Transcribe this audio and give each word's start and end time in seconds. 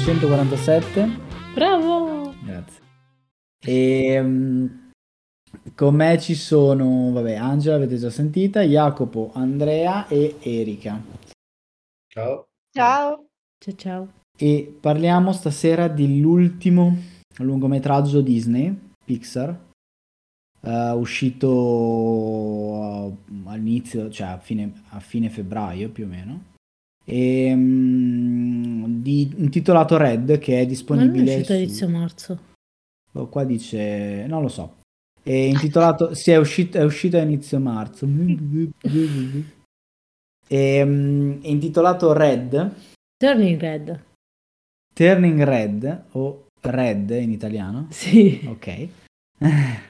episodio 0.00 0.04
147. 0.04 1.08
Bravo! 1.54 2.34
Grazie. 2.42 2.82
E 3.62 4.20
mm, 4.22 4.66
con 5.74 5.94
me 5.94 6.18
ci 6.18 6.34
sono, 6.34 7.12
vabbè, 7.12 7.34
Angela, 7.34 7.76
avete 7.76 7.96
già 7.96 8.10
sentita, 8.10 8.62
Jacopo, 8.62 9.30
Andrea 9.34 10.08
e 10.08 10.36
Erika. 10.40 11.00
Ciao. 12.08 12.48
Ciao. 12.72 13.26
Ciao 13.58 13.74
ciao. 13.76 14.12
E 14.38 14.74
parliamo 14.80 15.32
stasera 15.32 15.88
dell'ultimo 15.88 16.96
lungometraggio 17.38 18.22
Disney, 18.22 18.74
Pixar, 19.04 19.58
eh, 20.62 20.90
uscito 20.92 21.50
uh, 21.50 23.18
all'inizio, 23.44 24.08
cioè 24.10 24.28
a 24.28 24.38
fine, 24.38 24.82
a 24.90 25.00
fine 25.00 25.28
febbraio 25.28 25.90
più 25.90 26.04
o 26.04 26.08
meno, 26.08 26.44
e, 27.04 27.52
mm, 27.54 29.02
di- 29.02 29.34
intitolato 29.36 29.96
Red, 29.96 30.38
che 30.38 30.52
è 30.52 30.54
Ma 30.54 30.58
non 30.58 30.64
è 30.64 30.66
disponibile 30.66 31.24
uscito 31.34 31.52
su... 31.52 31.52
inizio 31.52 31.88
marzo. 31.88 32.38
Oh, 33.12 33.26
qua 33.28 33.44
dice, 33.44 34.26
non 34.26 34.42
lo 34.42 34.48
so. 34.48 34.76
È 35.22 35.32
intitolato, 35.32 36.14
sì, 36.14 36.30
è 36.30 36.36
uscito, 36.36 36.78
è 36.78 36.84
uscito 36.84 37.16
a 37.16 37.20
inizio 37.20 37.58
marzo. 37.58 38.06
E, 40.52 40.84
mm, 40.84 41.42
è 41.42 41.46
intitolato 41.46 42.12
Red, 42.12 42.74
Turning 43.16 43.60
Red. 43.60 44.04
Turning 44.94 45.42
Red 45.42 46.04
o 46.12 46.46
Red 46.62 47.10
in 47.10 47.30
italiano. 47.30 47.86
Sì. 47.90 48.40
Ok. 48.46 48.88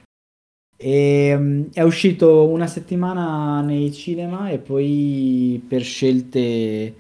E, 0.83 1.37
mm, 1.37 1.65
è 1.75 1.83
uscito 1.83 2.49
una 2.49 2.67
settimana 2.67 3.61
nei 3.61 3.93
cinema 3.93 4.49
e 4.49 4.59
poi 4.59 5.63
per 5.69 5.83
scelte 5.83 6.95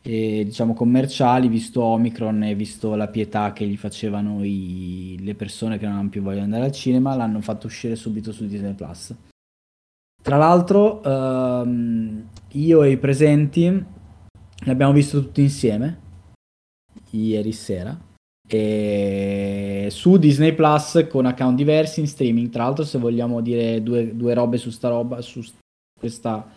eh, 0.00 0.42
diciamo 0.44 0.72
commerciali, 0.72 1.48
visto 1.48 1.82
Omicron 1.82 2.44
e 2.44 2.54
visto 2.54 2.94
la 2.94 3.08
pietà 3.08 3.52
che 3.52 3.66
gli 3.66 3.76
facevano 3.76 4.42
i- 4.42 5.16
le 5.20 5.34
persone 5.34 5.78
che 5.78 5.86
non 5.86 5.96
hanno 5.96 6.08
più 6.08 6.22
voglia 6.22 6.36
di 6.38 6.44
andare 6.44 6.64
al 6.64 6.72
cinema, 6.72 7.14
l'hanno 7.14 7.40
fatto 7.40 7.66
uscire 7.66 7.96
subito 7.96 8.32
su 8.32 8.46
Disney 8.46 8.72
Plus. 8.72 9.12
Tra 10.22 10.36
l'altro, 10.36 11.02
ehm, 11.02 12.28
io 12.52 12.82
e 12.84 12.90
i 12.90 12.96
presenti 12.96 13.84
l'abbiamo 14.64 14.92
visto 14.92 15.20
tutti 15.20 15.42
insieme 15.42 16.00
ieri 17.10 17.52
sera 17.52 18.05
e 18.46 19.88
su 19.90 20.16
Disney 20.18 20.54
Plus 20.54 21.06
con 21.08 21.26
account 21.26 21.56
diversi 21.56 22.00
in 22.00 22.06
streaming. 22.06 22.50
Tra 22.50 22.64
l'altro, 22.64 22.84
se 22.84 22.98
vogliamo 22.98 23.40
dire 23.40 23.82
due, 23.82 24.14
due 24.16 24.34
robe 24.34 24.56
su 24.58 24.70
sta 24.70 24.88
roba, 24.88 25.20
su 25.20 25.42
questa 25.98 26.52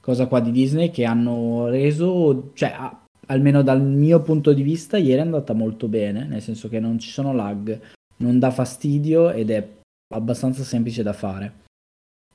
cosa 0.00 0.26
qua 0.26 0.40
di 0.40 0.50
Disney 0.50 0.90
che 0.90 1.04
hanno 1.04 1.68
reso, 1.68 2.50
cioè 2.54 2.70
a- 2.76 3.04
almeno 3.28 3.62
dal 3.62 3.82
mio 3.82 4.20
punto 4.20 4.52
di 4.52 4.62
vista, 4.62 4.96
ieri 4.96 5.18
è 5.20 5.22
andata 5.24 5.52
molto 5.54 5.88
bene, 5.88 6.24
nel 6.26 6.42
senso 6.42 6.68
che 6.68 6.78
non 6.80 6.98
ci 6.98 7.10
sono 7.10 7.32
lag, 7.32 7.80
non 8.18 8.38
dà 8.38 8.50
fastidio 8.50 9.30
ed 9.30 9.50
è 9.50 9.66
abbastanza 10.14 10.62
semplice 10.62 11.02
da 11.02 11.12
fare. 11.12 11.62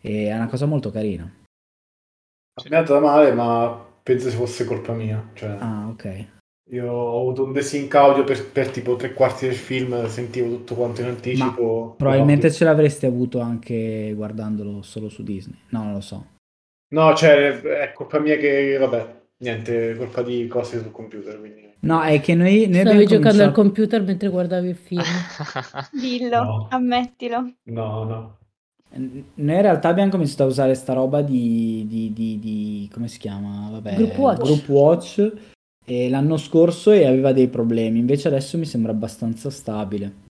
E 0.02 0.28
è 0.28 0.36
una 0.36 0.47
cosa 0.47 0.66
molto 0.66 0.91
carina. 0.91 1.24
Mi 1.26 2.70
è 2.70 2.76
andata 2.76 3.00
male, 3.00 3.31
ma 3.34 3.86
penso 4.02 4.30
fosse 4.30 4.66
colpa 4.66 4.94
mia. 4.94 5.30
Cioè, 5.34 5.58
Ah, 5.59 5.88
ok. 5.90 6.26
Io 6.72 6.91
ho 6.91 7.19
avuto 7.22 7.44
un 7.44 7.52
desync 7.53 7.94
audio 7.96 8.24
per, 8.24 8.46
per 8.52 8.69
tipo 8.69 8.96
tre 8.96 9.13
quarti 9.13 9.46
del 9.47 9.56
film, 9.56 10.06
sentivo 10.07 10.50
tutto 10.50 10.75
quanto 10.75 11.02
in 11.02 11.07
anticipo. 11.07 11.96
Probabilmente 11.97 12.52
ce 12.52 12.63
l'avresti 12.63 13.06
avuto 13.06 13.40
anche 13.40 14.13
guardandolo 14.16 14.81
solo 14.81 15.09
su 15.09 15.24
Disney. 15.24 15.58
No, 15.69 15.84
non 15.84 15.94
lo 15.94 16.02
so. 16.02 16.25
No, 16.90 17.13
cioè, 17.16 17.59
è 17.62 17.91
colpa 17.94 18.19
mia 18.19 18.38
che, 18.38 18.78
vabbè, 18.79 19.16
niente, 19.38 19.91
è 19.91 19.96
colpa 19.96 20.22
di 20.22 20.47
cose 20.47 20.79
sul 20.79 20.91
computer, 20.91 21.40
quindi... 21.40 21.68
No, 21.81 22.02
è 22.03 22.19
che 22.19 22.35
noi, 22.35 22.68
noi 22.68 22.81
Stavi 22.81 23.06
giocando 23.06 23.44
al 23.44 23.52
cominciato- 23.53 23.62
computer 23.62 24.03
mentre 24.03 24.28
guardavi 24.29 24.68
il 24.69 24.75
film. 24.75 25.02
Dillo, 26.00 26.44
No. 26.44 26.68
ammettilo. 26.72 27.53
No, 27.63 28.03
no. 28.03 28.38
Noi 28.91 29.24
in 29.35 29.62
realtà 29.62 29.88
abbiamo 29.90 30.09
cominciato 30.12 30.44
a 30.44 30.47
usare 30.47 30.74
sta 30.74 30.94
roba 30.94 31.22
di, 31.22 31.85
di- 31.88 32.12
di- 32.12 32.40
di- 32.40 32.90
come 32.91 33.08
si 33.08 33.18
chiama? 33.19 33.69
Vabbè, 33.72 33.96
Group 33.96 34.18
Watch. 34.18 34.41
Group 34.44 34.68
Watch, 34.68 35.31
e 35.85 36.09
l'anno 36.09 36.38
scorso 36.38 36.91
e 36.91 37.06
aveva 37.06 37.34
dei 37.34 37.47
problemi, 37.47 38.00
invece 38.00 38.28
adesso 38.28 38.57
mi 38.57 38.66
sembra 38.66 38.91
abbastanza 38.91 39.50
stabile. 39.50 40.28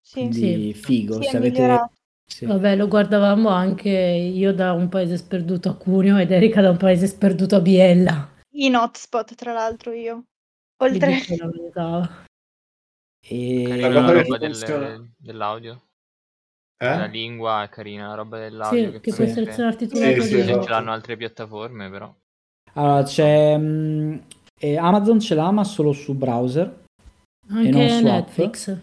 Sì, 0.00 0.20
Quindi 0.20 0.72
figo, 0.74 1.22
Sì, 1.22 1.28
se 1.28 1.36
avete... 1.36 1.90
sì. 2.26 2.44
Vabbè, 2.44 2.76
lo 2.76 2.88
guardavamo 2.88 3.48
anche 3.48 3.90
io 3.90 4.52
da 4.52 4.72
un 4.72 4.88
paese 4.88 5.16
sperduto 5.16 5.68
a 5.68 5.76
Cuneo 5.76 6.16
ed 6.18 6.30
Erika 6.30 6.60
da 6.60 6.70
un 6.70 6.76
paese 6.76 7.06
sperduto 7.06 7.56
a 7.56 7.60
Biella. 7.60 8.34
In 8.54 8.74
hotspot, 8.74 9.34
tra 9.34 9.52
l'altro, 9.52 9.92
io. 9.92 10.24
Oltre... 10.78 11.18
La. 11.72 12.24
E... 13.20 13.78
La 13.80 14.12
roba 14.12 14.38
del- 14.38 14.54
funziona. 14.54 15.12
dell'audio. 15.16 15.82
La 16.78 17.06
Eh? 17.06 17.08
lingua 17.08 17.62
è 17.62 17.68
carina, 17.68 18.08
la 18.08 18.14
roba 18.14 18.38
dell'audio. 18.38 18.92
Sì, 18.92 19.00
che 19.00 19.10
sì. 19.10 19.16
puoi 19.16 19.28
Sì. 19.28 19.34
selezionarti 19.34 19.88
tu 19.88 19.96
Sì, 19.96 20.16
la 20.16 20.22
sì, 20.24 20.34
lingua. 20.44 20.62
Ce 20.62 20.68
l'hanno 20.68 20.92
altre 20.92 21.16
piattaforme, 21.16 21.90
però. 21.90 22.14
Allora, 22.74 23.02
c'è... 23.02 23.56
mh, 23.56 24.24
e 24.58 24.76
Amazon 24.76 25.20
ce 25.20 25.34
l'ha 25.34 25.50
ma 25.50 25.64
solo 25.64 25.92
su 25.92 26.14
browser. 26.14 26.84
Anche 27.48 27.70
non 27.70 27.88
su 27.88 27.96
app? 27.96 28.02
Netflix. 28.04 28.76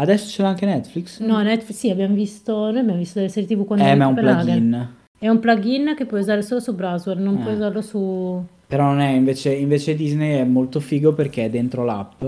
Adesso 0.00 0.28
ce 0.28 0.42
l'ha 0.42 0.48
anche 0.48 0.66
Netflix? 0.66 1.20
No, 1.20 1.42
Netflix, 1.42 1.76
sì, 1.76 1.90
abbiamo 1.90 2.14
visto, 2.14 2.52
noi 2.70 2.78
abbiamo 2.78 2.98
visto 2.98 3.18
delle 3.18 3.30
serie 3.30 3.48
TV 3.48 3.64
quando 3.64 3.84
Eh, 3.84 3.94
ma 3.94 4.04
è 4.04 4.08
un 4.08 4.14
plugin. 4.14 4.94
È 5.18 5.28
un 5.28 5.38
plugin 5.38 5.94
che 5.94 6.06
puoi 6.06 6.20
usare 6.20 6.42
solo 6.42 6.60
su 6.60 6.74
browser, 6.74 7.18
non 7.18 7.36
Eh. 7.36 7.42
puoi 7.42 7.54
usarlo 7.54 7.82
su... 7.82 8.42
Però 8.66 8.84
non 8.84 9.00
è, 9.00 9.10
invece, 9.10 9.52
invece 9.52 9.94
Disney 9.94 10.38
è 10.38 10.44
molto 10.44 10.80
figo 10.80 11.12
perché 11.12 11.44
è 11.44 11.50
dentro 11.50 11.84
l'app. 11.84 12.24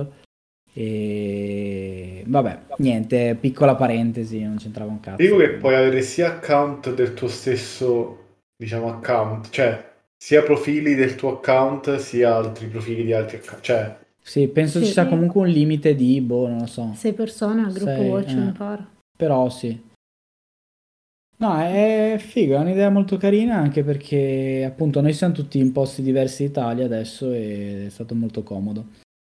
E 0.74 2.24
vabbè, 2.26 2.58
niente, 2.78 3.36
piccola 3.38 3.74
parentesi, 3.74 4.42
non 4.42 4.56
c'entrava 4.56 4.90
un 4.90 5.00
cazzo. 5.00 5.22
Dico 5.22 5.36
che 5.36 5.50
puoi 5.50 5.74
avere 5.74 6.02
sia 6.02 6.28
account 6.28 6.94
del 6.94 7.14
tuo 7.14 7.28
stesso, 7.28 8.24
diciamo, 8.56 8.88
account, 8.88 9.50
cioè 9.50 9.91
sia 10.22 10.44
profili 10.44 10.94
del 10.94 11.16
tuo 11.16 11.38
account, 11.38 11.96
sia 11.96 12.36
altri 12.36 12.68
profili 12.68 13.02
di 13.02 13.12
altri 13.12 13.38
account. 13.38 13.60
Cioè, 13.60 13.96
Sì, 14.22 14.46
penso 14.46 14.78
Sì. 14.78 14.84
ci 14.84 14.92
sia 14.92 15.08
comunque 15.08 15.40
un 15.40 15.48
limite 15.48 15.96
di, 15.96 16.20
boh, 16.20 16.46
non 16.46 16.58
lo 16.58 16.66
so. 16.66 16.92
Sei 16.94 17.12
persone 17.12 17.64
al 17.64 17.72
gruppo 17.72 17.90
Sei, 17.90 18.08
Watch, 18.08 18.30
eh. 18.30 18.52
pare. 18.56 18.86
Però 19.18 19.48
sì. 19.48 19.82
No, 21.38 21.58
è 21.58 22.14
figo, 22.20 22.54
è 22.54 22.58
un'idea 22.60 22.88
molto 22.88 23.16
carina 23.16 23.56
anche 23.56 23.82
perché 23.82 24.62
appunto 24.64 25.00
noi 25.00 25.12
siamo 25.12 25.34
tutti 25.34 25.58
in 25.58 25.72
posti 25.72 26.02
diversi 26.02 26.44
d'Italia 26.46 26.84
adesso 26.84 27.32
e 27.32 27.86
è 27.86 27.90
stato 27.90 28.14
molto 28.14 28.44
comodo. 28.44 28.90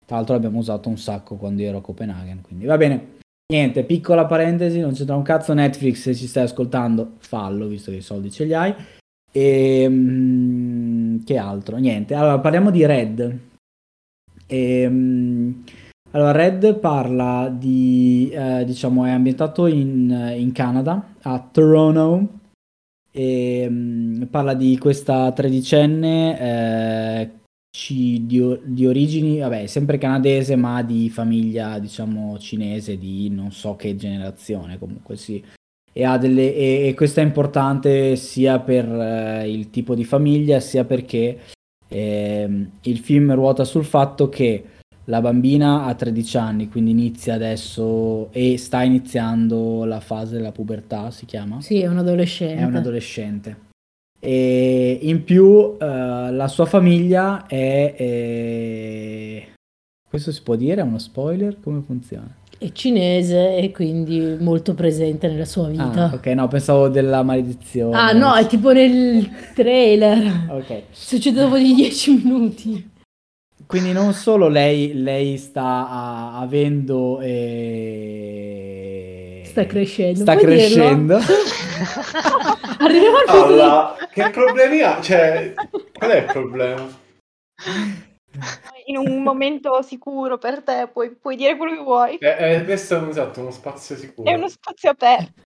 Tra 0.06 0.16
l'altro 0.16 0.36
l'abbiamo 0.36 0.59
usato 0.59 0.88
un 0.88 0.98
sacco 0.98 1.36
quando 1.36 1.64
ero 1.64 1.80
a 1.80 1.81
Copenaghen, 1.81 2.40
quindi 2.42 2.64
va 2.64 2.78
bene. 2.78 3.16
Niente, 3.52 3.84
piccola 3.84 4.25
parentesi, 4.25 4.80
non 4.80 4.94
c'entra 4.94 5.18
un 5.18 5.24
cazzo 5.24 5.54
Netflix, 5.54 6.00
se 6.04 6.16
ci 6.16 6.28
stai 6.28 6.44
ascoltando, 6.46 7.16
fallo, 7.18 7.68
visto 7.68 7.92
che 7.92 7.98
i 7.98 8.02
soldi 8.02 8.31
ce 8.31 8.46
li 8.46 8.54
hai. 8.54 8.74
E 9.38 9.88
mm, 9.88 11.24
che 11.24 11.38
altro? 11.38 11.78
Niente. 11.78 12.16
Allora, 12.16 12.39
parliamo 12.39 12.72
di 12.72 12.84
Red. 12.88 13.39
E, 14.48 14.88
mm, 14.89 15.51
allora, 16.12 16.31
Red 16.31 16.80
parla 16.80 17.48
di, 17.56 18.31
eh, 18.34 18.66
diciamo, 18.66 19.06
è 19.06 19.12
ambientato 19.12 19.68
in, 19.68 20.34
in 20.38 20.51
Canada, 20.54 21.13
a 21.22 21.39
Toronto, 21.51 22.39
e 23.12 23.68
mm, 23.69 24.24
parla 24.24 24.56
di 24.56 24.75
questa 24.80 25.31
tredicenne 25.31 26.39
eh, 26.39 27.31
ci- 27.69 28.25
di, 28.25 28.60
di 28.63 28.88
origini, 28.88 29.38
vabbè, 29.38 29.68
sempre 29.68 30.00
canadese, 30.00 30.56
ma 30.56 30.81
di 30.81 31.12
famiglia, 31.12 31.78
diciamo, 31.78 32.39
cinese, 32.39 32.98
di 32.98 33.30
non 33.30 33.51
so 33.51 33.75
che 33.75 33.95
generazione, 33.95 34.80
comunque 34.80 35.16
sì. 35.16 35.44
E, 35.98 36.04
ha 36.06 36.20
delle, 36.20 36.54
e, 36.54 36.88
e 36.90 36.94
questo 36.94 37.22
è 37.22 37.24
importante 37.24 38.16
sia 38.18 38.60
per 38.60 38.86
eh, 38.86 39.50
il 39.52 39.72
tipo 39.72 39.96
di 39.96 40.04
famiglia, 40.04 40.60
sia 40.60 40.84
perché 40.84 41.40
ehm, 41.88 42.70
il 42.82 43.00
film 43.00 43.34
ruota 43.34 43.64
sul 43.64 43.84
fatto 43.84 44.30
che 44.30 44.64
la 45.06 45.22
bambina 45.22 45.86
ha 45.86 45.96
13 45.96 46.38
anni, 46.38 46.68
quindi 46.70 46.92
inizia 46.92 47.34
adesso 47.34 48.32
e 48.32 48.60
sta 48.60 48.84
iniziando 48.84 49.86
la 49.86 50.00
fase 50.00 50.36
della 50.36 50.52
pubertà, 50.52 51.10
si 51.10 51.26
chiama? 51.26 51.62
Sì, 51.62 51.80
è 51.82 51.88
un 51.88 51.98
adolescente. 51.98 52.62
È 52.62 52.66
un 52.66 52.76
adolescente. 52.76 53.58
E 54.20 55.00
in 55.02 55.24
più 55.24 55.78
eh, 55.80 55.86
la 56.32 56.48
sua 56.48 56.66
famiglia 56.66 57.48
è... 57.48 57.96
eh, 57.98 59.48
Questo 60.08 60.32
si 60.32 60.44
può 60.44 60.56
dire? 60.56 60.82
È 60.82 60.84
uno 60.84 61.00
spoiler? 61.00 61.58
Come 61.60 61.82
funziona? 61.82 62.36
È 62.59 62.71
cinese 62.71 63.57
e 63.57 63.71
quindi 63.71 64.36
molto 64.39 64.74
presente 64.74 65.27
nella 65.27 65.45
sua 65.45 65.68
vita. 65.68 66.09
Ah, 66.09 66.15
ok, 66.15 66.25
no, 66.27 66.48
pensavo 66.48 66.88
della 66.89 67.21
maledizione. 67.21 67.95
Ah, 67.95 68.13
no, 68.13 68.33
è 68.33 68.48
tipo 68.48 68.71
nel 68.71 69.30
trailer. 69.54 70.45
Ok. 70.50 70.81
Succede 70.89 71.42
dopo 71.42 71.56
di 71.57 71.75
10 71.75 72.12
minuti. 72.24 72.89
Quindi 73.68 73.92
non 73.92 74.13
solo 74.13 74.48
lei, 74.48 74.94
lei 74.95 75.38
sta 75.38 75.88
a- 75.89 76.39
avendo... 76.39 77.19
eh, 77.21 78.24
Sta 79.45 79.65
crescendo. 79.68 80.21
Sta 80.21 80.33
puoi 80.33 80.45
crescendo. 80.45 81.19
Arriviamo 82.80 83.18
al 83.18 83.25
punto 83.25 83.48
di- 83.48 83.53
Allora, 83.60 83.95
che 84.12 84.30
problemi 84.31 84.81
ha? 84.81 85.00
Cioè, 85.01 85.53
qual 85.94 86.10
è 86.12 86.18
il 86.19 86.25
problema? 86.25 86.88
In 88.89 88.98
un 88.98 89.22
momento 89.22 89.81
sicuro 89.81 90.38
per 90.38 90.63
te, 90.63 90.89
puoi, 90.92 91.12
puoi 91.16 91.36
dire 91.36 91.57
quello 91.57 91.75
che 91.75 91.84
vuoi. 91.84 92.16
Eh, 92.18 92.56
eh, 92.56 92.63
questo 92.63 92.95
è 92.95 93.00
un, 93.00 93.10
esatto, 93.10 93.42
uno 93.42 93.51
spazio 93.51 93.98
sicuro. 93.98 94.30
È 94.30 94.34
uno 94.34 94.48
spazio 94.48 94.89
aperto. 94.89 95.42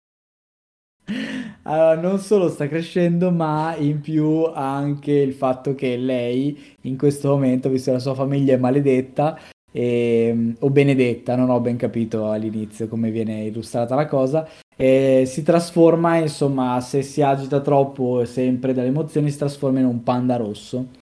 Allora, 1.63 1.95
non 1.95 2.19
solo 2.19 2.49
sta 2.49 2.67
crescendo, 2.67 3.31
ma 3.31 3.75
in 3.75 4.01
più 4.01 4.45
anche 4.45 5.11
il 5.11 5.33
fatto 5.33 5.75
che 5.75 5.95
lei 5.95 6.77
in 6.81 6.97
questo 6.97 7.29
momento, 7.29 7.69
visto 7.69 7.91
che 7.91 7.97
la 7.97 8.01
sua 8.01 8.15
famiglia 8.15 8.55
è 8.55 8.57
maledetta 8.57 9.37
e- 9.71 10.55
o 10.59 10.69
benedetta, 10.69 11.35
non 11.35 11.49
ho 11.49 11.59
ben 11.59 11.77
capito 11.77 12.29
all'inizio 12.29 12.87
come 12.87 13.11
viene 13.11 13.43
illustrata 13.43 13.95
la 13.95 14.05
cosa, 14.05 14.47
e 14.75 15.23
si 15.27 15.43
trasforma, 15.43 16.17
insomma, 16.17 16.79
se 16.81 17.03
si 17.03 17.21
agita 17.21 17.59
troppo 17.61 18.25
sempre 18.25 18.73
dalle 18.73 18.87
emozioni, 18.87 19.29
si 19.29 19.37
trasforma 19.37 19.79
in 19.79 19.85
un 19.85 20.03
panda 20.03 20.37
rosso. 20.37 20.99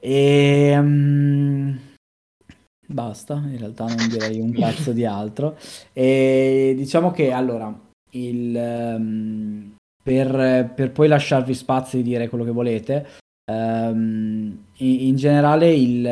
E 0.00 0.76
mm, 0.78 1.76
basta, 2.86 3.34
in 3.34 3.58
realtà 3.58 3.86
non 3.86 4.08
direi 4.08 4.40
un 4.40 4.52
cazzo 4.52 4.92
di 4.92 5.04
altro. 5.04 5.56
E 5.92 6.74
diciamo 6.76 7.10
che 7.10 7.32
allora, 7.32 7.72
il, 8.12 8.56
ehm, 8.56 9.74
per, 10.02 10.72
per 10.74 10.92
poi 10.92 11.08
lasciarvi 11.08 11.54
spazio 11.54 11.98
di 11.98 12.04
dire 12.04 12.28
quello 12.28 12.44
che 12.44 12.50
volete, 12.50 13.06
ehm, 13.50 14.64
in, 14.76 15.00
in 15.00 15.16
generale 15.16 15.72
il, 15.72 16.06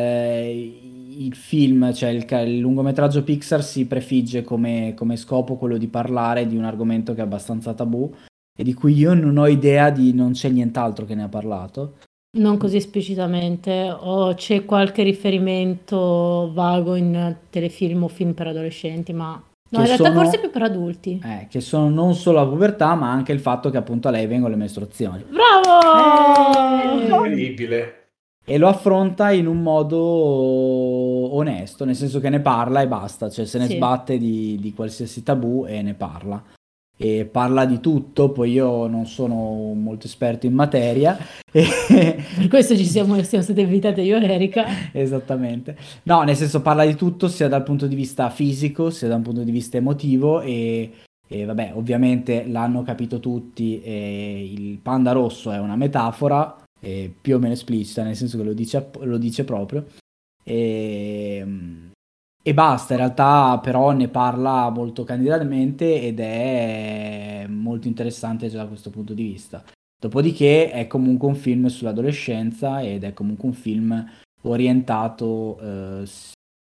il 1.18 1.34
film, 1.34 1.92
cioè 1.92 2.10
il, 2.10 2.26
il 2.46 2.58
lungometraggio 2.58 3.22
Pixar 3.22 3.64
si 3.64 3.86
prefigge 3.86 4.42
come, 4.42 4.92
come 4.94 5.16
scopo 5.16 5.56
quello 5.56 5.78
di 5.78 5.88
parlare 5.88 6.46
di 6.46 6.56
un 6.56 6.64
argomento 6.64 7.14
che 7.14 7.20
è 7.20 7.24
abbastanza 7.24 7.72
tabù 7.74 8.12
e 8.58 8.64
di 8.64 8.74
cui 8.74 8.94
io 8.94 9.14
non 9.14 9.36
ho 9.36 9.46
idea 9.46 9.90
di 9.90 10.12
non 10.14 10.32
c'è 10.32 10.48
nient'altro 10.48 11.04
che 11.04 11.14
ne 11.14 11.24
ha 11.24 11.28
parlato. 11.28 11.96
Non 12.36 12.56
così 12.58 12.76
esplicitamente, 12.76 13.90
o 13.98 14.34
c'è 14.34 14.64
qualche 14.64 15.02
riferimento 15.02 16.50
vago 16.52 16.94
in 16.94 17.34
telefilm 17.50 18.04
o 18.04 18.08
film 18.08 18.32
per 18.32 18.48
adolescenti, 18.48 19.12
ma 19.12 19.30
no, 19.70 19.78
in 19.80 19.84
realtà 19.86 20.04
sono- 20.08 20.20
forse 20.20 20.38
più 20.40 20.50
per 20.50 20.62
adulti. 20.62 21.20
Eh, 21.24 21.46
che 21.48 21.60
sono 21.60 21.88
non 21.88 22.14
solo 22.14 22.38
la 22.40 22.46
pubertà, 22.46 22.94
ma 22.94 23.10
anche 23.10 23.32
il 23.32 23.40
fatto 23.40 23.70
che 23.70 23.78
appunto 23.78 24.08
a 24.08 24.10
lei 24.10 24.26
vengono 24.26 24.52
le 24.54 24.60
mestruazioni. 24.60 25.24
Bravo! 25.30 27.00
Incredibile. 27.00 27.92
E 28.48 28.58
lo 28.58 28.68
affronta 28.68 29.32
in 29.32 29.46
un 29.46 29.60
modo 29.60 29.98
onesto, 31.34 31.84
nel 31.84 31.96
senso 31.96 32.20
che 32.20 32.28
ne 32.30 32.40
parla 32.40 32.80
e 32.80 32.86
basta, 32.86 33.28
cioè 33.28 33.44
se 33.44 33.58
ne 33.58 33.66
Sì. 33.66 33.74
sbatte 33.74 34.18
di, 34.18 34.56
di 34.60 34.72
qualsiasi 34.72 35.22
tabù 35.22 35.64
e 35.66 35.82
ne 35.82 35.94
parla. 35.94 36.40
E 36.98 37.26
parla 37.26 37.66
di 37.66 37.78
tutto, 37.78 38.30
poi 38.30 38.52
io 38.52 38.86
non 38.86 39.06
sono 39.06 39.72
molto 39.74 40.06
esperto 40.06 40.46
in 40.46 40.54
materia. 40.54 41.16
Per 41.52 42.48
questo 42.48 42.74
ci 42.76 42.86
siamo, 42.86 43.22
siamo 43.22 43.44
state 43.44 43.60
invitate 43.60 44.00
io 44.00 44.18
e 44.18 44.24
Erika. 44.24 44.64
Esattamente. 44.92 45.76
No, 46.04 46.22
nel 46.22 46.36
senso 46.36 46.62
parla 46.62 46.86
di 46.86 46.94
tutto 46.94 47.28
sia 47.28 47.48
dal 47.48 47.62
punto 47.62 47.86
di 47.86 47.94
vista 47.94 48.30
fisico, 48.30 48.90
sia 48.90 49.08
da 49.08 49.16
un 49.16 49.22
punto 49.22 49.42
di 49.42 49.50
vista 49.50 49.76
emotivo 49.76 50.40
e, 50.40 50.90
e 51.28 51.44
vabbè, 51.44 51.72
ovviamente 51.74 52.46
l'hanno 52.46 52.82
capito 52.82 53.20
tutti, 53.20 53.82
il 53.86 54.78
panda 54.78 55.12
rosso 55.12 55.50
è 55.50 55.58
una 55.58 55.76
metafora, 55.76 56.56
e 56.80 57.12
più 57.20 57.36
o 57.36 57.38
meno 57.38 57.54
esplicita, 57.54 58.02
nel 58.02 58.16
senso 58.16 58.38
che 58.38 58.44
lo 58.44 58.52
dice, 58.52 58.90
lo 59.00 59.18
dice 59.18 59.44
proprio. 59.44 59.86
E, 60.42 61.44
e 62.46 62.54
basta, 62.54 62.92
in 62.92 63.00
realtà 63.00 63.58
però 63.60 63.90
ne 63.90 64.06
parla 64.06 64.70
molto 64.70 65.02
candidamente 65.02 66.00
ed 66.00 66.20
è 66.20 67.44
molto 67.48 67.88
interessante 67.88 68.48
già 68.48 68.58
da 68.58 68.68
questo 68.68 68.90
punto 68.90 69.14
di 69.14 69.24
vista. 69.24 69.64
Dopodiché 70.00 70.70
è 70.70 70.86
comunque 70.86 71.26
un 71.26 71.34
film 71.34 71.66
sull'adolescenza 71.66 72.82
ed 72.82 73.02
è 73.02 73.12
comunque 73.14 73.48
un 73.48 73.54
film 73.54 74.10
orientato 74.42 75.58
eh, 75.58 76.08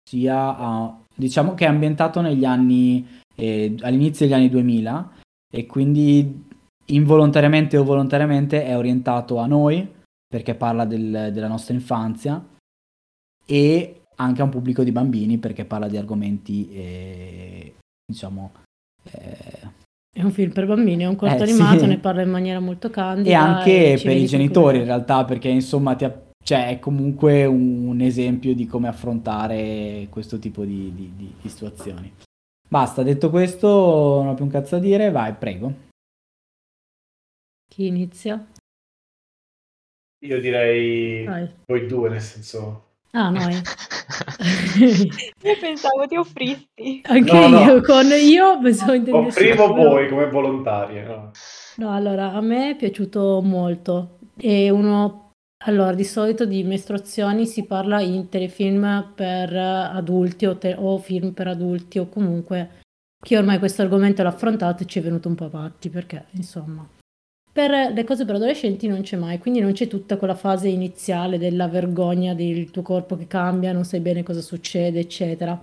sia 0.10 0.57
a 0.57 1.00
diciamo 1.13 1.54
che 1.54 1.66
è 1.66 1.68
ambientato 1.68 2.19
negli 2.21 2.45
anni 2.45 3.06
eh, 3.36 3.75
all'inizio 3.81 4.25
degli 4.25 4.33
anni 4.33 4.50
2000 4.50 5.12
e 5.54 5.68
quindi 5.68 6.48
involontariamente 6.88 7.77
o 7.77 7.83
volontariamente 7.83 8.66
è 8.66 8.75
orientato 8.75 9.38
a 9.38 9.45
noi 9.45 9.88
perché 10.27 10.56
parla 10.56 10.86
del- 10.86 11.30
della 11.31 11.48
nostra 11.48 11.75
infanzia 11.75 12.44
e 13.45 13.99
anche 14.21 14.42
a 14.42 14.45
un 14.45 14.50
pubblico 14.50 14.83
di 14.83 14.92
bambini 14.92 15.38
perché 15.38 15.66
parla 15.66 15.88
di 15.88 15.98
argomenti 15.98 16.69
eh, 16.71 17.75
diciamo 18.06 18.51
eh, 19.12 19.77
È 20.13 20.21
un 20.24 20.31
film 20.31 20.51
per 20.51 20.66
bambini, 20.66 21.04
è 21.04 21.07
un 21.07 21.16
corto 21.16 21.44
Eh, 21.44 21.48
sì. 21.48 21.54
animato, 21.62 21.86
ne 21.86 22.00
parla 22.00 22.21
in 22.21 22.30
maniera 22.30 22.60
molto 22.60 22.89
candida. 22.89 23.30
e 23.30 23.33
anche 23.33 23.98
ci 23.98 24.06
per 24.06 24.18
i 24.18 24.25
genitori 24.25 24.80
in 24.80 24.86
realtà 24.86 25.24
perché 25.25 25.48
insomma 25.50 25.95
ti 25.95 26.04
app- 26.06 26.27
cioè, 26.44 26.69
è 26.69 26.80
comunque 26.80 27.45
un, 27.45 27.88
un 27.88 28.01
esempio 28.01 28.54
di 28.56 28.66
come 28.66 28.88
affrontare 28.88 30.07
questo 30.10 30.39
tipo 30.39 30.63
di, 30.66 30.94
di- 30.94 31.13
di- 31.16 31.33
di 31.42 31.50
situazioni 31.50 32.12
basta 32.68 33.04
detto 33.04 33.30
questo 33.30 33.68
non 33.68 34.27
ho 34.27 34.33
più 34.33 34.44
un 34.45 34.51
cazzo 34.51 34.75
da 34.75 34.81
dire 34.81 35.12
vai 35.12 35.33
prego 35.33 35.88
Chi 37.69 37.86
inizia? 37.88 38.45
Io 40.25 40.39
direi 40.42 41.24
Vai. 41.25 41.50
voi 41.66 41.86
due, 41.88 42.10
nel 42.10 42.21
senso... 42.21 42.88
Ah, 43.12 43.30
noi. 43.30 43.54
Io 45.44 45.58
pensavo 45.60 46.06
ti 46.08 46.16
offristi. 46.16 47.02
Anche 47.06 47.32
No, 47.34 47.48
no. 47.48 47.60
io, 47.62 47.82
con 47.86 48.06
io 48.08 48.60
pensavo 48.62 48.94
intendessi 48.94 49.38
O 49.40 49.42
prima 49.42 49.64
o 49.64 49.74
quello. 49.74 49.90
voi 49.90 50.10
come 50.10 50.30
volontarie, 50.30 51.04
no? 51.06 51.32
No, 51.78 51.92
allora, 51.94 52.34
a 52.34 52.42
me 52.42 52.72
è 52.72 52.76
piaciuto 52.76 53.42
molto. 53.44 54.20
È 54.36 54.70
uno, 54.70 55.32
allora, 55.66 55.94
di 55.94 56.04
solito 56.04 56.46
di 56.46 56.64
mestruazioni 56.64 57.45
si 57.48 57.66
parla 57.66 58.00
in 58.02 58.30
telefilm 58.30 59.12
per 59.16 59.56
adulti 59.56 60.45
o, 60.45 60.57
te- 60.57 60.76
o 60.78 60.98
film 60.98 61.31
per 61.31 61.48
adulti 61.48 62.00
o 62.00 62.07
comunque 62.10 62.78
chi 63.22 63.36
ormai 63.36 63.60
questo 63.60 63.81
argomento 63.81 64.24
l'ha 64.24 64.30
affrontato 64.30 64.83
e 64.83 64.86
ci 64.86 65.00
è 65.00 65.02
venuto 65.02 65.28
un 65.28 65.36
po' 65.36 65.45
a 65.45 65.50
patti 65.50 65.90
perché, 65.90 66.26
insomma, 66.31 66.88
per 67.68 67.92
le 67.94 68.04
cose 68.06 68.23
per 68.23 68.35
adolescenti 68.35 68.87
non 68.87 69.01
c'è 69.01 69.18
mai, 69.18 69.37
quindi 69.37 69.59
non 69.59 69.73
c'è 69.73 69.87
tutta 69.87 70.16
quella 70.18 70.35
fase 70.35 70.69
iniziale 70.69 71.37
della 71.37 71.68
vergogna 71.68 72.33
del 72.33 72.71
tuo 72.71 72.81
corpo 72.83 73.18
che 73.18 73.28
cambia, 73.28 73.73
non 73.73 73.83
sai 73.83 73.99
bene 73.99 74.23
cosa 74.23 74.39
succede, 74.42 74.99
eccetera. 74.99 75.61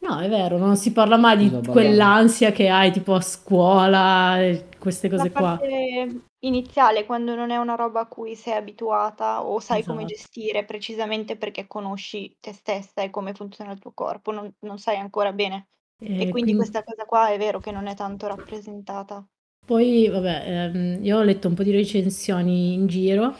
No, 0.00 0.18
è 0.20 0.28
vero, 0.28 0.58
non 0.58 0.76
si 0.76 0.92
parla 0.92 1.16
mai 1.16 1.36
di 1.48 1.66
quell'ansia 1.66 2.52
che 2.52 2.68
hai 2.68 2.92
tipo 2.92 3.14
a 3.14 3.20
scuola, 3.22 4.38
e 4.40 4.68
queste 4.78 5.08
cose 5.08 5.24
La 5.24 5.30
qua. 5.30 5.56
parte 5.56 6.20
iniziale, 6.40 7.06
quando 7.06 7.34
non 7.34 7.50
è 7.50 7.56
una 7.56 7.74
roba 7.74 8.00
a 8.00 8.06
cui 8.06 8.36
sei 8.36 8.54
abituata 8.54 9.42
o 9.44 9.58
sai 9.60 9.82
come 9.82 10.04
Esatto. 10.04 10.14
gestire 10.14 10.64
precisamente 10.64 11.36
perché 11.36 11.66
conosci 11.66 12.36
te 12.38 12.52
stessa 12.52 13.02
e 13.02 13.08
come 13.10 13.32
funziona 13.32 13.72
il 13.72 13.78
tuo 13.80 13.92
corpo, 13.94 14.30
non, 14.30 14.52
non 14.60 14.78
sai 14.78 14.98
ancora 14.98 15.32
bene. 15.32 15.68
E 15.98 16.06
E 16.06 16.08
quindi 16.28 16.30
quindi- 16.30 16.54
questa 16.56 16.84
cosa 16.84 17.04
qua 17.06 17.30
è 17.30 17.38
vero 17.38 17.58
che 17.60 17.70
non 17.72 17.86
è 17.86 17.94
tanto 17.94 18.26
rappresentata. 18.26 19.26
Poi, 19.64 20.08
vabbè, 20.08 20.42
ehm, 20.46 21.04
io 21.04 21.18
ho 21.18 21.22
letto 21.22 21.48
un 21.48 21.54
po' 21.54 21.62
di 21.62 21.70
recensioni 21.70 22.74
in 22.74 22.86
giro 22.86 23.34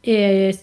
e 0.00 0.58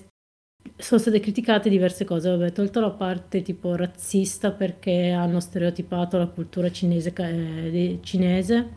sono 0.77 1.00
state 1.00 1.20
criticate 1.20 1.70
diverse 1.70 2.05
cose, 2.05 2.29
vabbè, 2.29 2.51
tolto 2.51 2.79
la 2.79 2.91
parte 2.91 3.41
tipo 3.41 3.75
razzista 3.75 4.51
perché 4.51 5.10
hanno 5.10 5.39
stereotipato 5.39 6.20
la 6.20 6.27
cultura 6.27 6.72
cinese, 6.72 7.13
eh, 7.15 8.00
cinese, 8.03 8.70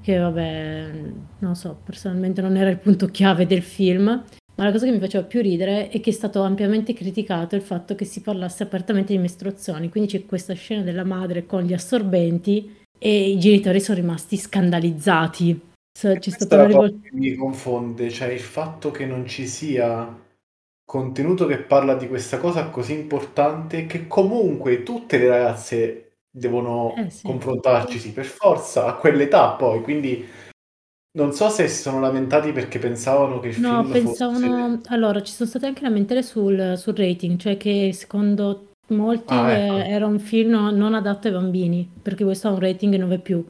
che 0.00 0.16
vabbè, 0.16 0.90
non 1.40 1.54
so, 1.54 1.78
personalmente 1.84 2.40
non 2.40 2.56
era 2.56 2.70
il 2.70 2.78
punto 2.78 3.06
chiave 3.06 3.46
del 3.46 3.62
film, 3.62 4.04
ma 4.06 4.64
la 4.64 4.72
cosa 4.72 4.86
che 4.86 4.92
mi 4.92 4.98
faceva 4.98 5.24
più 5.24 5.42
ridere 5.42 5.88
è 5.88 6.00
che 6.00 6.08
è 6.08 6.12
stato 6.12 6.42
ampiamente 6.42 6.94
criticato 6.94 7.54
il 7.54 7.62
fatto 7.62 7.94
che 7.94 8.06
si 8.06 8.22
parlasse 8.22 8.62
apertamente 8.62 9.12
di 9.12 9.18
mestruazioni, 9.18 9.90
quindi 9.90 10.10
c'è 10.10 10.24
questa 10.24 10.54
scena 10.54 10.82
della 10.82 11.04
madre 11.04 11.44
con 11.44 11.62
gli 11.62 11.74
assorbenti 11.74 12.76
e 12.98 13.30
i 13.30 13.38
genitori 13.38 13.80
sono 13.80 13.98
rimasti 13.98 14.36
scandalizzati. 14.36 15.60
So- 15.98 16.16
cosa 16.48 16.66
rivolta. 16.66 16.96
che 17.02 17.10
mi 17.12 17.34
confonde, 17.34 18.10
cioè 18.10 18.28
il 18.28 18.40
fatto 18.40 18.90
che 18.90 19.06
non 19.06 19.26
ci 19.26 19.46
sia 19.46 20.26
contenuto 20.84 21.46
che 21.46 21.58
parla 21.58 21.94
di 21.94 22.08
questa 22.08 22.38
cosa 22.38 22.70
così 22.70 22.94
importante 22.94 23.86
che 23.86 24.06
comunque 24.06 24.82
tutte 24.82 25.18
le 25.18 25.28
ragazze 25.28 26.12
devono 26.30 26.94
Eh, 26.96 27.10
sì. 27.10 27.26
confrontarci, 27.26 27.98
sì, 27.98 28.12
per 28.12 28.24
forza, 28.24 28.86
a 28.86 28.94
quell'età 28.94 29.50
poi, 29.50 29.82
quindi 29.82 30.24
non 31.18 31.32
so 31.32 31.48
se 31.48 31.68
si 31.68 31.82
sono 31.82 32.00
lamentati 32.00 32.52
perché 32.52 32.78
pensavano 32.78 33.40
che 33.40 33.48
il 33.48 33.58
No, 33.60 33.82
film 33.84 33.92
pensavano. 33.92 34.76
fosse... 34.78 34.88
Allora, 34.94 35.22
ci 35.22 35.32
sono 35.32 35.48
state 35.48 35.66
anche 35.66 35.82
lamentele 35.82 36.22
sul, 36.22 36.74
sul 36.76 36.94
rating, 36.94 37.38
cioè 37.38 37.56
che 37.56 37.90
secondo 37.92 38.67
molti 38.88 39.32
Ah, 39.34 39.50
eh, 39.52 39.64
ecco. 39.66 39.74
era 39.88 40.06
un 40.06 40.18
film 40.18 40.50
no- 40.50 40.70
non 40.70 40.94
adatto 40.94 41.26
ai 41.28 41.34
bambini, 41.34 41.90
perché 42.02 42.24
questo 42.24 42.48
ha 42.48 42.52
un 42.52 42.58
rating 42.60 42.94
9 42.96 43.18
più. 43.18 43.44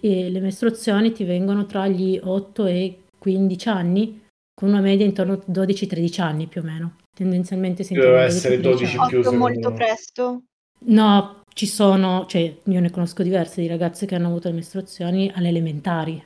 E 0.00 0.30
le 0.30 0.40
mestruazioni 0.40 1.12
ti 1.12 1.24
vengono 1.24 1.66
tra 1.66 1.86
gli 1.86 2.18
8 2.22 2.66
e 2.66 3.02
15 3.18 3.68
anni, 3.68 4.20
con 4.54 4.68
una 4.70 4.80
media 4.80 5.04
intorno 5.06 5.34
a 5.34 5.40
12-13 5.44 6.20
anni 6.20 6.46
più 6.46 6.60
o 6.60 6.64
meno. 6.64 6.96
Tendenzialmente 7.14 7.82
si 7.84 7.92
intende 7.94 8.18
essere 8.20 8.58
12-13 8.58 8.62
12 8.62 8.96
anni. 8.96 9.08
più, 9.08 9.18
Otto 9.18 9.30
secondo 9.30 9.44
molto 9.48 9.68
me. 9.70 9.74
presto. 9.76 10.42
No, 10.86 11.40
ci 11.54 11.66
sono, 11.66 12.24
cioè 12.26 12.56
io 12.64 12.80
ne 12.80 12.90
conosco 12.90 13.22
diverse 13.22 13.60
di 13.60 13.66
ragazze 13.68 14.06
che 14.06 14.14
hanno 14.14 14.28
avuto 14.28 14.48
le 14.48 14.54
mestruazioni 14.54 15.30
alle 15.34 15.48
elementari. 15.48 16.24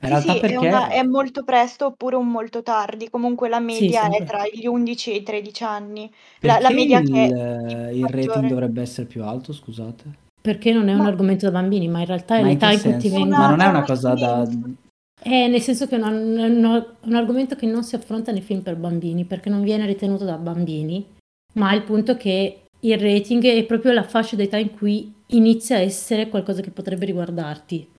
In 0.00 0.08
Sì, 0.08 0.14
realtà 0.14 0.32
sì, 0.32 0.38
è, 0.38 0.40
perché... 0.40 0.66
una- 0.68 0.88
è 0.88 1.02
molto 1.02 1.42
presto 1.42 1.86
oppure 1.86 2.16
un 2.16 2.28
molto 2.28 2.62
tardi. 2.62 3.10
Comunque 3.10 3.48
la 3.48 3.58
Sì, 3.58 3.64
media 3.80 4.02
è 4.02 4.10
sempre. 4.10 4.26
tra 4.26 4.44
gli 4.52 4.66
11 4.66 5.10
e 5.12 5.16
i 5.16 5.22
13 5.22 5.64
anni. 5.64 6.10
La, 6.42 6.60
la 6.60 6.70
media 6.70 7.00
che 7.02 7.24
il, 7.24 7.30
è 7.32 7.90
il 7.90 8.08
rating 8.08 8.48
dovrebbe 8.48 8.80
essere 8.82 9.06
più 9.06 9.24
alto, 9.24 9.52
scusate? 9.52 10.26
Perché 10.40 10.72
non 10.72 10.88
è 10.88 10.94
un 10.94 11.00
Ma 11.00 11.06
argomento 11.08 11.46
da 11.46 11.52
bambini, 11.52 11.88
ma 11.88 11.98
in 12.00 12.06
realtà 12.06 12.36
è 12.36 12.42
Ma 12.42 12.48
in 12.48 12.54
l'età 12.54 12.68
che 12.70 12.74
in 12.74 12.80
cui 12.80 12.92
ti 13.00 13.06
è 13.08 13.10
vengono... 13.10 13.36
Ma 13.36 13.48
non 13.48 13.60
è 13.60 13.64
è 13.64 13.68
una 13.68 13.82
cosa 13.82 14.14
da... 14.14 14.48
È 15.20 15.48
nel 15.48 15.60
senso 15.60 15.88
che 15.88 15.96
è 15.96 15.98
una- 15.98 16.96
un 17.02 17.14
argomento 17.14 17.56
che 17.56 17.66
non 17.66 17.82
si 17.82 17.96
affronta 17.96 18.30
nei 18.30 18.40
film 18.40 18.60
per 18.60 18.76
bambini, 18.76 19.24
perché 19.24 19.50
non 19.50 19.62
viene 19.62 19.84
ritenuto 19.84 20.24
da 20.24 20.36
bambini, 20.36 21.04
ma 21.54 21.74
il 21.74 21.82
punto 21.82 22.12
è 22.12 22.16
che 22.16 22.62
il 22.80 22.98
rating 22.98 23.44
è 23.44 23.64
proprio 23.64 23.92
la 23.92 24.04
fascia 24.04 24.36
d'età 24.36 24.56
in 24.58 24.70
cui 24.70 25.12
inizia 25.30 25.76
a 25.76 25.80
essere 25.80 26.28
qualcosa 26.28 26.62
che 26.62 26.70
potrebbe 26.70 27.04
riguardarti. 27.04 27.90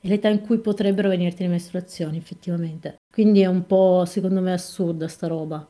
È 0.00 0.06
l'età 0.06 0.28
in 0.28 0.40
cui 0.40 0.58
potrebbero 0.60 1.08
venirti 1.08 1.42
le 1.42 1.48
mestruazioni, 1.48 2.16
effettivamente. 2.16 2.98
Quindi 3.12 3.40
è 3.40 3.46
un 3.46 3.66
po', 3.66 4.04
secondo 4.04 4.40
me, 4.40 4.52
assurda 4.52 5.08
sta 5.08 5.26
roba. 5.26 5.68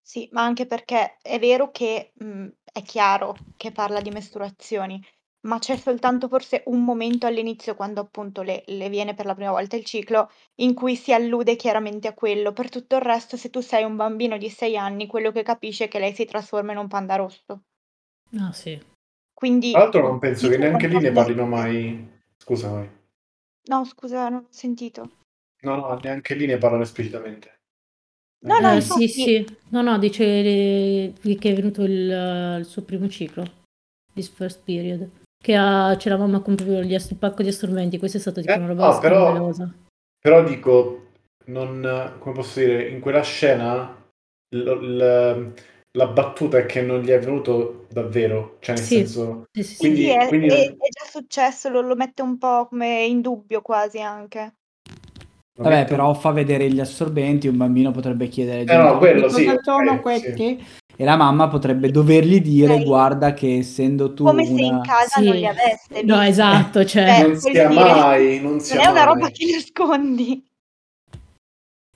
Sì, 0.00 0.28
ma 0.32 0.42
anche 0.42 0.66
perché 0.66 1.16
è 1.20 1.38
vero 1.38 1.70
che 1.70 2.12
mh, 2.14 2.46
è 2.72 2.82
chiaro 2.82 3.36
che 3.56 3.72
parla 3.72 4.00
di 4.00 4.10
mestruazioni, 4.10 5.02
ma 5.46 5.58
c'è 5.58 5.76
soltanto 5.76 6.28
forse 6.28 6.62
un 6.66 6.84
momento 6.84 7.26
all'inizio, 7.26 7.74
quando 7.74 8.00
appunto 8.00 8.42
le, 8.42 8.62
le 8.66 8.88
viene 8.88 9.14
per 9.14 9.26
la 9.26 9.34
prima 9.34 9.50
volta 9.50 9.76
il 9.76 9.84
ciclo, 9.84 10.30
in 10.56 10.74
cui 10.74 10.96
si 10.96 11.12
allude 11.12 11.56
chiaramente 11.56 12.08
a 12.08 12.14
quello. 12.14 12.52
Per 12.52 12.70
tutto 12.70 12.96
il 12.96 13.02
resto, 13.02 13.36
se 13.36 13.50
tu 13.50 13.60
sei 13.60 13.84
un 13.84 13.96
bambino 13.96 14.38
di 14.38 14.48
sei 14.48 14.76
anni, 14.76 15.06
quello 15.06 15.32
che 15.32 15.42
capisce 15.42 15.84
è 15.84 15.88
che 15.88 15.98
lei 15.98 16.14
si 16.14 16.24
trasforma 16.24 16.72
in 16.72 16.78
un 16.78 16.88
panda 16.88 17.16
rosso. 17.16 17.62
Ah, 18.38 18.52
sì. 18.52 18.80
Quindi 19.34 19.72
Tra 19.72 19.80
l'altro 19.80 20.02
non 20.02 20.18
penso 20.18 20.48
che 20.48 20.56
neanche 20.56 20.88
lì 20.88 20.98
ne 20.98 21.12
parlino 21.12 21.46
mai... 21.46 22.14
Scusa, 22.38 22.70
vai. 22.70 22.88
No, 23.68 23.84
scusa, 23.84 24.28
non 24.28 24.44
ho 24.44 24.46
sentito. 24.50 25.10
No, 25.62 25.76
no, 25.76 25.98
neanche 26.02 26.34
lì 26.34 26.46
ne 26.46 26.58
parlano 26.58 26.82
esplicitamente. 26.82 27.54
No, 28.46 28.58
no, 28.60 28.70
Eh, 28.72 28.76
infatti- 28.76 29.08
sì, 29.08 29.22
sì. 29.22 29.56
No, 29.70 29.82
no, 29.82 29.98
dice 29.98 30.24
le- 30.42 31.12
che 31.38 31.50
è 31.50 31.54
venuto 31.54 31.82
il, 31.82 32.56
il 32.60 32.64
suo 32.64 32.82
primo 32.82 33.08
ciclo, 33.08 33.44
this 34.14 34.28
first 34.28 34.60
period, 34.64 35.08
che 35.42 35.56
ha, 35.56 35.94
c'è 35.96 36.10
la 36.10 36.16
mamma 36.16 36.40
con 36.40 36.54
gli 36.54 36.92
il 36.94 37.16
pacco 37.18 37.42
di 37.42 37.50
strumenti, 37.50 37.98
questa 37.98 38.18
è 38.18 38.20
stata 38.20 38.40
tipo 38.40 38.52
Eh, 38.52 38.56
una 38.58 38.66
roba 38.68 38.92
no, 38.92 38.98
però-. 39.00 39.70
Però 40.20 40.44
dico, 40.44 41.06
non, 41.46 42.16
come 42.18 42.34
posso 42.34 42.60
dire, 42.60 42.88
in 42.88 43.00
quella 43.00 43.22
scena 43.22 43.96
l- 44.54 44.58
l- 44.58 45.52
la 45.92 46.06
battuta 46.08 46.58
è 46.58 46.66
che 46.66 46.82
non 46.82 47.00
gli 47.00 47.08
è 47.10 47.18
venuto 47.18 47.86
davvero, 47.90 48.58
cioè 48.60 48.74
nel 48.76 48.84
Sì. 48.84 48.96
senso... 48.96 49.44
Sì, 49.52 49.62
sì. 49.62 49.76
Quindi- 49.78 50.02
Sì, 50.02 50.10
è, 50.10 50.26
quindi- 50.28 50.48
è- 50.48 50.68
è 50.76 50.88
già 50.90 50.95
successo, 51.06 51.68
lo, 51.68 51.80
lo 51.80 51.94
mette 51.94 52.22
un 52.22 52.38
po' 52.38 52.66
come 52.68 53.04
in 53.04 53.20
dubbio 53.20 53.62
quasi 53.62 54.00
anche. 54.00 54.54
Vabbè, 55.58 55.86
però 55.86 56.12
fa 56.12 56.32
vedere 56.32 56.70
gli 56.70 56.80
assorbenti, 56.80 57.48
un 57.48 57.56
bambino 57.56 57.90
potrebbe 57.90 58.28
chiedere 58.28 58.60
Eh, 58.70 58.76
no, 58.76 58.98
quello 58.98 59.22
"Cosa 59.22 59.38
sì, 59.38 59.50
sono 59.62 59.92
sì. 59.94 60.00
questi? 60.00 60.66
E 60.98 61.04
la 61.04 61.16
mamma 61.16 61.48
potrebbe 61.48 61.90
dovergli 61.90 62.40
dire, 62.42 62.74
Ok. 62.74 62.84
guarda 62.84 63.32
che 63.32 63.56
essendo 63.58 64.12
tu 64.12 64.24
Come 64.24 64.44
se 64.44 64.50
in 64.52 64.64
una... 64.74 64.80
casa 64.82 65.20
Sì. 65.20 65.24
non 65.24 65.34
li 65.36 65.46
aveste 65.46 66.02
No, 66.02 66.20
esatto, 66.22 66.84
cioè... 66.84 67.20
Eh, 67.20 67.26
non 67.26 67.36
sia 67.36 67.68
dire, 67.68 67.74
mai, 67.74 68.40
non 68.40 68.60
sia 68.60 68.76
Non 68.76 68.84
è 68.84 68.88
una 68.88 69.04
mai. 69.04 69.14
roba 69.14 69.28
che 69.30 69.50
nascondi. 69.50 70.44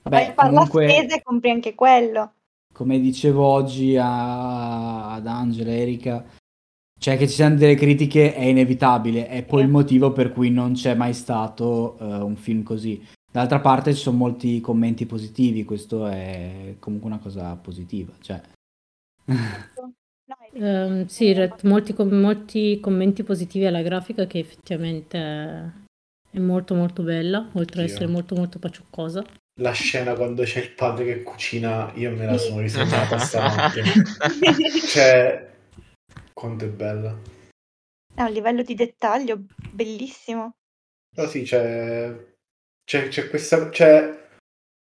Vabbè, 0.03 0.15
Vai 0.15 0.25
a 0.27 0.33
fare 0.33 0.51
la 0.51 0.53
comunque, 0.55 0.87
spesa 0.89 1.15
e 1.15 1.21
compri 1.21 1.49
anche 1.51 1.75
quello. 1.75 2.33
come 2.73 2.99
dicevo 2.99 3.43
oggi 3.45 3.95
a- 3.97 5.13
ad 5.13 5.27
Angela 5.27 5.69
e 5.71 5.81
Erika, 5.81 6.23
cioè 7.01 7.17
che 7.17 7.27
ci 7.27 7.33
siano 7.33 7.55
delle 7.55 7.73
critiche 7.73 8.35
è 8.35 8.43
inevitabile, 8.43 9.27
è 9.27 9.43
poi 9.43 9.63
il 9.63 9.69
motivo 9.69 10.11
per 10.11 10.31
cui 10.31 10.51
non 10.51 10.73
c'è 10.73 10.93
mai 10.93 11.15
stato 11.15 11.97
eh, 11.99 12.03
un 12.03 12.35
film 12.35 12.61
così. 12.61 13.03
D'altra 13.31 13.59
parte 13.59 13.95
ci 13.95 14.01
sono 14.01 14.17
molti 14.17 14.61
commenti 14.61 15.07
positivi, 15.07 15.63
questo 15.63 16.05
è 16.05 16.75
comunque 16.77 17.09
una 17.09 17.17
cosa 17.17 17.55
positiva, 17.55 18.13
cioè... 18.21 18.39
Ehm, 20.53 21.05
sì, 21.07 21.33
molti, 21.63 21.93
com- 21.93 22.09
molti 22.09 22.79
commenti 22.81 23.23
positivi 23.23 23.65
alla 23.65 23.81
grafica 23.81 24.25
che 24.25 24.39
effettivamente 24.39 25.17
è 26.29 26.39
molto 26.39 26.73
molto 26.73 27.03
bella, 27.03 27.49
oltre 27.53 27.81
ad 27.81 27.87
essere 27.87 28.05
eh. 28.05 28.09
molto 28.09 28.35
molto 28.35 28.59
paciucca. 28.59 29.23
La 29.61 29.71
scena 29.71 30.13
quando 30.13 30.43
c'è 30.43 30.59
il 30.59 30.71
padre 30.71 31.05
che 31.05 31.23
cucina, 31.23 31.91
io 31.95 32.15
me 32.15 32.25
la 32.25 32.37
sono 32.37 32.59
risegnata 32.59 33.17
stanotte. 33.19 33.83
cioè, 34.87 35.51
quanto 36.41 36.65
è 36.65 36.69
bella. 36.69 37.15
è 38.15 38.21
un 38.23 38.31
livello 38.31 38.63
di 38.63 38.73
dettaglio 38.73 39.45
bellissimo. 39.71 40.55
Però 41.13 41.27
sì, 41.27 41.43
c'è, 41.43 42.11
c'è, 42.83 43.07
c'è 43.09 43.29
questa... 43.29 43.69
C'è 43.69 44.19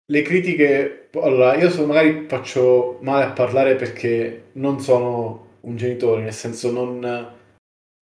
le 0.06 0.22
critiche... 0.22 1.08
Allora, 1.14 1.56
io 1.56 1.68
so, 1.68 1.84
magari 1.84 2.26
faccio 2.28 2.98
male 3.02 3.24
a 3.24 3.32
parlare 3.32 3.74
perché 3.74 4.50
non 4.52 4.78
sono 4.80 5.56
un 5.62 5.76
genitore, 5.76 6.22
nel 6.22 6.32
senso 6.32 6.70
non, 6.70 7.00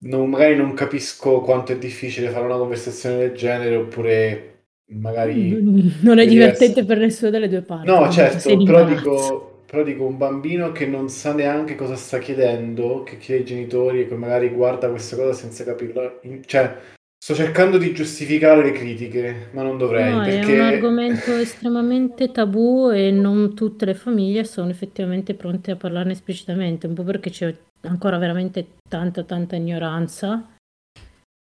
non- 0.05 0.29
magari 0.29 0.57
non 0.57 0.75
capisco 0.75 1.41
quanto 1.41 1.73
è 1.73 1.79
difficile 1.79 2.31
fare 2.31 2.45
una 2.45 2.57
conversazione 2.57 3.17
del 3.19 3.35
genere 3.35 3.77
oppure 3.77 4.65
magari... 4.93 5.61
Non 6.03 6.19
è 6.19 6.27
divertente 6.27 6.81
essere- 6.81 6.85
per 6.87 6.99
nessuna 6.99 7.31
delle 7.31 7.49
due 7.49 7.63
parti. 7.63 7.87
No, 7.87 8.11
certo, 8.11 8.63
però 8.63 8.85
dico, 8.85 9.50
però 9.71 9.85
dico 9.85 10.05
un 10.05 10.17
bambino 10.17 10.73
che 10.73 10.85
non 10.85 11.09
sa 11.09 11.33
neanche 11.33 11.77
cosa 11.77 11.95
sta 11.95 12.19
chiedendo, 12.19 13.05
che 13.05 13.19
chiede 13.19 13.43
ai 13.43 13.47
genitori 13.47 14.01
e 14.01 14.09
che 14.09 14.17
magari 14.17 14.49
guarda 14.49 14.91
questa 14.91 15.15
cosa 15.15 15.33
senza 15.33 15.63
capirla. 15.63 16.19
Cioè, 16.45 16.77
sto 17.17 17.35
cercando 17.35 17.79
di 17.79 17.95
giustificare 17.95 18.65
le 18.65 18.73
critiche, 18.73 19.51
ma 19.53 19.63
non 19.63 19.79
dovrei, 19.79 20.13
No, 20.13 20.23
è 20.25 20.39
perché... 20.39 20.55
un 20.55 20.61
argomento 20.61 21.37
estremamente 21.37 22.33
tabù 22.33 22.91
e 22.93 23.13
non 23.13 23.55
tutte 23.55 23.85
le 23.85 23.95
famiglie 23.95 24.43
sono 24.43 24.71
effettivamente 24.71 25.35
pronte 25.35 25.71
a 25.71 25.77
parlarne 25.77 26.13
esplicitamente, 26.13 26.89
un 26.89 26.95
po' 26.95 27.05
perché 27.05 27.31
c'è 27.31 27.55
ancora 27.83 28.19
veramente 28.19 28.67
tanta 28.89 29.23
tanta 29.23 29.55
ignoranza 29.55 30.53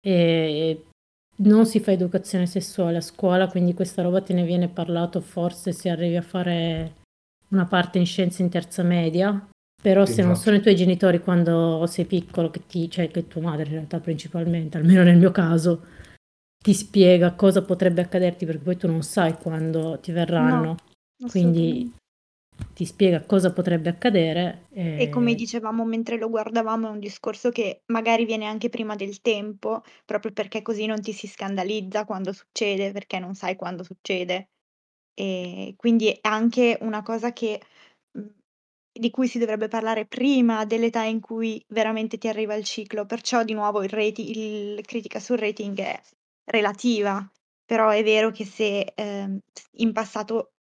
e 0.01 0.85
non 1.39 1.67
si 1.67 1.81
fa 1.81 1.91
educazione 1.91 2.47
sessuale 2.47 2.99
a 2.99 3.01
scuola, 3.01 3.49
quindi 3.49 3.75
questa 3.75 4.03
roba 4.03 4.21
te 4.21 4.33
ne 4.33 4.45
viene 4.45 4.69
parlato 4.69 5.21
forse 5.21 5.73
se 5.73 5.91
arrivi 5.91 6.15
a 6.15 6.23
fare 6.23 7.01
una 7.53 7.67
parte 7.67 7.99
in 7.99 8.07
scienze 8.07 8.43
in 8.43 8.49
terza 8.49 8.83
media, 8.83 9.49
però 9.81 10.05
se 10.05 10.23
non 10.23 10.33
Esatto. 10.33 10.45
sono 10.45 10.57
i 10.57 10.61
tuoi 10.63 10.75
genitori 10.77 11.21
quando 11.21 11.87
sei 11.87 12.05
piccolo, 12.07 12.51
che 12.51 12.67
ti, 12.67 12.91
cioè 12.91 13.11
che 13.11 13.29
tua 13.29 13.43
madre 13.43 13.65
in 13.67 13.73
realtà 13.73 14.01
principalmente, 14.01 14.79
almeno 14.79 15.03
nel 15.03 15.17
mio 15.19 15.31
caso, 15.31 15.85
ti 16.63 16.73
spiega 16.73 17.33
cosa 17.35 17.63
potrebbe 17.63 18.01
accaderti 18.03 18.47
perché 18.47 18.63
poi 18.63 18.77
tu 18.77 18.87
non 18.87 19.03
sai 19.03 19.35
quando 19.35 19.99
ti 20.01 20.13
verranno, 20.13 20.77
quindi 21.31 21.91
Assolutamente. 21.91 22.01
ti 22.75 22.85
spiega 22.85 23.21
cosa 23.23 23.53
potrebbe 23.53 23.89
accadere. 23.89 24.67
E 24.73 25.09
come 25.09 25.33
e- 25.33 25.35
dicevamo 25.35 25.85
mentre 25.85 26.17
lo 26.19 26.29
guardavamo, 26.31 26.87
è 26.87 26.91
un 26.91 27.01
discorso 27.01 27.51
che 27.51 27.83
magari 27.87 28.25
viene 28.25 28.47
anche 28.47 28.69
prima 28.69 28.95
del 28.95 29.21
tempo, 29.21 29.83
proprio 30.05 30.33
perché 30.33 30.63
così 30.63 30.87
non 30.87 31.01
ti 31.01 31.13
si 31.13 31.27
scandalizza 31.27 32.05
quando 32.05 32.33
succede, 32.33 32.93
perché 32.93 33.19
non 33.19 33.35
sai 33.35 33.57
quando 33.57 33.83
succede. 33.83 34.52
E 35.15 35.75
quindi 35.77 36.09
è 36.11 36.19
anche 36.23 36.79
una 36.81 37.03
cosa 37.03 37.33
che, 37.33 37.61
mh, 38.13 38.27
di 38.93 39.11
cui 39.11 39.29
si 39.29 39.39
dovrebbe 39.39 39.69
parlare 39.69 40.07
prima 40.07 40.65
dell'età 40.65 41.03
in 41.03 41.21
cui 41.21 41.63
veramente 41.69 42.19
ti 42.19 42.29
arriva 42.29 42.55
il 42.55 42.65
ciclo. 42.65 43.07
Perciò 43.07 43.43
di 43.45 43.55
nuovo 43.55 43.83
il 43.83 43.89
rati- 43.91 44.31
il 44.77 44.81
critica 44.87 45.21
sul 45.21 45.39
rating 45.39 45.79
è 45.81 46.01
relativa, 46.45 47.31
però 47.65 47.91
è 47.91 48.03
vero 48.03 48.31
che 48.31 48.45
se 48.45 48.93
ehm, 48.95 49.39
in 49.79 49.93
passato 49.93 50.53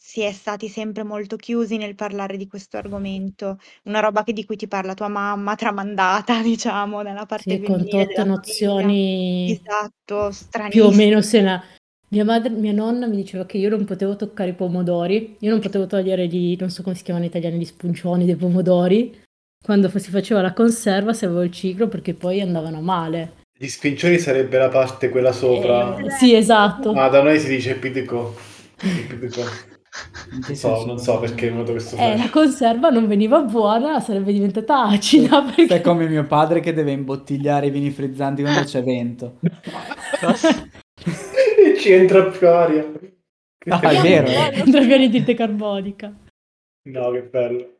si 0.00 0.22
è 0.22 0.32
stati 0.32 0.68
sempre 0.68 1.02
molto 1.02 1.36
chiusi 1.36 1.76
nel 1.76 1.94
parlare 1.94 2.36
di 2.36 2.46
questo 2.46 2.76
argomento, 2.78 3.58
una 3.84 4.00
roba 4.00 4.22
che 4.24 4.32
di 4.32 4.44
cui 4.44 4.56
ti 4.56 4.68
parla 4.68 4.94
tua 4.94 5.08
mamma, 5.08 5.54
tramandata, 5.54 6.40
diciamo, 6.42 7.02
dalla 7.02 7.26
parte 7.26 7.58
sì, 7.58 7.62
con 7.62 7.84
della 7.88 8.24
famiglia. 8.24 8.24
nozioni 8.24 8.96
Esatto, 9.42 10.30
più 10.68 10.84
o 10.84 10.90
stranissime. 10.90 10.92
meno 10.92 11.20
se 11.22 11.40
la... 11.42 11.62
Mia 12.10 12.24
madre, 12.24 12.48
mia 12.50 12.72
nonna 12.72 13.06
mi 13.06 13.16
diceva 13.16 13.44
che 13.44 13.58
io 13.58 13.68
non 13.68 13.84
potevo 13.84 14.16
toccare 14.16 14.50
i 14.50 14.54
pomodori, 14.54 15.36
io 15.40 15.50
non 15.50 15.60
potevo 15.60 15.86
togliere 15.86 16.26
gli, 16.26 16.56
non 16.58 16.70
so 16.70 16.82
come 16.82 16.94
si 16.94 17.02
chiamano 17.02 17.26
in 17.26 17.30
italiano, 17.30 17.56
gli 17.56 17.66
spuncioni 17.66 18.24
dei 18.24 18.36
pomodori, 18.36 19.14
quando 19.62 19.90
si 19.98 20.10
faceva 20.10 20.40
la 20.40 20.54
conserva 20.54 21.12
se 21.12 21.26
avevo 21.26 21.42
il 21.42 21.50
ciclo 21.50 21.86
perché 21.88 22.14
poi 22.14 22.40
andavano 22.40 22.80
male. 22.80 23.34
Gli 23.58 23.66
spincioni 23.66 24.18
sarebbe 24.18 24.56
la 24.56 24.68
parte 24.68 25.10
quella 25.10 25.32
sopra, 25.32 25.98
Eh, 25.98 26.10
sì, 26.12 26.34
esatto. 26.34 26.94
ma 26.94 27.08
da 27.08 27.22
noi 27.22 27.38
si 27.38 27.48
dice. 27.48 27.72
In 27.72 27.80
che 27.80 28.06
Non 30.30 30.54
so, 30.54 30.86
non 30.86 30.98
so 30.98 31.18
perché 31.18 31.48
è 31.48 31.50
venuto 31.50 31.72
questo 31.72 31.96
Eh, 31.96 32.10
la 32.10 32.16
flash. 32.16 32.30
conserva 32.30 32.88
non 32.88 33.06
veniva 33.06 33.40
buona, 33.40 34.00
sarebbe 34.00 34.32
diventata 34.32 34.84
acida 34.84 35.44
Sei 35.54 35.66
perché... 35.66 35.80
come 35.82 36.08
mio 36.08 36.24
padre 36.24 36.60
che 36.60 36.72
deve 36.72 36.92
imbottigliare 36.92 37.66
i 37.66 37.70
vini 37.70 37.90
frizzanti 37.90 38.40
quando 38.42 38.62
c'è 38.62 38.82
vento. 38.82 39.38
Ci 41.88 41.94
entra 41.94 42.22
più 42.26 42.46
aria. 42.46 42.84
Che 43.56 43.70
Ah, 43.70 43.80
è 43.80 44.00
vero, 44.02 44.26
eh. 44.26 44.60
Entra 44.60 44.80
via 44.82 44.98
di 44.98 45.08
tinte 45.08 45.32
carbonica. 45.32 46.12
No, 46.82 47.10
che 47.12 47.22
bello. 47.22 47.76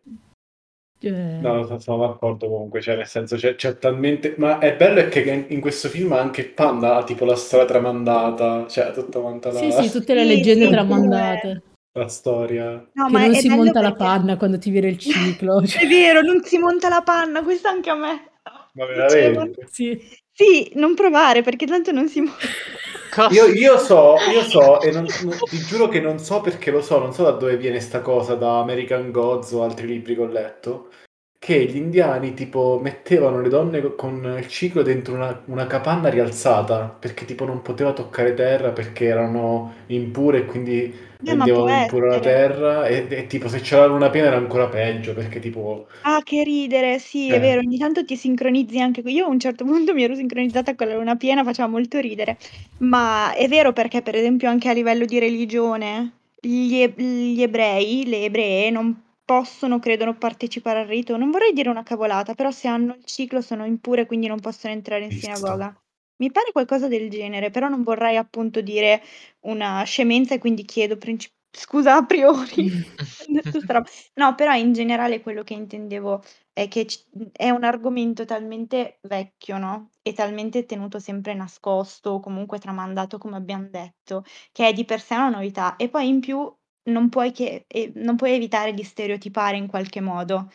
Cioè, 0.99 1.41
No, 1.43 1.67
no, 1.67 1.79
sono 1.79 2.07
d'accordo 2.07 2.49
comunque, 2.49 2.81
cioè 2.81 2.97
nel 2.97 3.07
senso 3.07 3.37
c'è, 3.37 3.55
c'è 3.55 3.77
talmente... 3.77 4.35
Ma 4.39 4.61
è 4.61 4.75
bello 4.75 5.01
è 5.01 5.09
che 5.09 5.45
in 5.49 5.61
questo 5.61 5.91
film 5.91 6.13
anche 6.15 6.47
Panda 6.47 6.97
ha 6.97 7.05
tipo 7.05 7.27
la 7.27 7.37
storia 7.37 7.67
tramandata, 7.67 8.67
cioè 8.67 8.93
tutta 8.93 9.21
quanta 9.21 9.53
la, 9.53 9.59
Sì, 9.59 9.73
sì, 9.73 9.91
tutte 9.91 10.15
le 10.15 10.23
Sì, 10.23 10.27
leggende 10.29 10.65
sì, 10.65 10.71
tramandate. 10.71 11.63
la 11.93 12.09
storia. 12.09 12.71
No, 12.95 13.05
Che 13.07 13.13
ma 13.13 13.21
non 13.27 13.35
è 13.35 13.39
si 13.41 13.49
monta 13.51 13.83
la 13.83 13.89
perché- 13.93 14.05
panna 14.05 14.37
quando 14.39 14.57
ti 14.59 14.71
viene 14.71 14.89
il 14.89 14.97
ciclo. 14.97 15.61
cioè, 15.69 15.83
È 15.83 15.87
vero, 15.87 16.23
non 16.23 16.43
si 16.43 16.57
monta 16.57 16.89
la 16.89 17.03
panna, 17.03 17.43
questo 17.43 17.69
anche 17.69 17.91
a 17.91 17.95
me. 17.95 18.31
Ma 18.73 18.87
veramente? 18.87 19.67
sì. 19.69 20.01
Sì, 20.39 20.71
non 20.77 20.95
provare 20.95 21.43
perché 21.43 21.67
tanto 21.67 21.91
non 21.93 22.09
si 22.09 22.21
monta. 22.21 22.37
Io, 23.31 23.47
io 23.47 23.79
so, 23.79 24.23
io 24.25 24.43
so, 24.43 24.81
e 24.81 24.91
non, 24.91 25.15
non- 25.21 25.43
ti 25.45 25.63
giuro 25.65 25.89
che 25.89 26.01
non 26.01 26.19
so 26.19 26.41
perché 26.41 26.71
lo 26.71 26.81
so, 26.81 26.99
non 26.99 27.13
so 27.13 27.23
da 27.25 27.33
dove 27.33 27.57
viene 27.59 27.79
sta 27.81 28.01
cosa, 28.01 28.35
da 28.35 28.61
American 28.61 29.11
Gods 29.11 29.53
o 29.53 29.63
altri 29.63 29.87
libri 29.87 30.15
che 30.15 30.21
ho 30.23 30.27
letto, 30.27 30.91
che 31.39 31.65
gli 31.67 31.77
indiani 31.77 32.35
tipo 32.35 32.81
mettevano 32.83 33.41
le 33.41 33.49
donne 33.51 33.83
co- 33.83 33.95
con 33.95 34.37
il 34.39 34.49
ciclo 34.49 34.83
dentro 34.83 35.15
una, 35.15 35.43
una 35.47 35.67
capanna 35.67 36.09
rialzata, 36.09 36.89
perché 36.89 37.25
tipo 37.27 37.45
non 37.45 37.63
poteva 37.63 37.93
toccare 37.93 38.35
terra 38.35 38.71
perché 38.73 39.05
erano 39.07 39.75
impure 39.89 40.39
e 40.41 40.45
quindi 40.47 40.95
Eh, 41.25 41.35
rendevano 41.35 41.71
impura 41.71 42.09
la 42.09 42.21
terra 42.21 42.87
e, 42.87 43.07
e 43.11 43.27
tipo 43.27 43.49
se 43.49 43.61
c'era 43.61 43.83
la 43.83 43.87
luna 43.89 44.11
piena 44.11 44.29
era 44.29 44.37
ancora 44.37 44.69
peggio, 44.69 45.15
perché 45.15 45.39
tipo... 45.41 45.89
Ah, 46.03 46.23
che 46.23 46.43
ridere, 46.43 46.99
sì, 46.99 47.33
è 47.33 47.39
Eh. 47.39 47.41
vero, 47.41 47.61
ogni 47.61 47.77
tanto 47.79 48.05
ti 48.05 48.17
sincronizzi 48.17 48.81
anche 48.81 49.03
qui. 49.03 49.13
Io 49.15 49.27
a 49.27 49.29
un 49.29 49.39
certo 49.39 49.65
punto 49.65 49.93
mi 49.95 50.03
ero 50.05 50.15
sincronizzata 50.15 50.75
con 50.75 50.89
la 50.89 50.95
luna 50.97 51.17
piena, 51.17 51.45
faceva 51.45 51.69
molto 51.69 51.99
ridere. 51.99 52.37
Ma 52.79 53.33
è 53.35 53.47
vero 53.49 53.73
perché, 53.73 54.01
per 54.03 54.15
esempio, 54.17 54.49
anche 54.49 54.69
a 54.69 54.73
livello 54.73 55.05
di 55.05 55.19
religione, 55.19 56.13
gli, 56.41 56.81
e- 56.83 56.95
gli 57.03 57.43
ebrei, 57.43 58.07
le 58.07 58.25
ebree, 58.25 58.71
non 58.71 59.01
possono, 59.25 59.79
credono, 59.81 60.17
partecipare 60.17 60.81
al 60.81 60.87
rito. 60.87 61.17
Non 61.17 61.31
vorrei 61.31 61.53
dire 61.53 61.69
una 61.69 61.83
cavolata, 61.83 62.35
però 62.35 62.51
se 62.51 62.69
hanno 62.69 62.95
il 62.95 63.05
ciclo 63.05 63.41
sono 63.43 63.65
impure, 63.67 64.07
quindi 64.07 64.27
non 64.29 64.41
possono 64.41 64.73
entrare 64.73 65.05
in 65.05 65.11
Visto. 65.11 65.21
sinagoga. 65.21 65.79
Mi 66.21 66.31
pare 66.33 66.51
qualcosa 66.53 66.89
del 66.89 67.09
genere, 67.11 67.51
però 67.51 67.69
non 67.69 67.83
vorrei 67.83 68.17
appunto 68.17 68.61
dire 68.61 69.03
una 69.41 69.83
scemenza 69.85 70.35
e 70.35 70.39
quindi 70.39 70.65
chiedo 70.65 70.97
princip- 70.97 71.35
scusa 71.51 71.97
a 71.97 72.05
priori. 72.05 72.71
No, 74.15 74.35
però 74.37 74.55
in 74.55 74.73
generale 74.73 75.21
quello 75.21 75.43
che 75.43 75.53
intendevo 75.55 76.23
è 76.53 76.69
che 76.69 76.85
c- 76.85 77.05
è 77.33 77.51
un 77.51 77.65
argomento 77.65 78.25
talmente 78.25 78.99
vecchio, 79.03 79.59
no? 79.59 79.91
E 80.03 80.13
talmente 80.13 80.65
tenuto 80.67 80.99
sempre 81.01 81.35
nascosto 81.35 82.11
o 82.11 82.21
comunque 82.21 82.59
tramandato, 82.59 83.19
come 83.19 83.37
abbiamo 83.37 83.67
detto, 83.71 84.25
che 84.53 84.69
è 84.69 84.73
di 84.73 84.85
per 84.85 85.01
sé 85.01 85.15
una 85.15 85.29
novità. 85.31 85.77
E 85.77 85.89
poi 85.89 86.09
in 86.09 86.21
più 86.21 86.51
non 86.85 87.09
puoi, 87.09 87.33
che- 87.33 87.65
eh, 87.67 87.93
non 87.97 88.17
puoi 88.17 88.33
evitare 88.33 88.73
di 88.73 88.83
stereotipare 88.85 89.57
in 89.57 89.67
qualche 89.67 90.01
modo. 90.01 90.51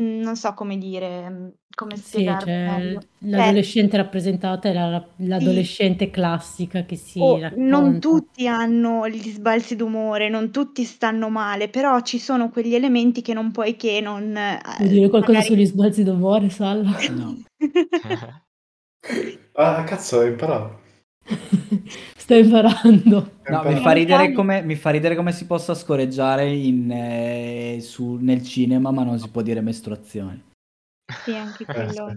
Mm, 0.00 0.20
Non 0.22 0.36
so 0.36 0.54
come 0.54 0.78
dire, 0.78 1.28
mm, 1.30 1.48
come 1.74 1.96
Sì, 1.96 2.04
spiegarlo 2.04 2.44
cioè, 2.44 2.64
meglio. 2.78 3.00
Cioè, 3.00 3.28
l'adolescente 3.30 3.96
rappresentata 3.96 4.68
è 4.68 4.72
la- 4.72 5.06
l'adolescente 5.16 6.10
classica 6.10 6.84
che 6.84 6.96
si 6.96 7.20
o 7.20 7.36
non 7.38 7.40
racconta. 7.40 7.98
tutti 8.00 8.46
hanno 8.46 9.08
gli 9.08 9.28
sbalzi 9.30 9.74
d'umore, 9.76 10.28
non 10.28 10.50
tutti 10.52 10.84
stanno 10.84 11.28
male, 11.28 11.68
però 11.68 12.00
ci 12.02 12.18
sono 12.18 12.48
quegli 12.50 12.74
elementi 12.74 13.22
che 13.22 13.34
non 13.34 13.50
puoi 13.50 13.76
che 13.76 14.00
non... 14.00 14.36
eh, 14.36 14.60
Vuoi 14.78 14.88
dire 14.88 15.08
qualcosa 15.08 15.38
magari- 15.38 15.54
sugli 15.54 15.66
sbalzi 15.66 16.04
d'umore, 16.04 16.48
Salla? 16.50 16.90
No. 17.10 17.34
Ah, 19.54 19.84
cazzo, 19.84 20.20
hai 20.20 20.28
imparato. 20.28 20.78
Stai 22.28 22.44
imparando. 22.44 23.36
No, 23.48 23.62
mi 23.64 23.76
fa, 23.76 23.92
ridere 23.92 24.32
come, 24.32 24.60
mi 24.60 24.74
fa 24.74 24.90
ridere 24.90 25.16
come 25.16 25.32
si 25.32 25.46
possa 25.46 25.72
scorreggiare 25.74 26.46
in, 26.50 26.90
eh, 26.90 27.78
su- 27.80 28.18
nel 28.20 28.42
cinema, 28.42 28.90
ma 28.90 29.02
non 29.02 29.18
si 29.18 29.30
può 29.30 29.40
dire 29.40 29.62
mestruazioni. 29.62 30.42
Sì, 31.24 31.34
anche 31.34 31.62
Eh, 31.62 31.72
quello. 31.72 32.16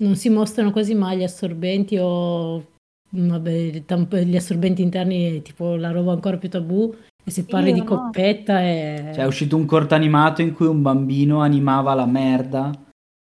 Non 0.00 0.16
si 0.16 0.28
mostrano 0.28 0.70
quasi 0.70 0.94
mai 0.94 1.16
gli 1.16 1.22
assorbenti 1.22 1.96
o 1.98 2.62
vabbè, 3.08 3.84
tamp- 3.86 4.16
gli 4.16 4.36
assorbenti 4.36 4.82
interni, 4.82 5.40
tipo 5.40 5.76
la 5.76 5.92
roba 5.92 6.12
ancora 6.12 6.36
più 6.36 6.50
tabù. 6.50 6.94
E 7.24 7.30
se 7.30 7.46
parli 7.46 7.68
Io 7.70 7.74
di 7.76 7.80
no. 7.80 7.86
coppetta 7.86 8.60
è... 8.60 9.12
Cioè, 9.14 9.24
è 9.24 9.26
uscito 9.26 9.56
un 9.56 9.64
corto 9.64 9.94
animato 9.94 10.42
in 10.42 10.52
cui 10.52 10.66
un 10.66 10.82
bambino 10.82 11.40
animava 11.40 11.94
la 11.94 12.04
merda, 12.04 12.70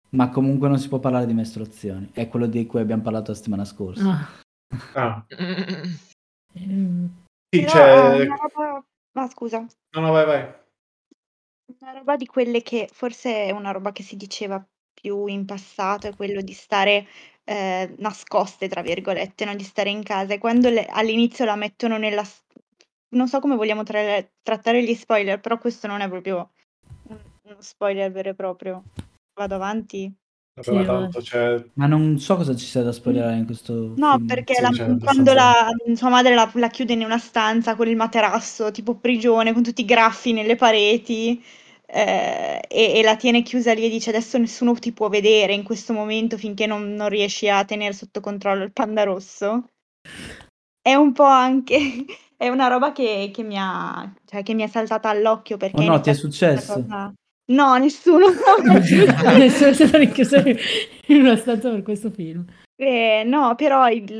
ma 0.09 0.27
comunque 0.27 0.67
non 0.67 0.79
si 0.79 0.89
può 0.89 0.99
parlare 0.99 1.25
di 1.27 1.33
mestruazioni. 1.33 2.09
È 2.11 2.27
quello 2.27 2.47
di 2.47 2.65
cui 2.65 2.81
abbiamo 2.81 3.03
parlato 3.03 3.31
la 3.31 3.37
settimana 3.37 3.63
scorsa. 3.63 4.09
Ah, 4.09 4.27
Ah, 4.95 5.25
sì, 5.27 5.49
Però 7.49 7.71
c'è... 7.71 7.91
è 7.91 8.25
una 8.25 8.35
roba... 8.35 8.85
Ma 9.11 9.29
scusa, 9.29 9.59
No, 9.59 10.01
no, 10.01 10.11
vai, 10.11 10.25
vai. 10.25 10.53
una 11.79 11.91
roba 11.91 12.15
di 12.15 12.25
quelle 12.25 12.61
che 12.63 12.89
forse 12.91 13.45
è 13.45 13.51
una 13.51 13.71
roba 13.71 13.91
che 13.91 14.01
si 14.01 14.15
diceva 14.15 14.65
più 14.93 15.27
in 15.27 15.45
passato, 15.45 16.07
è 16.07 16.15
quello 16.15 16.41
di 16.41 16.53
stare 16.53 17.07
eh, 17.43 17.93
nascoste, 17.99 18.67
tra 18.67 18.81
virgolette, 18.81 19.45
no? 19.45 19.55
Di 19.55 19.63
stare 19.63 19.89
in 19.91 20.01
casa. 20.01 20.33
E 20.33 20.37
quando 20.39 20.69
le- 20.69 20.85
all'inizio 20.85 21.45
la 21.45 21.55
mettono 21.55 21.97
nella... 21.97 22.23
Non 23.09 23.27
so 23.27 23.39
come 23.39 23.55
vogliamo 23.55 23.83
tra- 23.83 24.27
trattare 24.41 24.83
gli 24.83 24.95
spoiler, 24.95 25.39
però 25.39 25.59
questo 25.59 25.85
non 25.85 26.01
è 26.01 26.09
proprio 26.09 26.51
un- 27.09 27.21
uno 27.43 27.61
spoiler 27.61 28.11
vero 28.11 28.29
e 28.29 28.35
proprio. 28.35 28.83
Vado 29.33 29.55
avanti? 29.55 30.11
Vabbè, 30.55 30.71
Sì, 30.71 30.73
ma 30.73 30.83
vabbè. 30.85 31.09
tanto 31.09 31.19
c'è... 31.21 31.63
Ma 31.73 31.87
non 31.87 32.19
so 32.19 32.35
cosa 32.35 32.55
ci 32.55 32.65
sia 32.65 32.83
da 32.83 32.91
spoilerare 32.91 33.37
in 33.37 33.45
questo 33.45 33.95
No, 33.95 34.07
film. 34.07 34.25
perché 34.25 34.53
Sì, 34.53 34.61
la- 34.61 34.71
cioè, 34.71 34.89
quando 34.99 35.33
abbastanza. 35.33 35.33
la, 35.33 35.67
sua 35.95 36.09
madre 36.09 36.33
la, 36.33 36.49
la 36.55 36.67
chiude 36.69 36.93
in 36.93 37.03
una 37.03 37.17
stanza 37.19 37.75
con 37.75 37.87
il 37.87 37.95
materasso, 37.95 38.71
tipo 38.71 38.95
prigione, 38.95 39.53
con 39.53 39.61
tutti 39.63 39.81
i 39.81 39.85
graffi 39.85 40.31
nelle 40.33 40.55
pareti, 40.55 41.43
eh, 41.85 42.59
e, 42.67 42.93
e 42.99 43.03
la 43.03 43.15
tiene 43.15 43.43
chiusa 43.43 43.73
lì 43.73 43.85
e 43.85 43.89
dice 43.89 44.09
adesso 44.09 44.37
nessuno 44.39 44.73
ti 44.75 44.91
può 44.93 45.09
vedere 45.09 45.53
in 45.53 45.63
questo 45.63 45.93
momento 45.93 46.37
finché 46.37 46.65
non, 46.65 46.93
non 46.95 47.09
riesci 47.09 47.47
a 47.49 47.63
tenere 47.65 47.93
sotto 47.93 48.19
controllo 48.19 48.63
il 48.63 48.71
panda 48.73 49.03
rosso. 49.03 49.65
È 50.81 50.93
un 50.93 51.11
po' 51.13 51.23
anche, 51.23 51.77
è 52.37 52.47
una 52.49 52.67
roba 52.67 52.91
che, 52.91 53.31
che 53.33 53.43
mi 53.43 53.55
ha, 53.57 54.13
cioè, 54.25 54.43
che 54.43 54.53
mi 54.53 54.63
è 54.63 54.67
saltata 54.67 55.09
all'occhio 55.09 55.57
perché 55.57 55.73
Oh 55.73 55.81
no, 55.83 55.99
ti 55.99 56.09
è 56.09 56.13
successo? 56.13 56.85
cosa- 56.85 57.13
No, 57.53 57.77
nessuno. 57.77 58.25
Adesso 59.25 59.67
è 59.67 59.73
stato 59.73 59.97
rinchiuso 59.97 60.37
in 61.07 61.21
una 61.21 61.35
stanza 61.35 61.69
per 61.69 61.83
questo 61.83 62.09
film. 62.09 62.45
Eh, 62.75 63.23
no, 63.25 63.53
però 63.55 63.87
il, 63.89 64.15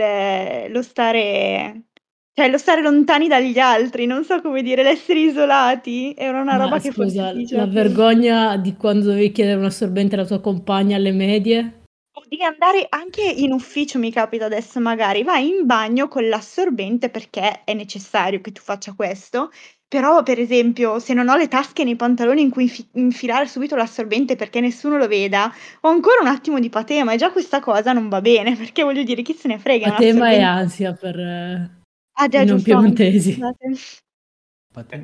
lo 0.70 0.82
stare, 0.84 1.86
cioè 2.34 2.50
lo 2.50 2.58
stare 2.58 2.82
lontani 2.82 3.28
dagli 3.28 3.58
altri, 3.58 4.06
non 4.06 4.24
so 4.24 4.40
come 4.42 4.62
dire, 4.62 4.84
l'essere 4.84 5.20
isolati, 5.20 6.14
era 6.16 6.40
una 6.42 6.58
Ma 6.58 6.64
roba 6.64 6.80
che 6.80 6.92
scusa, 6.92 7.32
si 7.32 7.38
diceva 7.38 7.66
la 7.66 7.72
vergogna 7.72 8.58
di 8.58 8.76
quando 8.76 9.06
dovevi 9.06 9.32
chiedere 9.32 9.58
un 9.58 9.66
assorbente 9.66 10.16
alla 10.16 10.26
tua 10.26 10.40
compagna 10.40 10.96
alle 10.96 11.12
medie? 11.12 11.82
O 12.16 12.22
di 12.28 12.44
andare 12.44 12.86
anche 12.90 13.24
in 13.24 13.52
ufficio, 13.52 13.98
mi 13.98 14.12
capita 14.12 14.46
adesso 14.46 14.80
magari, 14.80 15.24
vai 15.24 15.48
in 15.48 15.66
bagno 15.66 16.08
con 16.08 16.30
l'assorbente 16.30 17.10
perché 17.10 17.64
è 17.64 17.74
necessario 17.74 18.40
che 18.40 18.52
tu 18.52 18.62
faccia 18.62 18.94
questo, 18.94 19.50
però 19.94 20.24
per 20.24 20.40
esempio 20.40 20.98
se 20.98 21.14
non 21.14 21.30
ho 21.30 21.36
le 21.36 21.48
tasche 21.48 21.84
nei 21.84 21.96
pantaloni 21.96 22.42
in 22.42 22.50
cui 22.50 22.64
infi- 22.64 22.88
infilare 22.94 23.46
subito 23.46 23.76
l'assorbente 23.76 24.36
perché 24.36 24.60
nessuno 24.60 24.98
lo 24.98 25.08
veda, 25.08 25.54
ho 25.82 25.88
ancora 25.88 26.20
un 26.20 26.28
attimo 26.28 26.60
di 26.60 26.70
patema 26.70 27.14
e 27.14 27.18
già 27.18 27.32
questa 27.32 27.60
cosa 27.60 27.94
non 27.94 28.10
va 28.10 28.20
bene, 28.20 28.56
perché 28.58 28.82
voglio 28.82 29.04
dire, 29.04 29.22
chi 29.22 29.36
se 29.36 29.48
ne 29.48 29.60
frega, 29.60 29.90
un 29.90 29.94
Patema 29.94 30.32
e 30.32 30.42
ansia 30.42 30.94
per 30.94 31.20
eh, 31.20 31.70
Ah 32.14 32.28
già, 32.28 32.42
i 32.42 32.46
non 32.46 32.56
giusto, 32.56 32.72
piemontesi. 32.72 33.34
scusate. 33.34 33.72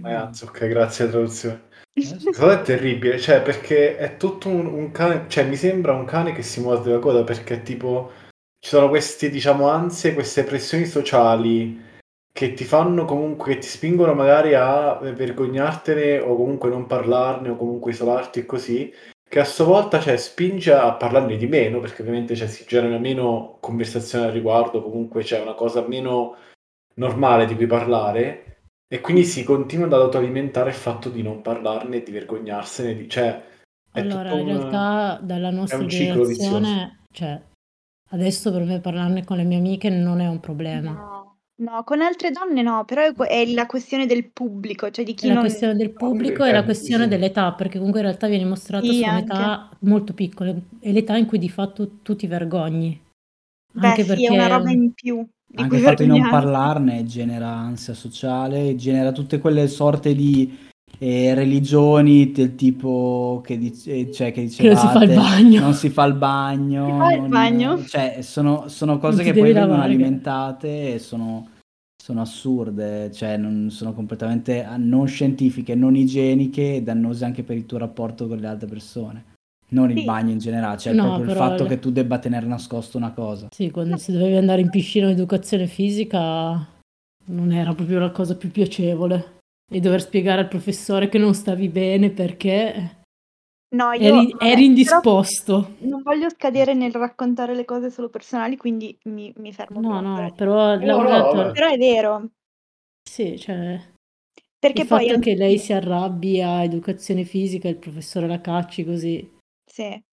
Eh, 0.08 0.12
anzi, 0.12 0.44
ok, 0.46 0.68
grazie 0.68 1.04
alla 1.04 1.14
traduzione. 1.14 1.68
Questa 1.94 2.32
cosa 2.32 2.60
è 2.60 2.64
terribile, 2.64 3.20
cioè 3.20 3.44
perché 3.44 3.96
è 3.96 4.18
tutto 4.18 4.50
un, 4.50 4.66
un 4.66 4.90
cane, 4.90 5.26
cioè 5.28 5.44
mi 5.44 5.56
sembra 5.56 5.94
un 5.94 6.06
cane 6.06 6.34
che 6.34 6.42
si 6.42 6.62
morde 6.62 6.94
la 6.94 6.98
coda 6.98 7.24
perché 7.24 7.62
tipo 7.62 8.12
ci 8.60 8.70
sono 8.70 8.90
queste 8.90 9.30
diciamo 9.30 9.70
ansie, 9.70 10.16
queste 10.16 10.44
pressioni 10.44 10.88
sociali 10.88 11.89
che 12.40 12.54
ti 12.54 12.64
fanno 12.64 13.04
comunque, 13.04 13.56
che 13.56 13.60
ti 13.60 13.68
spingono 13.68 14.14
magari 14.14 14.54
a 14.54 14.94
vergognartene 14.94 16.20
o 16.20 16.38
comunque 16.38 16.70
non 16.70 16.86
parlarne 16.86 17.50
o 17.50 17.58
comunque 17.58 17.92
isolarti 17.92 18.40
e 18.40 18.46
così, 18.46 18.94
che 19.28 19.40
a 19.42 19.44
sua 19.44 19.66
volta 19.66 20.00
cioè, 20.00 20.16
spinge 20.16 20.72
a 20.72 20.94
parlarne 20.94 21.36
di 21.36 21.48
meno 21.48 21.82
perché 21.82 22.02
ovviamente 22.02 22.38
cioè, 22.38 22.48
si 22.48 22.64
genera 22.66 22.98
meno 22.98 23.58
conversazione 23.60 24.28
al 24.28 24.32
riguardo, 24.32 24.82
comunque 24.82 25.22
c'è 25.22 25.42
una 25.42 25.54
cosa 25.54 25.86
meno 25.86 26.38
normale 26.94 27.46
di 27.46 27.58
cui 27.58 27.68
parlare 27.68 28.62
e 28.88 29.02
quindi 29.02 29.26
si 29.26 29.44
continua 29.44 29.88
ad 29.88 29.94
autoalimentare 29.94 30.70
il 30.70 30.78
fatto 30.78 31.10
di 31.10 31.22
non 31.22 31.42
parlarne 31.42 31.98
e 31.98 32.04
di 32.04 32.12
vergognarsene, 32.12 32.96
di, 32.96 33.10
cioè 33.10 33.44
è 33.92 34.00
Allora, 34.00 34.32
in 34.32 34.48
un- 34.48 34.56
realtà 34.56 35.20
dalla 35.22 35.50
nostra 35.50 35.86
generazione, 35.86 37.04
cioè, 37.12 37.38
adesso 38.12 38.50
per 38.50 38.64
me 38.64 38.80
parlarne 38.80 39.26
con 39.26 39.36
le 39.36 39.44
mie 39.44 39.58
amiche 39.58 39.90
non 39.90 40.22
è 40.22 40.28
un 40.30 40.40
problema. 40.40 40.92
No, 40.92 41.19
no, 41.60 41.84
con 41.84 42.02
altre 42.02 42.32
donne 42.32 42.62
no, 42.62 42.86
però 42.86 43.04
è, 43.04 43.14
que- 43.14 43.28
è 43.28 43.46
la 43.54 43.66
questione 43.66 44.06
del 44.06 44.30
pubblico, 44.32 44.90
cioè 44.92 45.06
di 45.06 45.12
È 45.12 45.16
chi 45.16 45.28
la 45.28 45.34
non... 45.34 45.44
questione 45.44 45.76
del 45.76 45.92
pubblico 45.92 46.44
e 46.44 46.50
eh, 46.50 46.54
la 46.54 46.64
questione 46.64 47.04
sì. 47.04 47.10
dell'età, 47.10 47.54
perché 47.54 47.78
comunque 47.78 48.00
in 48.02 48.06
realtà 48.08 48.28
viene 48.28 48.46
mostrata 48.46 48.86
Sì, 48.86 49.00
su 49.00 49.04
anche. 49.04 49.34
un'età 49.34 49.70
molto 49.80 50.14
piccola, 50.14 50.54
è 50.80 50.92
l'età 50.92 51.18
in 51.18 51.26
cui 51.26 51.38
di 51.40 51.50
fatto 51.50 51.98
tu 52.02 52.16
ti 52.16 52.28
vergogni. 52.28 53.02
Beh 53.72 53.88
Anche 53.88 54.04
sì, 54.04 54.26
è 54.26 54.30
una 54.30 54.48
perché 54.48 54.58
roba 54.58 54.72
in 54.72 54.94
più 54.94 55.28
di 55.46 55.58
Anche 55.58 55.68
cui 55.68 55.78
il 55.78 55.84
fatto 55.84 56.02
di 56.04 56.08
non 56.10 56.20
vergognarsi. 56.20 56.46
parlarne 56.48 57.06
genera 57.06 57.48
ansia 57.50 57.94
sociale, 57.94 58.76
genera 58.76 59.12
tutte 59.12 59.40
quelle 59.40 59.68
sorte 59.68 60.16
di 60.16 60.68
e 61.02 61.34
religioni 61.34 62.32
del 62.34 62.56
tipo 62.56 63.42
che, 63.44 63.58
dice, 63.58 64.12
cioè, 64.12 64.34
che 64.34 64.48
Che 64.48 64.68
non 64.68 64.76
si 64.76 64.88
fa 64.88 65.04
il 65.04 65.10
dicevate, 65.10 65.14
bagno. 65.16 65.60
non 65.62 65.74
si 65.74 65.90
fa 65.90 66.04
il 66.04 66.14
bagno, 66.16 66.86
Si 66.86 66.92
fa 66.92 67.14
il 67.14 67.20
non- 67.22 67.30
bagno? 67.30 67.84
cioè 67.86 68.18
sono, 68.22 68.68
sono 68.68 68.98
cose 69.00 69.24
che 69.24 69.32
poi 69.32 69.54
vengono 69.54 69.68
lavare. 69.78 69.86
alimentate 69.94 70.94
e 70.96 71.00
sono, 71.00 71.48
sono 72.02 72.22
assurde, 72.22 73.12
cioè 73.14 73.38
non, 73.38 73.70
sono 73.72 73.94
completamente 73.94 74.64
ah, 74.64 74.76
non 74.78 75.08
scientifiche, 75.08 75.74
non 75.74 75.96
igieniche 75.96 76.76
e 76.76 76.82
dannose 76.84 77.24
anche 77.24 77.44
per 77.44 77.56
il 77.56 77.66
tuo 77.66 77.78
rapporto 77.78 78.28
con 78.28 78.38
le 78.38 78.48
altre 78.48 78.68
persone. 78.68 79.24
Non 79.72 79.92
il 79.92 80.00
Sì. 80.00 80.04
bagno 80.04 80.32
in 80.32 80.40
generale, 80.40 80.78
cioè 80.80 80.94
No, 80.94 81.04
proprio 81.04 81.26
il 81.32 81.38
fatto 81.38 81.64
le- 81.64 81.70
che 81.70 81.80
tu 81.80 81.92
debba 81.92 82.18
tenere 82.20 82.46
nascosto 82.46 82.98
una 82.98 83.12
cosa. 83.12 83.48
Sì, 83.56 83.70
quando 83.72 83.96
se 83.98 84.12
dovevi 84.12 84.36
andare 84.36 84.60
in 84.62 84.70
piscina 84.70 85.08
o 85.08 85.12
educazione 85.12 85.68
fisica 85.68 86.68
non 87.26 87.52
era 87.54 87.74
proprio 87.74 88.00
la 88.00 88.10
cosa 88.10 88.36
più 88.36 88.50
piacevole. 88.52 89.38
E 89.72 89.80
dover 89.80 90.02
spiegare 90.02 90.42
al 90.42 90.48
professore 90.48 91.10
che 91.10 91.20
non 91.20 91.36
stavi 91.36 91.70
bene 91.70 92.10
perché 92.10 92.98
No, 93.76 93.92
io 93.92 94.02
eri, 94.02 94.32
vabbè, 94.32 94.46
eri 94.46 94.66
indisposto. 94.66 95.76
non 95.82 96.02
voglio 96.02 96.28
scadere 96.30 96.74
nel 96.74 96.92
raccontare 96.92 97.54
le 97.54 97.66
cose 97.66 97.92
solo 97.92 98.10
personali, 98.10 98.58
quindi 98.58 98.98
mi, 99.04 99.32
mi 99.38 99.54
fermo 99.54 99.80
No, 99.80 100.02
no, 100.02 100.34
però 100.34 100.76
No, 100.78 101.02
no. 101.04 101.52
Però 101.52 101.68
è 101.68 101.78
vero, 101.78 102.32
Sì, 103.08 103.38
cioè... 103.38 103.80
perché 104.58 104.82
il 104.82 104.88
poi 104.88 105.08
fatto 105.08 105.20
che 105.20 105.36
lei 105.36 105.60
si 105.60 105.72
arrabbi 105.72 106.42
a 106.42 106.64
educazione 106.64 107.24
fisica 107.26 107.68
e 107.68 107.72
il 107.72 107.78
professore 107.78 108.28
la 108.28 108.42
cacci 108.42 108.84
così. 108.84 109.38
Sì. 109.64 110.04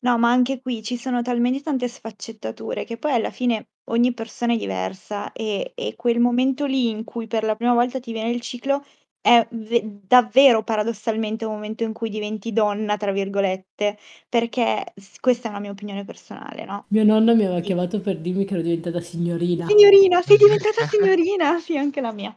No, 0.00 0.16
ma 0.18 0.30
anche 0.30 0.60
qui 0.60 0.84
ci 0.84 0.96
sono 0.96 1.22
talmente 1.22 1.60
tante 1.60 1.88
sfaccettature 1.88 2.84
che 2.84 2.96
poi 2.96 3.12
alla 3.12 3.32
fine 3.32 3.66
ogni 3.88 4.12
persona 4.14 4.54
è 4.54 4.56
diversa 4.56 5.32
e, 5.32 5.72
e 5.74 5.94
quel 5.96 6.20
momento 6.20 6.64
lì 6.66 6.88
in 6.90 7.04
cui 7.04 7.26
per 7.26 7.44
la 7.44 7.56
prima 7.56 7.74
volta 7.74 8.00
ti 8.00 8.12
viene 8.12 8.30
il 8.30 8.40
ciclo 8.40 8.84
è 9.20 9.46
ve- 9.50 9.82
davvero 10.06 10.62
paradossalmente 10.62 11.44
un 11.44 11.52
momento 11.54 11.82
in 11.84 11.92
cui 11.92 12.08
diventi 12.10 12.52
donna, 12.52 12.96
tra 12.96 13.12
virgolette, 13.12 13.98
perché 14.28 14.84
s- 14.96 15.18
questa 15.20 15.48
è 15.48 15.50
una 15.50 15.60
mia 15.60 15.70
opinione 15.72 16.04
personale, 16.04 16.64
no? 16.64 16.88
Mia 16.90 17.02
nonna 17.02 17.32
mi 17.34 17.44
aveva 17.46 17.60
Sì. 17.60 17.62
chiamato 17.62 18.02
per 18.02 18.18
dirmi 18.20 18.44
che 18.44 18.52
ero 18.52 18.62
diventata 18.62 19.00
signorina. 19.00 19.66
Signorina, 19.68 20.20
sei 20.22 20.36
diventata 20.36 20.82
signorina? 20.84 21.60
Sì, 21.60 21.76
anche 21.76 22.00
la 22.00 22.10
mia. 22.12 22.36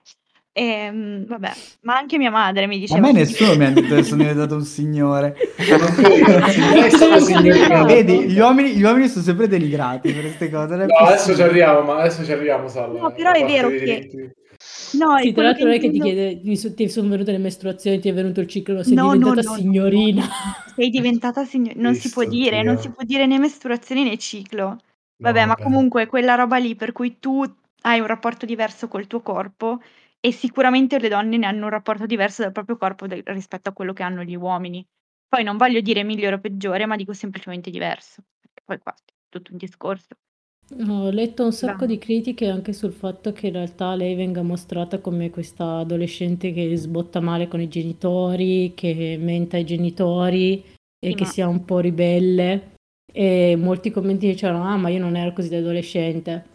Ehm, 0.53 1.25
vabbè, 1.27 1.51
ma 1.83 1.95
anche 1.97 2.17
mia 2.17 2.29
madre 2.29 2.67
mi 2.67 2.75
A 2.75 2.79
diceva 2.79 2.99
me 2.99 3.11
così. 3.13 3.19
nessuno 3.19 3.55
mi 3.55 3.65
ha 3.65 3.71
detto 3.71 3.95
che 3.95 4.03
sono 4.03 4.21
diventato 4.21 4.55
un 4.55 4.65
signore. 4.65 5.33
Vedi, 7.85 8.29
gli 8.29 8.39
uomini, 8.39 8.71
gli 8.75 8.83
uomini 8.83 9.07
sono 9.07 9.23
sempre 9.23 9.47
denigrati 9.47 10.11
per 10.11 10.21
queste 10.23 10.49
cose. 10.49 10.75
No, 10.75 10.85
adesso 10.97 11.35
ci 11.35 11.41
arriviamo, 11.41 11.81
ma 11.81 11.99
adesso 11.99 12.23
ci 12.25 12.31
arriviamo, 12.31 12.67
Salla. 12.67 12.99
No, 12.99 13.11
però 13.13 13.29
a 13.29 13.33
è 13.33 13.45
vero 13.45 13.69
che-. 13.69 14.09
No, 14.93 15.17
Sì, 15.21 15.31
tra 15.31 15.43
l'altro 15.43 15.65
non 15.65 15.73
è 15.73 15.79
che 15.79 15.89
ti 15.89 15.95
intendo- 15.95 16.21
chiede, 16.21 16.41
ti 16.41 16.57
so- 16.57 16.73
ti 16.73 16.89
sono 16.89 17.09
venute 17.09 17.31
le 17.31 17.37
mestruazioni, 17.39 17.99
ti 17.99 18.09
è 18.09 18.13
venuto 18.13 18.41
il 18.41 18.47
ciclo, 18.47 18.83
sei 18.83 18.93
No, 18.93 19.11
diventata 19.13 19.41
no, 19.41 19.51
no, 19.51 19.55
signorina. 19.57 20.23
Sei 20.75 20.89
diventata 20.89 21.45
signorina, 21.45 21.81
non 21.81 21.95
si 21.95 22.09
può 22.11 22.21
Cristo 22.23 22.39
dire, 22.43 22.61
non 22.61 22.73
Dio. 22.75 22.83
si 22.83 22.89
può 22.91 23.03
dire 23.05 23.25
né 23.25 23.39
mestruazioni 23.39 24.03
né 24.03 24.17
ciclo. 24.17 24.65
No, 24.67 24.77
Vabbè, 25.17 25.39
ma 25.41 25.47
vabbè. 25.53 25.63
comunque 25.63 26.05
quella 26.07 26.35
roba 26.35 26.57
lì 26.57 26.75
per 26.75 26.91
cui 26.91 27.17
tu 27.19 27.43
hai 27.83 27.99
un 27.99 28.05
rapporto 28.05 28.45
diverso 28.45 28.87
col 28.87 29.07
tuo 29.07 29.21
corpo 29.21 29.81
e 30.23 30.31
sicuramente 30.31 30.99
le 30.99 31.09
donne 31.09 31.37
ne 31.37 31.47
hanno 31.47 31.65
un 31.65 31.71
rapporto 31.71 32.05
diverso 32.05 32.43
dal 32.43 32.51
proprio 32.51 32.77
corpo 32.77 33.07
de- 33.07 33.23
rispetto 33.25 33.69
a 33.69 33.73
quello 33.73 33.91
che 33.91 34.03
hanno 34.03 34.23
gli 34.23 34.35
uomini. 34.35 34.85
Poi 35.27 35.43
non 35.43 35.57
voglio 35.57 35.81
dire 35.81 36.03
migliore 36.03 36.35
o 36.35 36.39
peggiore, 36.39 36.85
ma 36.85 36.95
dico 36.95 37.13
semplicemente 37.13 37.71
diverso. 37.71 38.23
Perché 38.39 38.61
poi 38.63 38.79
qua 38.79 38.93
è 38.93 39.11
tutto 39.29 39.51
un 39.51 39.57
discorso. 39.57 40.15
Ho 40.87 41.09
letto 41.09 41.43
un 41.43 41.51
sacco 41.51 41.85
Beh. 41.85 41.87
di 41.87 41.97
critiche 41.97 42.47
anche 42.47 42.71
sul 42.71 42.93
fatto 42.93 43.33
che 43.33 43.47
in 43.47 43.53
realtà 43.53 43.93
lei 43.95 44.15
venga 44.15 44.41
mostrata 44.41 44.99
come 44.99 45.29
questa 45.29 45.79
adolescente 45.79 46.53
che 46.53 46.75
sbotta 46.77 47.19
male 47.19 47.47
con 47.47 47.59
i 47.59 47.67
genitori, 47.67 48.73
che 48.75 49.17
menta 49.19 49.57
ai 49.57 49.65
genitori 49.65 50.63
e 51.03 51.09
Sì, 51.09 51.15
che 51.15 51.23
ma- 51.23 51.29
sia 51.29 51.47
un 51.47 51.65
po' 51.65 51.79
ribelle. 51.79 52.75
E 53.11 53.55
molti 53.57 53.91
commenti 53.91 54.27
dicevano: 54.27 54.63
Ah, 54.63 54.77
ma 54.77 54.89
io 54.89 54.99
non 54.99 55.17
ero 55.17 55.33
così 55.33 55.49
da 55.49 55.57
adolescente. 55.57 56.45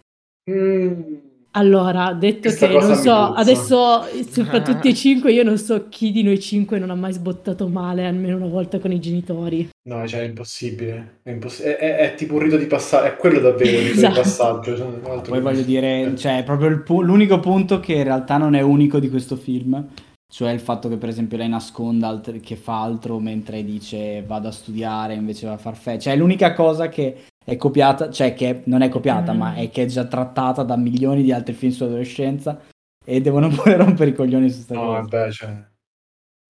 Mm. 0.49 1.26
Allora, 1.57 2.13
detto 2.13 2.41
Questa 2.49 2.67
che 2.69 2.73
non 2.75 2.83
so, 2.83 2.93
puzza. 2.97 3.33
adesso 3.35 4.03
fra 4.45 4.61
tutti 4.63 4.89
e 4.89 4.95
cinque 4.95 5.33
io 5.33 5.43
non 5.43 5.57
so 5.57 5.87
chi 5.89 6.13
di 6.13 6.23
noi 6.23 6.39
cinque 6.39 6.79
non 6.79 6.91
ha 6.91 6.95
mai 6.95 7.15
sbottato 7.15 7.67
male 7.69 8.07
almeno 8.07 8.37
una 8.37 8.47
volta 8.47 8.79
con 8.79 8.93
i 8.93 9.01
genitori. 9.01 9.69
No, 9.89 10.07
cioè, 10.07 10.21
è 10.21 10.25
impossibile. 10.25 11.21
È, 11.23 11.31
imposs- 11.31 11.63
è- 11.63 11.77
è- 11.79 11.97
è 11.97 12.15
tipo 12.15 12.35
un 12.35 12.41
rito 12.41 12.57
di 12.59 12.67
passaggio. 12.67 13.07
È 13.07 13.17
quello 13.17 13.41
davvero 13.41 13.71
il 13.71 13.85
rito 13.85 13.93
Esatto. 13.97 14.13
di 14.15 14.21
passaggio. 14.21 14.77
cioè, 14.77 15.21
Poi 15.29 15.41
voglio 15.41 15.63
dire, 15.63 16.13
cioè, 16.17 16.39
è 16.39 16.45
proprio 16.45 16.69
il 16.69 16.83
pu- 16.83 17.01
l'unico 17.03 17.41
punto 17.41 17.81
che 17.81 17.95
in 17.95 18.05
realtà 18.05 18.37
non 18.37 18.55
è 18.55 18.61
unico 18.61 18.99
di 18.99 19.09
questo 19.09 19.37
film, 19.37 19.83
cioè 20.31 20.51
il 20.51 20.61
fatto 20.61 20.89
che 20.91 20.97
per 20.99 21.09
esempio 21.09 21.39
lei 21.39 21.49
nasconda 21.49 22.09
alt- 22.09 22.39
che 22.41 22.57
fa 22.57 22.83
altro 22.83 23.19
mentre 23.19 23.65
dice 23.65 24.23
vado 24.27 24.49
a 24.49 24.53
studiare 24.53 25.15
invece 25.15 25.47
va 25.47 25.55
a 25.55 25.59
far 25.59 25.77
fe. 25.77 25.99
Cioè 25.99 26.13
è 26.13 26.17
l'unica 26.17 26.53
cosa 26.53 26.89
che 26.91 27.17
è 27.47 27.57
copiata, 27.57 28.11
cioè 28.11 28.35
che 28.35 28.63
non 28.67 28.83
è 28.83 28.89
copiata, 28.89 29.33
Mm. 29.33 29.39
ma 29.39 29.55
è 29.55 29.71
che 29.71 29.85
è 29.85 29.87
già 29.87 30.05
trattata 30.07 30.65
da 30.65 30.77
milioni 30.77 31.23
di 31.23 31.33
altri 31.33 31.55
film 31.55 31.73
sull'adolescenza 31.73 32.61
e 33.05 33.21
devono 33.21 33.49
pure 33.55 33.77
rompere 33.77 34.11
i 34.11 34.15
coglioni 34.15 34.51
su 34.51 34.61
sta 34.63 34.75
No, 34.75 34.81
cosa. 34.81 35.01
vabbè, 35.01 35.31
cioè... 35.33 35.65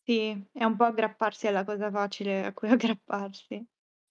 Sì, 0.04 0.46
è 0.52 0.64
un 0.64 0.76
po' 0.76 0.85
aggrapparsi 0.85 1.48
alla 1.48 1.64
cosa 1.64 1.90
facile 1.90 2.44
a 2.46 2.52
cui 2.52 2.68
aggrapparsi. 2.70 3.64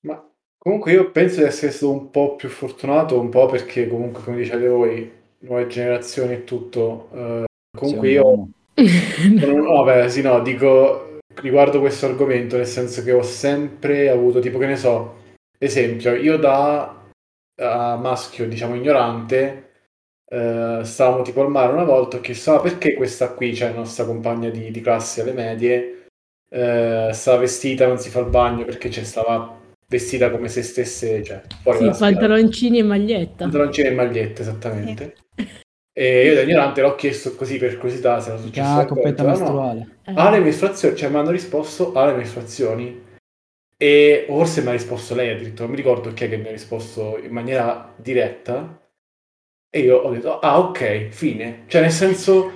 Ma 0.06 0.24
comunque 0.58 0.92
io 0.92 1.12
penso 1.12 1.40
di 1.40 1.46
essere 1.48 1.72
stato 1.72 1.92
un 1.92 2.10
po' 2.12 2.36
più 2.36 2.50
fortunato, 2.50 3.20
un 3.20 3.30
po' 3.30 3.48
perché 3.48 3.88
comunque, 3.88 4.24
come 4.24 4.38
dicevate 4.38 4.68
voi, 4.68 5.12
nuove 5.40 5.68
generazioni 5.68 6.34
e 6.34 6.44
tutto. 6.44 7.10
eh, 7.14 7.46
comunque 7.78 8.10
io... 8.12 8.24
uomo. 8.26 8.50
sono- 9.40 9.58
no, 9.64 9.84
beh, 9.84 10.10
sì, 10.10 10.22
no, 10.22 10.42
dico 10.42 11.20
riguardo 11.42 11.80
questo 11.80 12.06
argomento, 12.06 12.58
nel 12.58 12.66
senso 12.68 13.04
che 13.04 13.12
ho 13.12 13.22
sempre 13.24 14.10
avuto, 14.10 14.40
tipo, 14.40 14.58
che 14.58 14.68
ne 14.68 14.76
so, 14.78 15.24
esempio, 15.66 16.16
io 16.16 16.38
da 16.38 17.04
eh, 17.56 17.64
maschio, 17.66 18.48
diciamo, 18.48 18.76
ignorante, 18.76 19.72
eh, 20.28 20.80
stavamo 20.84 21.22
tipo 21.24 21.42
al 21.42 21.50
mare 21.50 21.74
una 21.74 21.84
volta, 21.84 22.18
ho 22.18 22.22
chiesto, 22.22 22.56
ah, 22.56 22.62
perché 22.62 22.94
questa 22.94 23.34
qui, 23.34 23.56
cioè 23.56 23.70
la 23.70 23.78
nostra 23.78 24.06
compagna 24.06 24.50
di, 24.50 24.72
di 24.72 24.82
classe 24.82 25.22
alle 25.22 25.34
medie, 25.34 26.08
eh, 26.50 27.10
stava 27.12 27.38
vestita, 27.38 27.88
non 27.88 27.98
si 27.98 28.10
fa 28.10 28.20
il 28.20 28.28
bagno, 28.28 28.66
perché 28.66 28.90
cioè, 28.90 29.04
stava 29.04 29.60
vestita 29.88 30.30
come 30.32 30.48
se 30.48 30.64
stesse, 30.64 31.24
cioè, 31.24 31.42
fuori 31.62 31.92
Sì, 31.94 32.00
pantaloncini 32.00 32.80
e 32.80 32.84
maglietta. 32.84 33.44
Pantaloncini 33.44 33.88
e 33.88 33.92
magliette, 33.92 34.42
esattamente. 34.42 35.16
E 35.98 36.26
io 36.26 36.36
da 36.36 36.42
ignorante 36.42 36.82
l'ho 36.82 36.96
chiesto 36.96 37.36
così 37.36 37.58
per 37.58 37.78
curiosità 37.78 38.20
se 38.20 38.32
era 38.32 38.38
successo 38.38 38.76
la 38.76 38.86
coppetta 38.86 39.24
qualcosa. 39.24 39.54
No. 39.54 39.88
Eh, 40.04 40.14
Ha 40.14 40.30
le 40.30 40.40
mestruazioni, 40.40 40.96
cioè 40.98 41.10
mi 41.10 41.16
hanno 41.16 41.32
risposto 41.32 41.94
ha 41.94 42.06
le 42.08 42.16
mestruazioni. 42.16 43.04
E 43.86 44.26
forse 44.28 44.64
mi 44.64 44.70
ha 44.70 44.72
risposto 44.72 45.14
lei 45.14 45.30
addirittura, 45.30 45.70
mi 45.70 45.76
ricordo 45.76 46.12
chi 46.12 46.24
è 46.24 46.30
che 46.30 46.38
mi 46.38 46.48
ha 46.48 46.52
risposto 46.52 47.20
in 47.22 47.32
maniera 47.32 47.94
diretta. 47.98 48.82
E 49.70 49.80
io 49.80 49.98
ho 49.98 50.10
detto, 50.12 50.40
ah 50.40 50.58
ok, 50.58 51.10
fine. 51.10 51.66
Cioè 51.68 51.82
nel 51.82 51.92
senso, 51.92 52.52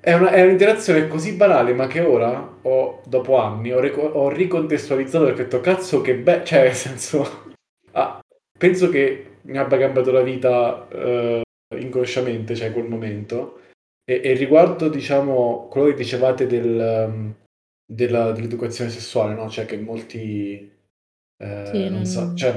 è, 0.00 0.12
una- 0.12 0.30
è 0.32 0.42
un'interazione 0.42 1.06
così 1.06 1.34
banale, 1.36 1.72
ma 1.72 1.86
che 1.86 2.00
ora, 2.00 2.58
ho, 2.62 3.00
dopo 3.06 3.36
anni, 3.36 3.72
ho, 3.72 3.78
rico- 3.78 4.00
ho 4.00 4.28
ricontestualizzato 4.28 5.26
perché 5.26 5.42
ho 5.42 5.44
detto, 5.44 5.60
cazzo 5.60 6.00
che 6.00 6.16
bello, 6.16 6.44
cioè 6.44 6.62
nel 6.64 6.74
senso, 6.74 7.52
ah, 7.92 8.18
penso 8.58 8.88
che 8.88 9.36
mi 9.42 9.56
abbia 9.58 9.78
cambiato 9.78 10.10
la 10.10 10.22
vita 10.22 10.88
eh, 10.88 11.42
inconsciamente, 11.78 12.56
cioè 12.56 12.72
quel 12.72 12.88
momento. 12.88 13.60
E, 14.04 14.20
e 14.24 14.32
riguardo, 14.34 14.88
diciamo, 14.88 15.68
quello 15.70 15.88
che 15.88 15.94
dicevate 15.94 16.46
del, 16.48 17.06
um, 17.08 17.34
della- 17.84 18.32
dell'educazione 18.32 18.90
sessuale, 18.90 19.34
no? 19.34 19.48
Cioè 19.48 19.66
che 19.66 19.78
molti 19.78 20.72
eh, 21.38 21.46
Sì, 21.62 21.88
non 21.90 22.04
non- 22.04 22.04
sa- 22.04 22.34
cioè, 22.34 22.52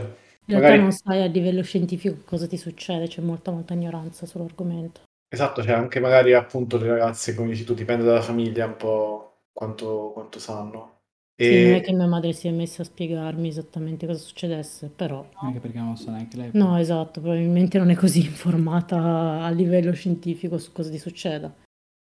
In 0.46 0.54
realtà 0.54 0.76
magari- 0.76 0.78
non 0.78 0.92
sai 0.94 1.22
a 1.24 1.26
livello 1.26 1.62
scientifico 1.64 2.24
cosa 2.26 2.48
ti 2.48 2.58
succede, 2.58 3.08
c'è 3.08 3.22
molta 3.22 3.52
molta 3.52 3.74
ignoranza 3.74 4.26
sull'argomento. 4.26 5.02
esatto, 5.30 5.62
cioè 5.64 5.74
anche 5.74 6.00
magari 6.00 6.34
appunto 6.34 6.78
le 6.78 6.88
ragazze, 6.90 7.34
come 7.36 7.50
dici 7.50 7.64
tu, 7.64 7.74
dipende 7.74 8.04
dalla 8.06 8.22
famiglia 8.22 8.66
un 8.66 8.76
po' 8.78 9.42
quanto, 9.52 10.12
quanto 10.14 10.40
sanno. 10.40 11.02
Sì, 11.40 11.60
non 11.60 11.74
è 11.74 11.82
E 11.82 11.82
che 11.82 11.94
mia 11.94 12.06
madre 12.08 12.32
si 12.34 12.48
è 12.48 12.52
messa 12.52 12.82
a 12.84 12.86
spiegarmi 12.86 13.48
esattamente 13.48 14.06
cosa 14.06 14.20
succedesse, 14.20 14.90
però 14.90 15.26
Anche 15.40 15.60
perché 15.60 15.78
non 15.78 15.90
lo 15.92 15.96
sa 15.96 16.12
neanche 16.12 16.38
lei. 16.38 16.52
no, 16.54 16.78
esatto, 16.78 17.22
probabilmente 17.22 17.78
non 17.78 17.90
è 17.90 17.96
così 17.96 18.24
informata 18.26 19.44
a 19.44 19.50
livello 19.50 19.94
scientifico 19.94 20.58
su 20.58 20.72
cosa 20.72 20.90
ti 20.90 20.98
succeda, 21.00 21.54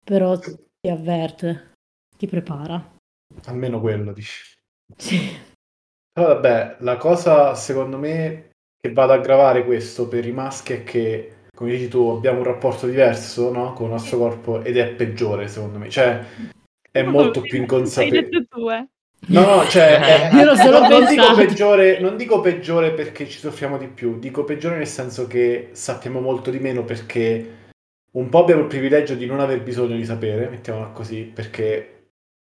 però 0.05 0.39
ti 0.39 0.89
avverte, 0.89 1.73
ti 2.17 2.27
prepara. 2.27 3.01
Almeno 3.47 3.81
quello, 3.81 4.13
dici. 4.13 4.43
Sì. 4.97 5.37
Però 6.13 6.29
vabbè, 6.29 6.77
la 6.81 6.97
cosa 6.97 7.55
secondo 7.55 7.99
me 7.99 8.51
che 8.79 8.93
va 8.93 9.05
ad 9.05 9.13
aggravare 9.13 9.65
questo 9.65 10.09
per 10.09 10.27
i 10.27 10.33
maschi 10.33 10.73
è 10.75 10.85
che, 10.85 11.47
come 11.55 11.71
dici 11.71 11.89
tu, 11.89 12.09
abbiamo 12.09 12.39
un 12.39 12.45
rapporto 12.45 12.87
diverso, 12.87 13.51
no? 13.53 13.73
Con 13.73 13.87
il 13.87 13.93
nostro 13.93 14.19
corpo 14.19 14.63
ed 14.63 14.77
è 14.77 14.89
peggiore 14.95 15.49
secondo 15.49 15.79
me. 15.79 15.89
Cioè, 15.89 16.25
è 16.91 17.03
molto 17.03 17.41
più 17.41 17.55
Hai 17.57 17.61
inconsapevole. 17.61 18.29
detto 18.29 18.45
tu, 18.49 18.71
eh. 18.71 18.87
No, 19.29 19.45
no, 19.57 19.65
cioè, 19.69 20.01
è- 20.31 20.35
Io 20.35 20.55
solo 20.57 20.81
non, 20.81 20.89
non 20.91 21.07
dico 21.07 21.35
peggiore, 21.35 22.01
non 22.01 22.17
dico 22.17 22.41
peggiore 22.41 22.93
perché 22.93 23.29
ci 23.29 23.39
soffriamo 23.39 23.79
di 23.79 23.87
più, 23.87 24.19
dico 24.19 24.45
peggiore 24.45 24.77
nel 24.77 24.87
senso 24.89 25.27
che 25.29 25.69
sappiamo 25.73 26.21
molto 26.21 26.51
di 26.51 26.59
meno 26.59 26.85
perché 26.85 27.61
un 28.13 28.29
po' 28.29 28.41
abbiamo 28.41 28.63
il 28.63 28.67
privilegio 28.67 29.15
di 29.15 29.25
non 29.25 29.41
aver 29.41 29.63
bisogno 29.63 29.97
di 29.97 30.05
sapere, 30.05 30.49
mettiamola 30.49 30.89
così, 30.89 31.23
perché 31.23 32.02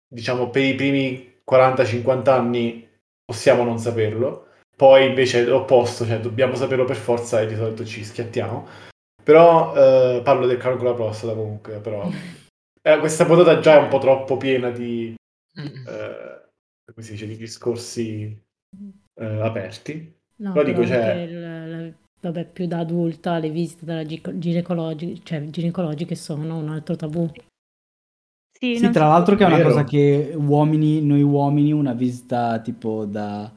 diciamo, 0.10 0.50
per 0.50 0.64
i 0.64 0.76
primi 0.76 1.38
40-50 1.50 2.30
anni 2.34 2.88
possiamo 3.24 3.64
non 3.64 3.78
saperlo. 3.80 4.48
Poi 4.76 5.08
invece 5.08 5.42
è 5.42 5.46
l'opposto, 5.46 6.06
cioè 6.06 6.20
dobbiamo 6.20 6.56
saperlo 6.56 6.86
per 6.86 6.96
forza 6.96 7.42
e 7.42 7.48
di 7.48 7.56
solito 7.56 7.86
ci 7.86 8.04
schiattiamo. 8.04 8.68
Però 9.24 9.76
eh, 9.76 10.22
parlo 10.24 10.48
del 10.48 10.58
cancro 10.58 10.88
alla 10.88 10.96
prostata 10.96 11.34
comunque, 11.34 11.80
però 11.80 12.10
eh, 12.82 12.98
questa 13.00 13.26
puntata 13.26 13.60
già 13.60 13.76
è 13.76 13.82
un 13.84 13.90
po' 13.90 14.00
troppo 14.00 14.38
piena 14.38 14.70
di, 14.72 15.14
eh, 15.56 16.42
come 16.94 17.06
si 17.06 17.12
dice, 17.12 17.28
di 17.28 17.36
discorsi 17.38 18.42
eh, 19.20 19.26
aperti. 19.42 20.16
No, 20.38 20.54
Però 20.54 20.66
però 20.66 20.82
dico, 20.82 20.88
cioè- 20.88 21.22
il- 21.24 21.40
la- 21.42 21.94
vabbè, 22.22 22.46
più 22.48 22.66
da 22.66 22.80
adulta 22.80 23.38
le 23.38 23.50
visite 23.50 24.06
gico- 24.06 24.38
ginecologi- 24.38 25.22
cioè, 25.24 25.42
ginecologiche 25.50 26.16
sono 26.16 26.58
un 26.58 26.70
altro 26.70 26.96
tabù. 26.96 27.30
Sì, 28.60 28.78
Sì, 28.78 28.90
tra 28.90 29.08
l'altro 29.08 29.36
che 29.36 29.44
è 29.44 29.48
una 29.48 29.56
Vero. 29.56 29.70
cosa 29.70 29.84
che 29.86 30.34
uomini, 30.36 31.02
noi 31.02 31.22
uomini, 31.22 31.72
una 31.72 31.94
visita 31.94 32.60
tipo 32.60 33.06
da... 33.06 33.50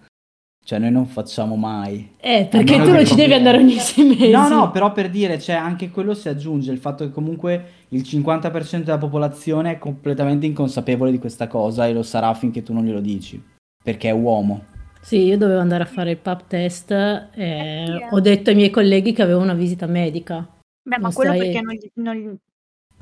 Cioè 0.65 0.79
noi 0.79 0.93
non 0.93 1.07
facciamo 1.07 1.57
mai. 1.57 2.13
Eh, 2.21 2.47
perché 2.49 2.73
meno 2.79 2.85
tu 2.85 2.91
non 2.93 3.05
ci 3.05 3.17
devi 3.17 3.33
andare 3.33 3.59
ogni 3.59 3.79
sei 3.81 4.05
mesi. 4.07 4.31
No, 4.31 4.49
no, 4.49 4.71
però 4.71 4.93
per 4.93 5.11
dire, 5.11 5.41
cioè 5.41 5.57
anche 5.57 5.91
quello 5.91 6.15
si 6.15 6.29
aggiunge 6.29 6.71
il 6.71 6.79
fatto 6.79 7.05
che 7.05 7.11
comunque 7.11 7.65
il 7.89 8.03
50% 8.03 8.85
della 8.85 8.99
popolazione 8.99 9.73
è 9.73 9.79
completamente 9.79 10.47
inconsapevole 10.47 11.11
di 11.11 11.19
questa 11.19 11.49
cosa 11.49 11.89
e 11.89 11.93
lo 11.93 12.05
sarà 12.05 12.33
finché 12.35 12.63
tu 12.63 12.73
non 12.73 12.85
glielo 12.85 13.01
dici, 13.01 13.43
perché 13.83 14.11
è 14.11 14.13
uomo. 14.13 14.67
Sì, 15.01 15.25
io 15.25 15.37
dovevo 15.37 15.59
andare 15.59 15.83
a 15.83 15.87
fare 15.87 16.13
il 16.13 16.19
pap 16.19 16.45
test 16.47 16.93
e 16.93 17.29
eh. 17.35 18.07
ho 18.09 18.21
detto 18.21 18.51
ai 18.51 18.57
miei 18.57 18.71
colleghi 18.71 19.13
che 19.13 19.23
avevo 19.23 19.41
una 19.41 19.55
visita 19.55 19.87
medica. 19.87 20.47
Beh, 20.81 20.99
ma 20.99 21.09
Non 21.09 21.13
quello 21.13 21.33
sai- 21.33 21.41
perché 21.41 21.61
non, 21.61 21.77
non 21.95 22.15
gli- 22.15 22.37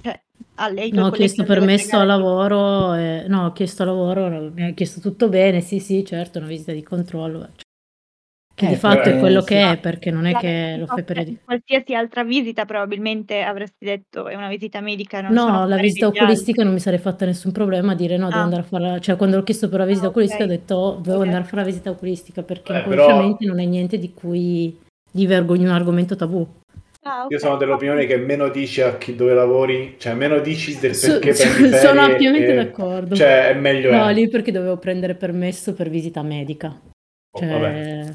cioè, 0.02 0.20
a 0.56 0.68
lei 0.68 0.90
No, 0.92 1.06
ho 1.06 1.10
chiesto 1.10 1.44
permesso 1.44 1.96
al 1.96 2.06
fregare 2.06 2.06
lavoro, 2.06 2.94
e- 2.94 3.24
no, 3.28 3.46
ho 3.46 3.52
chiesto 3.52 3.84
lavoro, 3.84 4.50
mi 4.52 4.64
ha 4.64 4.70
chiesto 4.72 5.00
tutto 5.00 5.28
bene, 5.28 5.60
sì, 5.60 5.78
sì, 5.80 6.04
certo, 6.04 6.38
una 6.38 6.46
visita 6.48 6.72
di 6.72 6.82
controllo. 6.82 7.40
cioè, 7.54 7.68
che 8.54 8.66
Eh, 8.66 8.68
di 8.70 8.74
fatto 8.76 9.02
però, 9.04 9.16
è 9.16 9.18
quello 9.20 9.40
sì. 9.40 9.46
che 9.46 9.72
è, 9.72 9.78
perché 9.78 10.10
non 10.10 10.26
è 10.26 10.34
che 10.36 10.76
lo 10.78 10.84
fai 10.86 11.02
periodicamente. 11.02 11.44
Qualsiasi 11.44 11.94
altra 11.94 12.24
visita 12.24 12.66
probabilmente 12.66 13.40
avresti 13.40 13.86
detto 13.86 14.28
è 14.28 14.34
una 14.34 14.48
visita 14.48 14.80
medica, 14.82 15.22
non 15.22 15.32
No, 15.32 15.64
la 15.66 15.76
visita 15.78 16.06
altri. 16.06 16.20
oculistica 16.20 16.62
non 16.64 16.74
mi 16.74 16.80
sarei 16.80 16.98
fatta 16.98 17.24
nessun 17.24 17.52
problema 17.52 17.92
a 17.92 17.94
dire 17.94 18.18
no, 18.18 18.26
devo 18.28 18.40
Ah. 18.40 18.42
andare 18.44 18.60
a 18.62 18.64
fare, 18.64 19.00
cioè 19.00 19.16
quando 19.16 19.38
ho 19.38 19.42
chiesto 19.44 19.70
per 19.70 19.78
la 19.78 19.86
visita 19.86 20.06
Ah, 20.06 20.10
oculistica 20.10 20.44
ho 20.44 20.46
detto 20.46 20.74
oh, 20.74 20.94
devo 21.00 21.16
Ok. 21.16 21.22
andare 21.24 21.42
a 21.42 21.46
fare 21.46 21.62
la 21.62 21.68
visita 21.68 21.90
oculistica 21.90 22.42
perché 22.42 22.72
Eh, 22.74 22.76
inconsciamente 22.78 23.46
non 23.46 23.60
è 23.60 23.64
niente 23.64 23.98
di 23.98 24.12
cui 24.12 24.78
di 25.10 25.26
vergogna 25.26 25.68
un 25.68 25.74
argomento 25.74 26.14
tabù. 26.14 26.46
Ah, 27.02 27.24
ok. 27.24 27.30
Io 27.30 27.38
sono 27.38 27.56
dell'opinione 27.56 28.04
che 28.06 28.16
meno 28.18 28.48
dici 28.50 28.82
a 28.82 28.96
chi 28.98 29.14
dove 29.16 29.32
lavori, 29.32 29.94
cioè 29.98 30.12
meno 30.14 30.38
dici 30.40 30.78
del 30.78 30.90
perché 31.00 31.34
so- 31.34 31.48
prendi 31.48 31.68
ferie 31.70 31.78
sono 31.78 32.00
ampiamente 32.00 32.52
e- 32.52 32.54
d'accordo. 32.54 33.14
Cioè 33.16 33.48
è 33.48 33.54
meglio 33.54 33.90
No, 33.90 34.08
è. 34.08 34.12
lì 34.12 34.28
perché 34.28 34.52
dovevo 34.52 34.76
prendere 34.76 35.14
permesso 35.14 35.72
per 35.72 35.88
visita 35.88 36.22
medica. 36.22 36.68
Oh, 36.78 37.38
Cioè, 37.38 37.48
vabbè. 37.48 38.12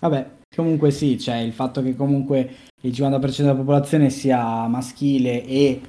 Vabbè, 0.00 0.26
comunque 0.56 0.90
sì, 0.90 1.18
cioè 1.18 1.36
il 1.36 1.52
fatto 1.52 1.82
che 1.82 1.94
comunque 1.94 2.48
il 2.80 2.92
50% 2.92 3.42
della 3.42 3.54
popolazione 3.54 4.08
sia 4.10 4.66
maschile 4.66 5.44
e 5.44 5.80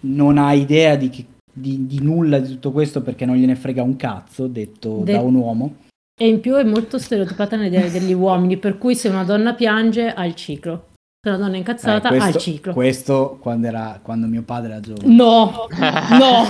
non 0.00 0.36
ha 0.38 0.52
idea 0.52 0.96
di, 0.96 1.08
che- 1.08 1.24
di- 1.50 1.86
di 1.86 2.00
nulla 2.02 2.38
di 2.38 2.48
tutto 2.48 2.72
questo 2.72 3.00
perché 3.00 3.24
non 3.24 3.36
gliene 3.36 3.56
frega 3.56 3.82
un 3.82 3.96
cazzo, 3.96 4.46
detto 4.48 5.00
De- 5.02 5.12
da 5.12 5.20
un 5.20 5.34
uomo. 5.34 5.76
E 6.18 6.28
in 6.28 6.40
più 6.40 6.54
è 6.56 6.62
molto 6.64 6.98
stereotipata 6.98 7.56
nell'idea 7.56 7.88
degli 7.88 8.12
uomini, 8.12 8.58
per 8.58 8.76
cui 8.78 8.94
se 8.94 9.08
una 9.08 9.24
donna 9.24 9.54
piange 9.54 10.08
ha 10.12 10.24
il 10.26 10.34
ciclo, 10.34 10.88
una 11.28 11.38
donna 11.38 11.52
è 11.52 11.54
Eh, 11.54 11.58
incazzata 11.58 12.08
il 12.08 12.18
questo, 12.20 12.38
ciclo. 12.38 12.72
questo 12.72 13.38
quando, 13.40 13.66
era, 13.66 14.00
quando 14.02 14.26
mio 14.26 14.42
padre 14.42 14.72
era 14.72 14.80
giovane. 14.80 15.14
No, 15.14 15.66
no, 16.18 16.46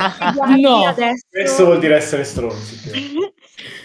no. 0.60 0.84
adesso- 0.86 1.26
Questo 1.30 1.64
vuol 1.64 1.78
dire 1.78 1.96
essere 1.96 2.24
stronzi. 2.24 2.76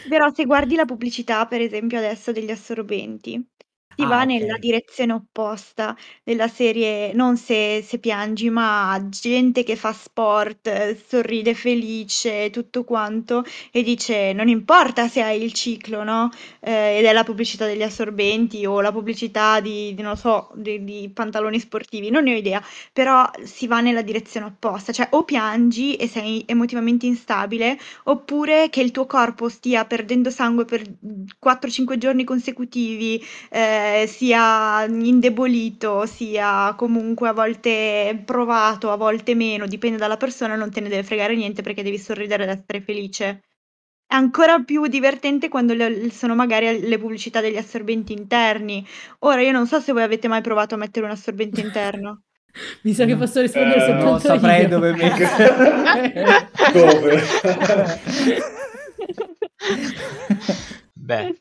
Però 0.10 0.32
se 0.34 0.46
guardi 0.46 0.76
la 0.76 0.86
pubblicità, 0.86 1.46
per 1.46 1.62
esempio, 1.62 1.98
adesso 1.98 2.32
degli 2.32 2.52
assorbenti, 2.52 3.42
si 4.02 4.06
Ah, 4.06 4.08
va 4.08 4.24
nella 4.24 4.58
direzione 4.58 5.14
opposta 5.14 5.96
della 6.24 6.48
serie, 6.48 7.14
non 7.14 7.38
se, 7.38 7.84
se 7.86 8.00
piangi, 8.00 8.50
ma 8.50 9.00
gente 9.10 9.64
che 9.64 9.76
fa 9.76 9.94
sport, 9.94 10.96
sorride 11.08 11.54
felice, 11.54 12.50
tutto 12.50 12.84
quanto, 12.84 13.44
e 13.72 13.84
dice 13.84 14.34
non 14.34 14.48
importa 14.48 15.08
se 15.08 15.22
hai 15.22 15.44
il 15.44 15.54
ciclo, 15.54 16.04
no? 16.04 16.30
Eh, 16.60 16.98
ed 17.00 17.06
è 17.06 17.14
la 17.14 17.24
pubblicità 17.24 17.66
degli 17.66 17.84
assorbenti 17.84 18.66
o 18.66 18.82
la 18.82 18.92
pubblicità 18.92 19.60
di, 19.60 19.94
di, 19.94 20.02
non 20.02 20.18
so, 20.18 20.50
di, 20.56 20.84
di 20.84 21.10
pantaloni 21.14 21.60
sportivi, 21.60 22.10
non 22.10 22.24
ne 22.24 22.34
ho 22.34 22.38
idea, 22.38 22.62
però 22.94 23.30
si 23.44 23.68
va 23.68 23.82
nella 23.82 24.02
direzione 24.02 24.46
opposta, 24.48 24.92
cioè 24.92 25.08
o 25.12 25.24
piangi 25.24 25.96
e 25.96 26.08
sei 26.08 26.44
emotivamente 26.48 27.06
instabile, 27.06 27.78
oppure 28.06 28.70
che 28.70 28.82
il 28.82 28.92
tuo 28.92 29.06
corpo 29.06 29.50
stia 29.50 29.86
perdendo 29.86 30.30
sangue 30.30 30.66
per 30.66 30.82
4-5 31.40 31.98
giorni 31.98 32.24
consecutivi, 32.24 33.22
eh, 33.94 34.08
sia 34.08 34.86
indebolito, 34.86 36.06
sia 36.06 36.74
comunque 36.78 37.30
a 37.30 37.34
volte 37.34 38.22
provato, 38.26 38.92
a 38.92 38.96
volte 38.96 39.36
meno, 39.36 39.66
dipende 39.68 39.98
dalla 39.98 40.18
persona, 40.18 40.56
non 40.56 40.72
te 40.72 40.80
ne 40.82 40.90
deve 40.90 41.04
fregare 41.04 41.36
niente 41.36 41.62
perché 41.62 41.84
devi 41.84 41.98
sorridere 41.98 42.44
ed 42.44 42.50
essere 42.50 42.82
felice. 42.82 43.42
È 44.06 44.16
ancora 44.16 44.60
più 44.60 44.86
divertente 44.88 45.48
quando 45.48 45.74
le- 45.74 46.12
sono 46.12 46.36
magari 46.36 46.82
le 46.82 46.98
pubblicità 46.98 47.40
degli 47.42 47.58
assorbenti 47.58 48.12
interni. 48.14 48.86
Ora, 49.20 49.42
io 49.42 49.52
non 49.52 49.68
so 49.68 49.80
se 49.80 49.94
voi 49.94 50.04
avete 50.04 50.28
mai 50.28 50.42
provato 50.42 50.76
a 50.76 50.78
mettere 50.78 51.06
un 51.06 51.12
assorbente 51.12 51.62
interno. 51.66 52.24
Mi 52.82 52.94
sa 52.94 53.06
che 53.06 53.14
No. 53.14 53.20
posso 53.20 53.40
rispondere 53.40 53.78
Eh, 53.82 53.86
soltanto 53.86 54.10
Non 54.10 54.20
saprei 54.20 54.62
io. 54.64 54.68
dove 54.68 54.92
Dove? 56.74 57.22
Beh, 60.94 61.36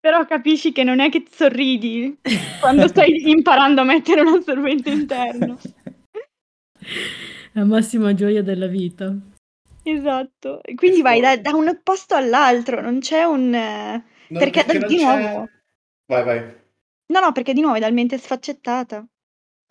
Però 0.00 0.24
capisci 0.24 0.72
che 0.72 0.82
non 0.82 0.98
è 1.00 1.10
che 1.10 1.24
sorridi 1.30 2.18
quando 2.60 2.88
stai 2.88 3.30
imparando 3.30 3.82
a 3.82 3.84
mettere 3.84 4.22
un 4.22 4.38
assorbente 4.38 4.90
interno. 4.90 5.58
La 7.52 7.64
massima 7.64 8.14
gioia 8.14 8.42
della 8.42 8.66
vita. 8.66 9.14
Esatto. 9.82 10.62
E 10.62 10.74
quindi 10.74 11.02
vai 11.02 11.20
da, 11.20 11.36
da 11.36 11.50
un 11.54 11.80
posto 11.82 12.14
all'altro, 12.14 12.80
non 12.80 13.00
c'è 13.00 13.24
un... 13.24 13.52
eh, 13.54 14.04
No, 14.28 14.38
perché, 14.38 14.64
non 14.66 14.86
di 14.86 14.96
c'è- 14.96 15.02
nuovo... 15.02 15.48
Vai, 16.06 16.24
vai. 16.24 16.38
No, 17.12 17.20
no, 17.20 17.32
perché 17.32 17.52
di 17.52 17.60
nuovo 17.60 17.76
è 17.76 17.80
talmente 17.80 18.16
sfaccettata. 18.18 19.04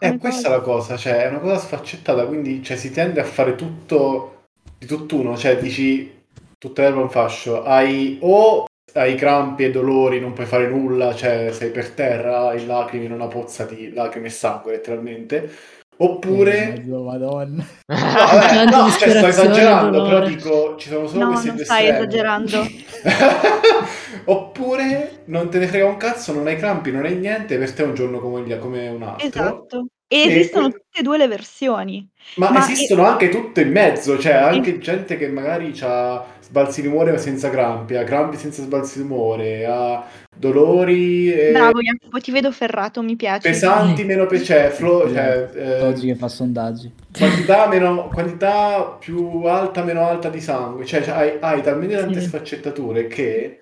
Eh, 0.02 0.08
come 0.08 0.18
questa 0.20 0.50
cosa. 0.50 0.54
è 0.54 0.58
la 0.58 0.62
cosa, 0.64 0.98
cioè 0.98 1.24
è 1.24 1.30
una 1.30 1.40
cosa 1.40 1.58
sfaccettata, 1.58 2.26
quindi 2.28 2.62
cioè, 2.64 2.78
si 2.78 2.92
tende 2.92 3.20
a 3.22 3.26
fare 3.26 3.56
tutto 3.56 4.48
di 4.78 4.86
tutt'uno, 4.86 5.36
cioè 5.38 5.58
dici 5.58 6.24
tutta 6.58 6.82
l'erba 6.84 7.02
un 7.02 7.10
fascio, 7.10 7.64
hai 7.64 8.18
o 8.22 8.66
hai 8.94 9.16
crampi 9.16 9.64
e 9.66 9.72
dolori, 9.72 10.20
non 10.20 10.34
puoi 10.34 10.46
fare 10.46 10.68
nulla, 10.68 11.14
cioè 11.16 11.50
sei 11.52 11.70
per 11.72 11.90
terra, 11.92 12.48
hai 12.50 12.66
lacrime 12.66 13.06
in 13.06 13.12
una 13.12 13.28
pozza 13.28 13.64
di 13.66 13.92
lacrime 13.94 14.28
e 14.28 14.32
sangue 14.32 14.72
letteralmente, 14.74 15.50
oppure... 15.98 16.74
Mezzo 16.78 17.02
Madonna. 17.04 17.66
No, 17.90 17.96
vabbè, 17.98 18.66
no, 18.66 18.90
cioè, 18.92 19.10
sto 19.10 19.28
esagerando, 19.28 20.04
però 20.04 20.20
dolore. 20.20 20.28
dico, 20.36 20.76
ci 20.78 20.90
sono 20.90 21.08
solo 21.08 21.24
No, 21.24 21.30
questi 21.32 21.48
non 21.48 21.56
due 21.56 21.66
stai 21.66 21.88
estremi. 21.88 22.06
esagerando. 22.08 22.68
Oppure 24.26 25.22
non 25.26 25.50
te 25.50 25.60
ne 25.60 25.68
frega 25.68 25.86
un 25.86 25.98
cazzo, 25.98 26.34
non 26.34 26.48
hai 26.48 26.58
crampi, 26.58 26.92
non 26.92 27.06
hai 27.06 27.16
niente, 27.16 27.58
per 27.58 27.72
te 27.74 27.84
è 27.84 27.86
un 27.86 27.94
giorno 27.96 28.20
come, 28.20 28.42
gli- 28.42 28.58
come 28.60 28.88
un 28.90 29.02
altro. 29.04 29.28
Esatto. 29.28 29.86
E 30.08 30.18
E 30.24 30.28
esistono 30.40 30.70
que- 30.70 30.80
tutte 30.80 31.00
e 31.00 31.04
due 31.04 31.18
le 31.18 31.28
versioni. 31.28 32.08
Ma, 32.36 32.52
Ma 32.52 32.60
esistono 32.60 33.06
anche 33.06 33.30
tutte 33.30 33.62
in 33.62 33.72
mezzo, 33.72 34.18
cioè 34.20 34.34
anche 34.34 34.76
Es- 34.78 34.82
gente 34.82 35.18
che 35.18 35.28
magari 35.28 35.74
ha 35.82 36.24
sbalzi 36.50 36.82
d'umore 36.82 37.16
senza 37.20 37.50
crampi, 37.52 37.96
ha 37.96 38.04
crampi 38.04 38.36
senza 38.36 38.64
sbalzi 38.64 39.00
d'umore, 39.00 39.66
ha 39.68 40.04
dolori 40.36 41.32
eh, 41.32 41.52
Bravo, 41.52 41.80
Jacopo, 41.80 42.20
ti 42.20 42.32
vedo 42.32 42.52
ferrato, 42.52 43.02
mi 43.04 43.16
piace. 43.16 43.48
pesanti 43.50 44.04
meno 44.04 44.26
pe- 44.26 44.42
cioè, 44.44 44.70
flo- 44.70 45.08
cioè, 45.14 45.50
eh, 45.54 45.82
Oggi 45.84 46.08
che 46.08 46.16
fa 46.16 46.28
sondaggi. 46.28 46.92
quantità, 47.16 47.68
meno, 47.68 48.08
quantità 48.08 48.98
più 49.00 49.44
alta, 49.44 49.84
meno 49.84 50.06
alta 50.06 50.30
di 50.30 50.42
sangue, 50.42 50.86
cioè, 50.86 51.04
cioè, 51.04 51.14
hai, 51.16 51.38
hai 51.40 51.62
talmente 51.62 51.96
tante 51.98 52.20
Sì. 52.20 52.28
sfaccettature 52.28 53.08
che 53.08 53.60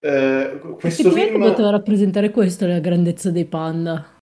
eh, 0.00 0.60
questo 0.78 1.10
film... 1.10 1.40
poteva 1.40 1.70
rappresentare 1.70 2.30
questo, 2.30 2.66
la 2.66 2.78
grandezza 2.78 3.30
dei 3.32 3.46
panda. 3.46 4.16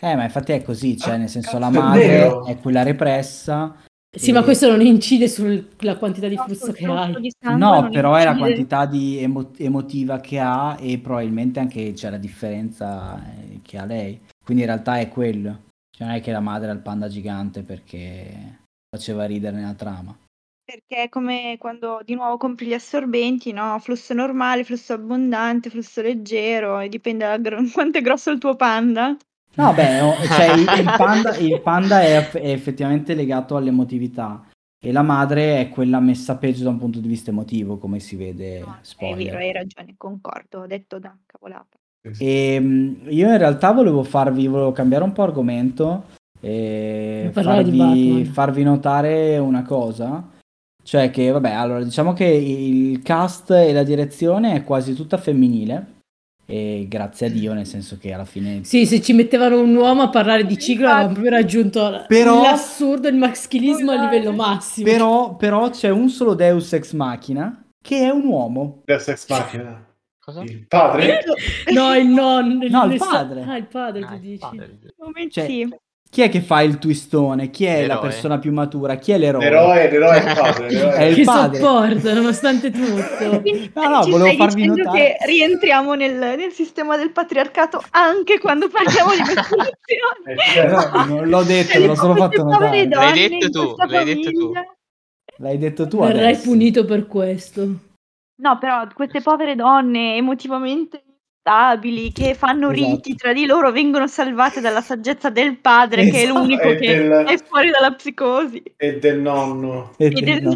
Eh, 0.00 0.16
ma 0.16 0.24
infatti 0.24 0.50
è 0.52 0.62
così, 0.62 0.98
cioè 0.98 1.16
nel 1.16 1.28
senso 1.28 1.58
la 1.58 1.70
madre 1.70 2.40
è 2.46 2.58
quella 2.60 2.82
repressa. 2.82 3.76
Sì, 4.16 4.30
E- 4.30 4.32
ma 4.32 4.42
questo 4.42 4.70
non 4.70 4.80
incide 4.80 5.28
sulla 5.28 5.96
quantità 5.98 6.28
di 6.28 6.36
No, 6.36 6.44
flusso 6.44 6.66
sul 6.66 6.74
che 6.74 6.84
hai. 6.86 7.32
No, 7.56 7.88
però 7.90 8.14
è 8.14 8.24
la 8.24 8.30
incide. 8.30 8.38
quantità 8.38 8.86
di 8.86 9.18
emo- 9.18 9.50
emotiva 9.56 10.20
che 10.20 10.38
ha 10.38 10.76
e 10.80 10.98
probabilmente 10.98 11.60
anche 11.60 11.92
c'è 11.92 12.10
la 12.10 12.18
differenza 12.18 13.20
eh, 13.40 13.60
che 13.62 13.78
ha 13.78 13.84
lei. 13.84 14.20
Quindi 14.44 14.62
in 14.62 14.68
realtà 14.68 14.98
è 14.98 15.08
quello. 15.08 15.62
Cioè 15.90 16.06
non 16.06 16.16
è 16.16 16.20
che 16.20 16.32
la 16.32 16.40
madre 16.40 16.70
ha 16.70 16.72
il 16.74 16.80
panda 16.80 17.08
gigante 17.08 17.62
perché 17.62 18.58
faceva 18.88 19.24
ridere 19.26 19.56
nella 19.56 19.74
trama. 19.74 20.16
Perché 20.64 21.02
è 21.04 21.08
come 21.10 21.56
quando 21.58 22.00
di 22.04 22.14
nuovo 22.14 22.36
compri 22.38 22.66
gli 22.66 22.72
assorbenti, 22.72 23.52
no? 23.52 23.78
Flusso 23.80 24.14
normale, 24.14 24.64
flusso 24.64 24.94
abbondante, 24.94 25.68
flusso 25.70 26.00
leggero, 26.00 26.78
e 26.80 26.88
dipende 26.88 27.26
da 27.26 27.36
gro- 27.38 27.60
quanto 27.72 27.98
è 27.98 28.00
grosso 28.00 28.30
il 28.30 28.38
tuo 28.38 28.56
panda. 28.56 29.16
No, 29.56 29.72
beh, 29.72 30.00
o- 30.00 30.14
cioè, 30.26 30.52
il, 30.54 30.60
il 30.80 30.94
panda, 30.98 31.36
il 31.36 31.60
panda 31.60 32.00
è, 32.02 32.28
è 32.30 32.50
effettivamente 32.50 33.14
legato 33.14 33.56
all'emotività. 33.56 34.44
e 34.84 34.92
la 34.92 35.02
madre 35.02 35.60
è 35.60 35.68
quella 35.70 35.98
messa 36.00 36.36
peggio 36.36 36.64
da 36.64 36.70
un 36.70 36.78
punto 36.78 36.98
di 37.00 37.08
vista 37.08 37.30
emotivo, 37.30 37.78
come 37.78 38.00
si 38.00 38.16
vede, 38.16 38.60
No, 38.60 38.74
è 38.74 38.78
spoiler. 38.82 39.24
vero, 39.24 39.38
hai 39.38 39.52
ragione, 39.52 39.94
concordo, 39.96 40.60
ho 40.60 40.66
detto 40.66 40.98
da 40.98 41.16
cavolata. 41.24 41.78
E 42.18 42.60
mh, 42.60 43.06
io 43.08 43.28
in 43.30 43.38
realtà 43.38 43.72
volevo 43.72 44.02
farvi, 44.02 44.46
volevo 44.46 44.72
cambiare 44.72 45.04
un 45.04 45.12
po' 45.12 45.22
argomento 45.22 46.04
e 46.40 47.30
farvi, 47.32 48.24
farvi 48.26 48.62
notare 48.62 49.38
una 49.38 49.62
cosa. 49.62 50.28
Cioè 50.82 51.10
che, 51.10 51.30
vabbè, 51.30 51.50
allora 51.50 51.82
diciamo 51.82 52.12
che 52.12 52.26
il 52.26 53.00
cast 53.02 53.52
e 53.52 53.72
la 53.72 53.84
direzione 53.84 54.54
è 54.54 54.64
quasi 54.64 54.92
tutta 54.94 55.16
femminile. 55.16 55.92
E 56.46 56.84
grazie 56.88 57.26
a 57.28 57.30
Dio, 57.30 57.54
nel 57.54 57.66
senso 57.66 57.96
che 57.98 58.12
alla 58.12 58.26
fine 58.26 58.64
Sì, 58.64 58.84
se 58.86 59.00
ci 59.00 59.12
mettevano 59.14 59.60
un 59.60 59.74
uomo 59.74 60.02
a 60.02 60.10
parlare 60.10 60.44
di 60.44 60.58
ciclo 60.58 60.86
avevamo 60.88 61.12
proprio 61.14 61.30
raggiunto 61.32 62.04
Però- 62.06 62.42
l'assurdo, 62.42 63.08
il 63.08 63.16
maschilismo 63.16 63.92
a 63.92 64.02
livello 64.02 64.32
massimo. 64.32 64.86
Però, 64.86 65.36
però 65.36 65.70
c'è 65.70 65.88
un 65.88 66.08
solo 66.10 66.34
Deus 66.34 66.72
Ex 66.74 66.92
Machina 66.92 67.64
che 67.80 67.98
è 68.00 68.10
un 68.10 68.26
uomo. 68.26 68.82
Deus 68.84 69.08
Ex 69.08 69.28
Machina. 69.28 69.86
Cosa? 70.18 70.42
Il 70.42 70.66
padre? 70.66 71.20
No, 71.72 71.94
il 71.94 72.06
nonno. 72.06 72.66
No, 72.68 72.84
il 72.84 72.90
le 72.92 72.98
sa- 72.98 73.06
padre. 73.10 73.42
Ah, 73.46 73.56
il 73.58 73.66
padre, 73.66 74.02
Ah, 74.02 74.06
tu 74.08 74.14
il 74.14 74.20
dici. 74.20 74.38
padre. 74.38 74.78
Come 74.98 75.30
Cioè, 75.30 75.44
sì. 75.46 75.68
Chi 76.14 76.20
è 76.22 76.28
che 76.28 76.42
fa 76.42 76.60
il 76.62 76.78
twistone? 76.78 77.50
Chi 77.50 77.64
è 77.64 77.80
la 77.80 77.94
L'eroe. 77.94 78.00
persona 78.08 78.38
più 78.38 78.52
matura? 78.52 78.94
Chi 78.98 79.10
è 79.10 79.18
l'eroe? 79.18 79.42
L'eroe, 79.42 79.90
l'eroe 79.90 80.22
è 80.22 80.28
il 80.30 80.36
padre. 80.38 80.70
l'eroe 80.70 80.92
È 80.94 81.02
il 81.02 81.14
che 81.16 81.24
padre. 81.24 81.58
sopporta, 81.58 82.12
nonostante 82.14 82.70
tutto. 82.70 83.42
No, 83.74 83.88
no, 83.88 84.02
ci 84.04 84.10
volevo 84.12 84.24
stai 84.26 84.36
farvi 84.36 84.54
dicendo 84.62 84.82
notare- 84.84 84.98
che 85.18 85.26
rientriamo 85.26 85.94
nel, 85.94 86.14
nel 86.14 86.52
sistema 86.52 86.96
del 86.96 87.10
patriarcato 87.10 87.82
anche 87.90 88.38
quando 88.38 88.68
parliamo 88.68 89.10
di 89.10 89.22
certo. 89.24 89.56
No, 91.04 91.04
non 91.16 91.28
l'ho 91.28 91.42
detto, 91.42 91.80
me 91.80 91.86
l'ho 91.86 91.94
solo 91.96 92.14
fatto 92.14 92.44
notare. 92.44 92.86
L'hai 92.88 93.28
detto 93.28 93.50
tu, 93.50 93.74
l'hai 93.88 94.04
detto 94.04 94.30
tu. 94.30 94.52
L'hai 95.38 95.58
detto 95.58 95.88
tu 95.88 95.98
Verrai 95.98 96.22
adesso. 96.30 96.42
punito 96.48 96.84
per 96.84 97.06
questo. 97.08 97.66
No, 98.36 98.58
però 98.60 98.86
queste 98.94 99.20
povere 99.20 99.56
donne 99.56 100.14
emotivamente 100.16 101.02
instabili 101.46 102.10
che 102.10 102.34
fanno 102.34 102.70
Esatto. 102.70 102.90
riti 102.94 103.14
tra 103.16 103.34
di 103.34 103.44
loro 103.44 103.70
vengono 103.70 104.06
salvate 104.06 104.60
dalla 104.62 104.80
saggezza 104.80 105.28
del 105.28 105.58
padre 105.58 106.04
che 106.08 106.20
è 106.20 106.22
Esatto, 106.24 106.38
l'unico 106.38 106.62
e 106.70 106.76
che 106.76 106.96
del- 106.96 107.24
è 107.26 107.36
fuori 107.36 107.70
dalla 107.70 107.92
psicosi 107.94 108.62
E 108.78 108.98
del 108.98 109.20
nonno, 109.20 109.92
E 109.98 110.06
e 110.06 110.10
del- 110.10 110.42
no. 110.42 110.54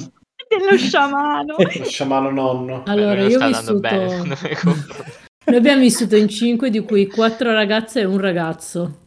dello 0.48 0.76
sciamano. 0.78 1.56
lo 1.60 1.84
sciamano 1.84 2.30
nonno. 2.30 2.82
Allora, 2.86 3.14
Beh, 3.16 3.20
non 3.20 3.30
io 3.30 3.38
ho 3.38 3.46
vissuto... 3.48 3.80
bene. 3.80 4.36
Noi 5.48 5.56
abbiamo 5.56 5.80
vissuto 5.80 6.16
in 6.16 6.28
cinque, 6.28 6.70
di 6.70 6.80
cui 6.80 7.06
quattro 7.06 7.52
ragazze 7.52 8.00
e 8.00 8.04
un 8.04 8.18
ragazzo. 8.18 9.06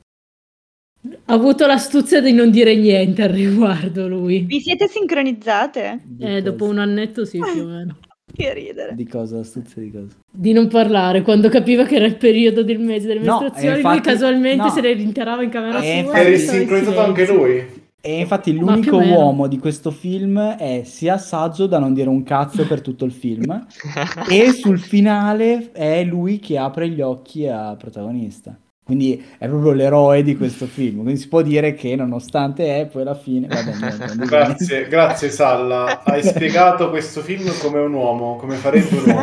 Ha 1.26 1.34
avuto 1.34 1.66
l'astuzia 1.66 2.20
di 2.22 2.32
non 2.32 2.50
dire 2.52 2.76
niente 2.76 3.24
al 3.24 3.30
riguardo 3.30 4.08
lui. 4.08 4.42
Vi 4.42 4.60
siete 4.60 4.88
sincronizzate? 4.88 6.00
Eh, 6.20 6.42
dopo 6.44 6.66
un 6.66 6.78
annetto 6.80 7.26
sì, 7.26 7.40
più 7.40 7.62
o 7.64 7.66
meno. 7.68 7.98
Che 8.34 8.54
ridere. 8.54 8.96
Di 8.96 9.08
cosa? 9.08 9.40
Astuzia 9.40 9.82
di 9.82 9.92
cosa? 9.92 10.16
Di 10.32 10.54
non 10.54 10.68
parlare, 10.68 11.22
quando 11.22 11.50
capiva 11.50 11.84
che 11.84 11.96
era 11.96 12.06
il 12.06 12.18
periodo 12.18 12.64
del 12.64 12.80
mese 12.80 13.08
delle 13.08 13.20
No, 13.22 13.40
mestruazioni, 13.40 13.68
e 13.68 13.82
lui 13.82 13.92
infatti- 13.92 14.10
casualmente 14.10 14.64
no. 14.64 14.70
se 14.70 14.82
ne 14.82 14.94
rinterava 14.94 15.44
in 15.44 15.50
camera 15.50 15.80
E 15.80 15.82
sua. 15.82 15.94
infatti- 15.94 16.26
e 16.28 16.32
in 16.32 16.38
sincronizzato 16.40 17.00
anche 17.00 17.26
lui. 17.28 17.80
E 18.04 18.20
infatti 18.20 18.52
l'unico 18.58 18.98
uomo 18.98 19.46
di 19.48 19.60
questo 19.60 19.92
film 19.92 20.40
è 20.40 20.82
sia 20.86 21.20
saggio 21.20 21.68
da 21.68 21.78
non 21.78 21.94
dire 21.94 22.10
un 22.10 22.24
cazzo 22.24 22.66
per 22.66 22.82
tutto 22.82 23.06
il 23.06 23.12
film 23.12 23.68
e 24.28 24.52
sul 24.54 24.80
finale 24.80 25.72
è 25.72 26.04
lui 26.04 26.40
che 26.40 26.58
apre 26.58 26.90
gli 26.90 27.00
occhi 27.02 27.46
a 27.48 27.76
protagonista. 27.76 28.58
Quindi 28.84 29.24
è 29.38 29.48
proprio 29.48 29.72
l'eroe 29.72 30.24
di 30.24 30.36
questo 30.36 30.66
film. 30.66 31.02
Quindi 31.02 31.20
si 31.20 31.28
può 31.28 31.42
dire 31.42 31.74
che 31.74 31.96
nonostante 31.96 32.80
è 32.80 32.88
poi 32.88 33.04
alla 33.04 33.16
fine... 33.16 33.48
Vabbè, 33.48 33.76
niente, 33.78 34.26
Grazie, 34.26 34.88
grazie 34.88 35.30
Salla. 35.30 36.04
Hai 36.04 36.24
spiegato 36.24 36.90
questo 36.90 37.22
film 37.22 37.50
come 37.60 37.80
un 37.80 37.94
uomo, 37.94 38.36
come 38.38 38.56
farebbe 38.56 38.98
un 38.98 39.04
uomo. 39.06 39.20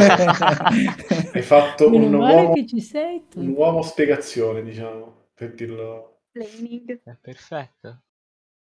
Hai 1.32 1.42
fatto 1.42 1.92
un 1.92 2.14
uomo, 2.14 2.52
che 2.52 2.66
ci 2.66 2.80
sei 2.80 3.24
tu. 3.28 3.40
un 3.40 3.54
uomo 3.56 3.82
spiegazione, 3.82 4.62
diciamo, 4.62 5.26
per 5.34 5.52
dirlo. 5.54 6.20
Planning. 6.30 7.00
È 7.02 7.16
perfetto. 7.20 8.02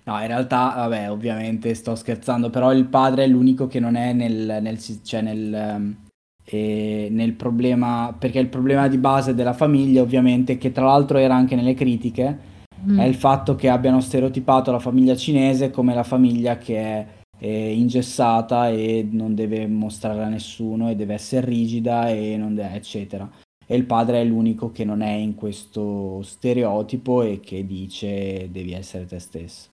No, 0.04 0.18
in 0.20 0.26
realtà, 0.26 0.72
vabbè, 0.76 1.10
ovviamente 1.10 1.74
sto 1.74 1.94
scherzando, 1.94 2.48
però 2.48 2.72
il 2.72 2.86
padre 2.86 3.24
è 3.24 3.26
l'unico 3.26 3.66
che 3.66 3.80
non 3.80 3.96
è 3.96 4.12
nel, 4.12 4.58
nel, 4.62 4.78
cioè 5.04 5.20
nel, 5.20 5.54
ehm, 5.54 5.96
eh, 6.04 6.09
nel 6.52 7.32
problema, 7.34 8.14
perché 8.18 8.38
il 8.38 8.48
problema 8.48 8.88
di 8.88 8.98
base 8.98 9.34
della 9.34 9.52
famiglia, 9.52 10.02
ovviamente, 10.02 10.58
che 10.58 10.72
tra 10.72 10.84
l'altro 10.84 11.18
era 11.18 11.34
anche 11.34 11.54
nelle 11.54 11.74
critiche, 11.74 12.48
Mm. 12.86 12.98
è 12.98 13.04
il 13.04 13.14
fatto 13.14 13.56
che 13.56 13.68
abbiano 13.68 14.00
stereotipato 14.00 14.70
la 14.72 14.78
famiglia 14.78 15.14
cinese 15.14 15.70
come 15.70 15.94
la 15.94 16.02
famiglia 16.02 16.56
che 16.56 16.78
è 16.78 17.06
eh, 17.38 17.72
ingessata 17.74 18.70
e 18.70 19.06
non 19.10 19.34
deve 19.34 19.66
mostrare 19.66 20.22
a 20.22 20.28
nessuno 20.28 20.90
e 20.90 20.96
deve 20.96 21.14
essere 21.14 21.46
rigida 21.46 22.08
e 22.08 22.36
non 22.36 22.54
deve, 22.54 22.74
eccetera. 22.74 23.30
E 23.66 23.76
il 23.76 23.84
padre 23.84 24.20
è 24.20 24.24
l'unico 24.24 24.72
che 24.72 24.84
non 24.84 25.00
è 25.00 25.12
in 25.12 25.34
questo 25.34 26.22
stereotipo 26.22 27.22
e 27.22 27.40
che 27.40 27.66
dice 27.66 28.48
devi 28.50 28.72
essere 28.72 29.06
te 29.06 29.18
stesso. 29.18 29.68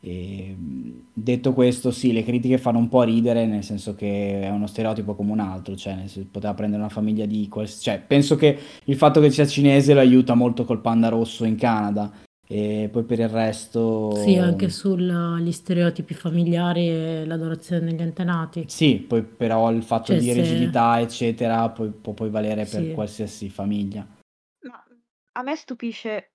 E, 0.00 0.54
mh, 0.56 1.06
detto 1.12 1.52
questo, 1.52 1.90
sì, 1.90 2.12
le 2.12 2.22
critiche 2.22 2.58
fanno 2.58 2.78
un 2.78 2.88
po' 2.88 3.02
ridere, 3.02 3.46
nel 3.46 3.64
senso 3.64 3.94
che 3.94 4.42
è 4.42 4.48
uno 4.50 4.66
stereotipo 4.68 5.14
come 5.14 5.32
un 5.32 5.40
altro, 5.40 5.74
cioè 5.76 5.96
poteva 6.30 6.54
prendere 6.54 6.82
una 6.82 6.90
famiglia 6.90 7.26
di 7.26 7.48
quals- 7.48 7.80
cioè, 7.82 8.00
penso 8.00 8.36
che 8.36 8.56
il 8.84 8.96
fatto 8.96 9.20
che 9.20 9.30
sia 9.30 9.46
cinese 9.46 9.94
lo 9.94 10.00
aiuta 10.00 10.34
molto 10.34 10.64
col 10.64 10.80
panda 10.80 11.08
rosso 11.08 11.44
in 11.44 11.56
Canada 11.56 12.12
e 12.50 12.88
poi 12.90 13.02
per 13.04 13.18
il 13.18 13.28
resto 13.28 14.10
Sì, 14.14 14.36
anche 14.36 14.70
sugli 14.70 15.52
stereotipi 15.52 16.14
familiari 16.14 16.88
e 16.88 17.24
l'adorazione 17.26 17.90
degli 17.90 18.00
antenati. 18.00 18.64
Sì, 18.68 19.04
poi 19.06 19.22
però 19.22 19.70
il 19.72 19.82
fatto 19.82 20.12
Cioè, 20.12 20.18
di 20.18 20.26
se- 20.26 20.32
rigidità, 20.34 21.00
eccetera, 21.00 21.68
poi- 21.70 21.90
può 21.90 22.12
poi 22.14 22.30
valere 22.30 22.64
per 22.64 22.84
Sì. 22.84 22.92
qualsiasi 22.92 23.48
famiglia. 23.50 24.06
Ma 24.62 24.82
a 25.32 25.42
me 25.42 25.56
stupisce, 25.56 26.30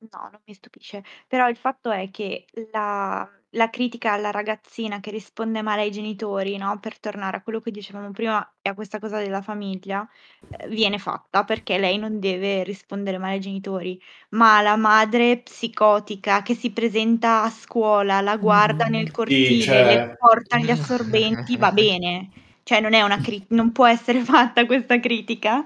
no, 0.00 0.28
non 0.30 0.40
mi 0.46 0.54
stupisce, 0.54 1.02
però 1.26 1.48
il 1.48 1.56
fatto 1.56 1.90
è 1.90 2.10
che 2.10 2.46
la, 2.72 3.28
la 3.50 3.70
critica 3.70 4.12
alla 4.12 4.30
ragazzina 4.30 5.00
che 5.00 5.10
risponde 5.10 5.62
male 5.62 5.82
ai 5.82 5.90
genitori, 5.90 6.56
no? 6.56 6.78
Per 6.78 6.98
tornare 6.98 7.38
a 7.38 7.42
quello 7.42 7.60
che 7.60 7.70
dicevamo 7.70 8.10
prima 8.10 8.54
e 8.62 8.70
a 8.70 8.74
questa 8.74 8.98
cosa 8.98 9.18
della 9.18 9.42
famiglia, 9.42 10.08
eh, 10.50 10.68
viene 10.68 10.98
fatta 10.98 11.44
perché 11.44 11.78
lei 11.78 11.98
non 11.98 12.20
deve 12.20 12.62
rispondere 12.62 13.18
male 13.18 13.34
ai 13.34 13.40
genitori, 13.40 14.00
ma 14.30 14.60
la 14.60 14.76
madre 14.76 15.38
psicotica 15.38 16.42
che 16.42 16.54
si 16.54 16.70
presenta 16.70 17.42
a 17.42 17.50
scuola, 17.50 18.20
la 18.20 18.36
guarda 18.36 18.86
Mm. 18.86 18.90
nel 18.90 19.10
cortile, 19.10 19.62
cioè- 19.62 19.84
le 19.84 20.16
porta 20.18 20.58
gli 20.58 20.70
assorbenti, 20.70 21.56
va 21.56 21.72
bene. 21.72 22.30
Cioè 22.62 22.80
non 22.80 22.92
è 22.92 23.00
una 23.02 23.18
cri- 23.18 23.46
non 23.48 23.72
può 23.72 23.86
essere 23.86 24.20
fatta 24.24 24.66
questa 24.66 25.00
critica 25.00 25.64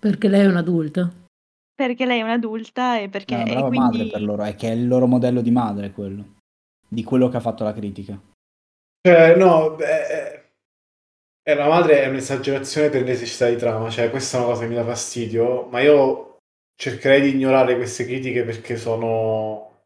Perché 0.00 0.28
lei 0.28 0.40
è 0.42 0.46
un 0.46 0.56
adulto. 0.56 1.12
Perché 1.86 2.04
lei 2.04 2.20
è 2.20 2.22
un'adulta 2.22 2.98
e 2.98 3.08
perché 3.08 3.36
È 3.36 3.42
una 3.42 3.46
e 3.46 3.52
brava 3.52 3.68
quindi 3.68 3.86
madre 3.86 4.10
per 4.10 4.22
loro, 4.22 4.42
è 4.42 4.54
che 4.54 4.68
è 4.68 4.72
il 4.72 4.86
loro 4.86 5.06
modello 5.06 5.40
di 5.40 5.50
madre 5.50 5.90
quello, 5.92 6.34
di 6.86 7.02
quello 7.02 7.28
che 7.28 7.38
ha 7.38 7.40
fatto 7.40 7.64
la 7.64 7.72
critica. 7.72 8.20
Cioè, 9.00 9.34
no, 9.36 9.76
beh, 9.76 10.44
eh, 11.42 11.54
la 11.54 11.68
madre 11.68 12.02
è 12.02 12.08
un'esagerazione 12.08 12.90
per 12.90 13.02
necessità 13.02 13.48
di 13.48 13.56
trama, 13.56 13.88
cioè 13.88 14.10
questa 14.10 14.36
è 14.36 14.40
una 14.40 14.50
cosa 14.50 14.62
che 14.62 14.68
mi 14.68 14.74
dà 14.74 14.84
fastidio, 14.84 15.68
ma 15.70 15.80
io 15.80 16.36
cercherei 16.76 17.22
di 17.22 17.30
ignorare 17.30 17.76
queste 17.76 18.04
critiche 18.04 18.42
perché 18.42 18.76
sono, 18.76 19.84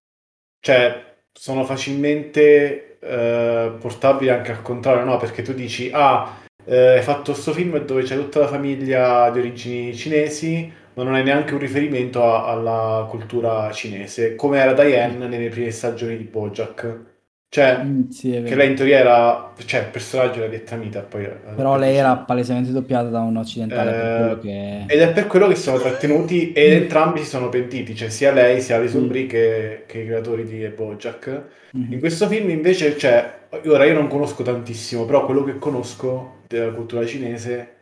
cioè, 0.59 1.15
sono 1.33 1.65
facilmente 1.65 2.99
eh, 2.99 3.73
portabili 3.79 4.31
anche 4.31 4.51
al 4.51 4.63
contrario, 4.63 5.05
no? 5.05 5.17
Perché 5.17 5.43
tu 5.43 5.53
dici, 5.53 5.91
ah, 5.93 6.43
eh, 6.65 6.97
hai 6.97 7.03
fatto 7.03 7.33
questo 7.33 7.53
film 7.53 7.79
dove 7.85 8.03
c'è 8.03 8.17
tutta 8.17 8.41
la 8.41 8.49
famiglia 8.49 9.31
di 9.31 9.39
origini 9.39 9.95
cinesi, 9.95 10.83
ma 10.95 11.03
non 11.03 11.15
hai 11.15 11.23
neanche 11.25 11.55
un 11.55 11.61
riferimento 11.61 12.23
a- 12.25 12.47
alla 12.47 13.07
cultura 13.09 13.71
cinese, 13.73 14.35
come 14.35 14.59
era 14.59 14.73
Diane 14.73 15.27
nelle 15.29 15.49
prime 15.49 15.71
stagioni 15.71 16.17
di 16.17 16.25
BoJack. 16.25 17.13
Cioè, 17.49 17.85
Mm, 17.85 18.09
sì, 18.09 18.35
è 18.35 18.43
che 18.43 18.55
lei 18.57 18.71
in 18.71 18.75
teoria 18.75 18.99
era, 18.99 19.53
cioè 19.65 19.81
il 19.83 19.87
personaggio 19.91 20.39
era 20.41 20.49
vietnamita, 20.49 21.03
poi... 21.03 21.29
Però 21.55 21.77
lei 21.79 21.95
era 21.97 22.17
palesemente 22.17 22.73
doppiata 22.73 23.09
da 23.11 23.21
un 23.21 23.37
occidentale 23.37 23.91
Eh, 23.93 24.39
che 24.41 24.85
Ed 24.93 25.01
è 25.01 25.13
per 25.13 25.27
quello 25.29 25.47
che 25.47 25.55
sono 25.55 25.79
trattenuti 25.79 26.51
e 26.53 26.71
Mm. 26.79 26.83
entrambi 26.83 27.21
si 27.21 27.27
sono 27.27 27.49
pentiti, 27.49 27.95
cioè 27.95 28.09
sia 28.09 28.33
lei 28.33 28.61
sia 28.61 28.77
Alison 28.77 29.05
Mm. 29.05 29.09
Brie 29.09 29.27
che, 29.27 29.85
che 29.87 29.99
i 30.01 30.05
creatori 30.07 30.45
di 30.45 30.67
BoJack. 30.69 31.43
Mhm. 31.73 31.93
In 31.93 31.99
questo 32.01 32.27
film 32.29 32.51
invece, 32.51 32.97
cioè, 32.99 33.43
ora 33.67 33.85
io 33.85 33.95
non 33.95 34.09
conosco 34.09 34.43
tantissimo, 34.43 35.05
però 35.05 35.25
quello 35.25 35.45
che 35.45 35.57
conosco 35.59 36.43
della 36.49 36.73
cultura 36.73 37.07
cinese 37.07 37.74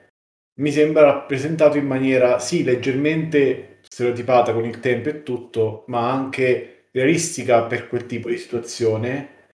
mi 0.62 0.70
sembra 0.70 1.02
rappresentato 1.02 1.76
in 1.76 1.86
maniera, 1.86 2.38
sì, 2.38 2.62
leggermente 2.62 3.80
stereotipata 3.82 4.52
con 4.52 4.64
il 4.64 4.78
tempo 4.78 5.08
e 5.08 5.24
tutto, 5.24 5.84
ma 5.88 6.10
anche 6.10 6.86
realistica 6.92 7.64
per 7.64 7.88
quel 7.88 8.06
tipo 8.06 8.28
di 8.28 8.38
situazione. 8.38 9.48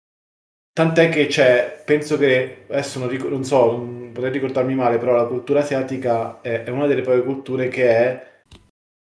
Tant'è 0.73 1.11
che 1.11 1.27
c'è, 1.27 1.83
penso 1.85 2.17
che, 2.17 2.65
adesso 2.69 2.99
non, 2.99 3.09
ricor- 3.09 3.31
non 3.31 3.45
so, 3.45 3.73
non 3.73 4.13
potrei 4.13 4.33
ricordarmi 4.33 4.75
male, 4.75 4.97
però 4.99 5.15
la 5.15 5.27
cultura 5.27 5.61
asiatica 5.61 6.41
è, 6.41 6.65
è 6.65 6.71
una 6.71 6.87
delle 6.87 7.03
poche 7.03 7.23
culture 7.23 7.69
che 7.69 7.89
è 7.89 8.33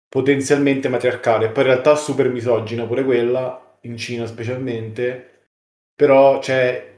potenzialmente 0.07 0.87
matriarcale, 0.87 1.49
poi 1.49 1.63
in 1.63 1.69
realtà 1.71 1.95
super 1.95 2.29
misogina 2.29 2.85
pure 2.85 3.03
quella, 3.03 3.77
in 3.81 3.97
Cina 3.97 4.25
specialmente, 4.25 5.49
però 5.93 6.39
c'è 6.39 6.90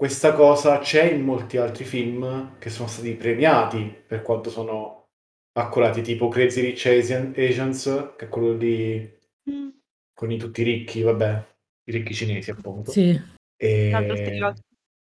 questa 0.00 0.32
cosa 0.32 0.78
c'è 0.78 1.12
in 1.12 1.20
molti 1.20 1.58
altri 1.58 1.84
film 1.84 2.56
che 2.58 2.70
sono 2.70 2.88
stati 2.88 3.12
premiati 3.16 3.94
per 4.06 4.22
quanto 4.22 4.48
sono 4.48 5.08
accurati, 5.52 6.00
tipo 6.00 6.28
Crazy 6.28 6.62
Rich 6.62 6.86
Asian- 6.86 7.34
Asians, 7.36 8.12
che 8.16 8.24
è 8.24 8.28
quello 8.30 8.54
lì 8.54 9.18
Mm. 9.50 9.68
con 10.14 10.32
i 10.32 10.38
tutti 10.38 10.62
ricchi, 10.62 11.02
vabbè, 11.02 11.44
i 11.84 11.92
ricchi 11.92 12.14
cinesi 12.14 12.50
appunto. 12.50 12.90
Sì. 12.90 13.20
E... 13.58 14.54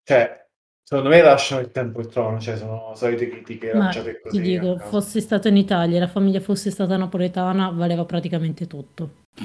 Cioè, 0.05 0.47
secondo 0.82 1.09
me 1.09 1.22
lasciano 1.22 1.62
il 1.62 1.70
tempo 1.70 2.01
e 2.01 2.03
il 2.03 2.09
trono, 2.09 2.38
cioè 2.38 2.59
sono 2.59 2.95
solite 2.95 3.28
critiche 3.28 3.72
Ma 3.72 3.84
lanciate 3.84 4.20
così. 4.20 4.43
ti 4.43 4.43
dico, 4.43 4.76
fosse 4.76 5.22
stato 5.22 5.49
in 5.49 5.57
Italia 5.57 5.97
e 5.97 6.01
la 6.01 6.09
famiglia 6.09 6.40
fosse 6.40 6.70
stata 6.70 6.99
napoletana, 6.99 7.70
valeva 7.70 8.05
praticamente 8.05 8.66
tutto. 8.66 9.20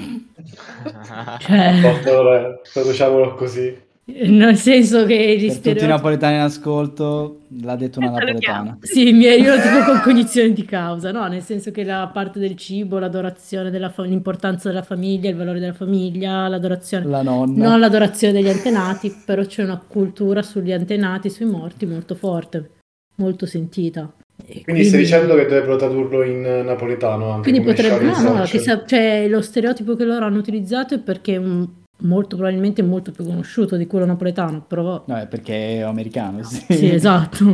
Cioè, 1.38 2.60
traduciamolo 2.70 3.32
così. 3.34 3.86
nel 4.26 4.56
senso 4.56 5.04
che 5.04 5.36
gli 5.38 5.46
Per 5.48 5.72
tutti 5.74 5.84
i 5.84 5.86
napoletani 5.86 6.36
in 6.36 6.40
ascolto, 6.40 7.40
l'ha 7.60 7.76
detto 7.76 7.98
una 7.98 8.10
napoletana. 8.10 8.78
Sì, 8.80 9.12
mi- 9.12 9.24
io 9.26 9.54
lo 9.54 9.60
dico 9.60 9.84
con 9.84 10.00
cognizione 10.02 10.52
di 10.54 10.64
causa, 10.64 11.12
no? 11.12 11.26
Nel 11.28 11.42
senso 11.42 11.70
che 11.70 11.84
la 11.84 12.08
parte 12.10 12.38
del 12.38 12.56
cibo, 12.56 12.98
l'adorazione 12.98 13.70
della 13.70 13.90
fa- 13.90 14.04
l'importanza 14.04 14.68
della 14.68 14.82
famiglia, 14.82 15.28
il 15.28 15.36
valore 15.36 15.60
della 15.60 15.74
famiglia, 15.74 16.48
l'adorazione, 16.48 17.04
La 17.06 17.20
nonna. 17.22 17.68
non 17.68 17.80
l'adorazione 17.80 18.32
degli 18.32 18.48
antenati, 18.48 19.14
però 19.26 19.44
c'è 19.44 19.62
una 19.62 19.80
cultura 19.86 20.40
sugli 20.42 20.72
antenati, 20.72 21.28
sui 21.28 21.44
morti 21.46 21.84
molto 21.84 22.14
forte, 22.14 22.70
molto 23.16 23.44
sentita. 23.44 24.10
E 24.46 24.62
Quindi 24.62 24.84
stai 24.84 25.00
dicendo 25.00 25.34
che 25.34 25.42
dovrebbero 25.42 25.76
tradurlo 25.76 26.22
in 26.22 26.40
napoletano 26.64 27.30
anche 27.30 27.50
quindi 27.50 27.60
come 27.60 27.74
potrebbe, 27.74 28.04
no, 28.04 28.34
no, 28.38 28.42
che 28.44 28.58
sa- 28.60 28.84
cioè, 28.86 29.26
lo 29.28 29.42
stereotipo 29.42 29.96
che 29.96 30.04
loro 30.04 30.24
hanno 30.24 30.38
utilizzato 30.38 30.94
è 30.94 30.98
perché 30.98 31.38
mh, 31.38 31.72
molto 32.02 32.36
probabilmente 32.36 32.82
molto 32.82 33.10
più 33.12 33.24
conosciuto 33.24 33.76
di 33.76 33.86
quello 33.86 34.04
napoletano, 34.04 34.62
però 34.62 35.04
No, 35.06 35.16
è 35.16 35.26
perché 35.26 35.78
è 35.78 35.80
americano, 35.80 36.42
sì. 36.42 36.64
sì, 36.68 36.90
esatto. 36.94 37.44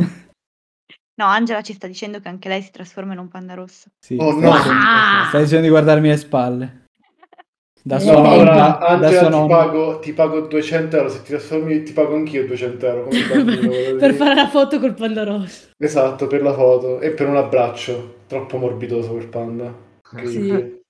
No, 1.17 1.25
Angela 1.25 1.61
ci 1.61 1.73
sta 1.73 1.87
dicendo 1.87 2.19
che 2.19 2.27
anche 2.27 2.49
lei 2.49 2.61
si 2.61 2.71
trasforma 2.71 3.13
in 3.13 3.19
un 3.19 3.27
panda 3.29 3.53
rosso. 3.53 3.89
Sì, 3.99 4.17
Oh, 4.19 4.37
no. 4.39 4.51
Ah! 4.51 5.25
Stai 5.29 5.43
dicendo 5.43 5.63
di 5.63 5.69
guardarmi 5.69 6.09
le 6.09 6.17
spalle. 6.17 6.83
Da 7.81 7.97
Eh, 7.97 7.99
sua 7.99 8.13
No, 8.13 8.29
allora, 8.31 8.53
da 8.55 8.77
Angela, 8.79 9.31
sua 9.31 9.41
ti 9.41 9.47
pago, 9.47 9.99
ti 9.99 10.13
pago 10.13 10.41
200 10.47 10.97
euro, 10.97 11.09
se 11.09 11.21
ti 11.21 11.29
trasformi 11.29 11.83
ti 11.83 11.93
pago 11.93 12.15
anch'io 12.15 12.45
200 12.47 12.87
euro. 12.87 13.07
per 13.09 13.43
dire. 13.43 14.13
fare 14.13 14.33
la 14.35 14.47
foto 14.49 14.79
col 14.79 14.95
panda 14.95 15.23
rosso. 15.23 15.69
Esatto, 15.77 16.27
per 16.27 16.41
la 16.41 16.53
foto 16.53 16.99
e 16.99 17.11
per 17.11 17.27
un 17.27 17.37
abbraccio. 17.37 18.23
Troppo 18.27 18.57
morbidoso 18.57 19.11
quel 19.11 19.27
panda. 19.27 19.73
Incredibile. 20.11 20.81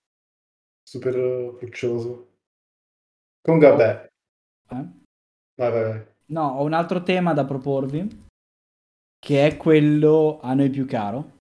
Super 0.83 1.55
puccioso. 1.59 2.34
Comunque, 3.45 3.69
vabbè. 3.69 4.07
Eh? 4.69 4.85
Vai, 5.55 5.71
vai, 5.71 5.83
vai. 5.83 6.05
No, 6.27 6.47
ho 6.57 6.63
un 6.63 6.73
altro 6.73 7.03
tema 7.03 7.33
da 7.33 7.45
proporvi, 7.45 8.25
che 9.19 9.45
è 9.47 9.57
quello 9.57 10.39
a 10.41 10.53
noi 10.55 10.69
più 10.71 10.85
caro, 10.87 11.37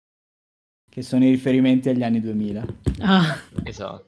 che 0.88 1.02
sono 1.02 1.24
i 1.24 1.30
riferimenti 1.30 1.88
agli 1.88 2.02
anni 2.04 2.20
2000. 2.20 2.64
Ah, 3.00 3.36
Esatto. 3.64 4.06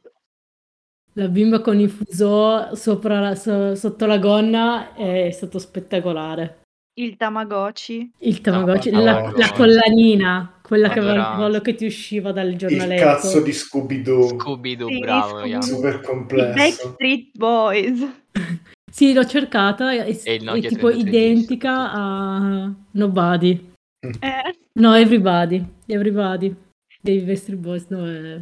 la 1.14 1.28
bimba 1.28 1.60
con 1.60 1.80
il 1.80 1.90
fuso 1.90 2.74
sopra 2.76 3.18
la- 3.20 3.34
so- 3.34 3.74
sotto 3.74 4.06
la 4.06 4.18
gonna 4.18 4.94
è 4.94 5.30
stato 5.32 5.58
spettacolare. 5.58 6.62
Il 6.94 7.16
Tamagotchi. 7.16 8.12
Il 8.18 8.40
Tamagotchi, 8.40 8.90
la, 8.90 9.14
Tamagotchi. 9.16 9.40
la 9.40 9.52
collanina, 9.52 10.59
quella 10.70 10.88
che 10.88 10.98
aveva 11.00 11.14
il 11.14 11.18
Adorabile. 11.18 11.46
collo 11.48 11.60
che 11.62 11.74
ti 11.74 11.84
usciva 11.86 12.30
dal 12.30 12.48
Il 12.50 12.56
giornaletto. 12.56 13.02
cazzo 13.02 13.40
di 13.40 13.52
Scooby-Doo. 13.52 14.28
Scooby-Doo, 14.38 14.88
Sì, 14.88 14.98
bravo. 15.00 15.28
Scooby-Doo. 15.38 15.62
Super 15.62 15.94
I 15.94 16.06
complesso. 16.06 16.54
Backstreet 16.54 17.28
Boys. 17.36 18.06
Sì, 18.92 19.12
l'ho 19.12 19.24
cercata, 19.24 19.92
è, 19.92 20.04
il 20.08 20.20
è 20.22 20.38
Nokia 20.38 20.68
tipo 20.68 20.88
3310. 20.90 21.00
identica 21.08 21.92
a 21.92 22.72
Nobody. 22.92 23.72
Eh, 24.00 24.54
No, 24.74 24.94
Everybody. 24.94 25.64
Everybody. 25.86 26.54
Dei 27.00 27.18
Backstreet 27.20 27.58
Boys, 27.60 27.86
no, 27.88 28.04
è... 28.08 28.40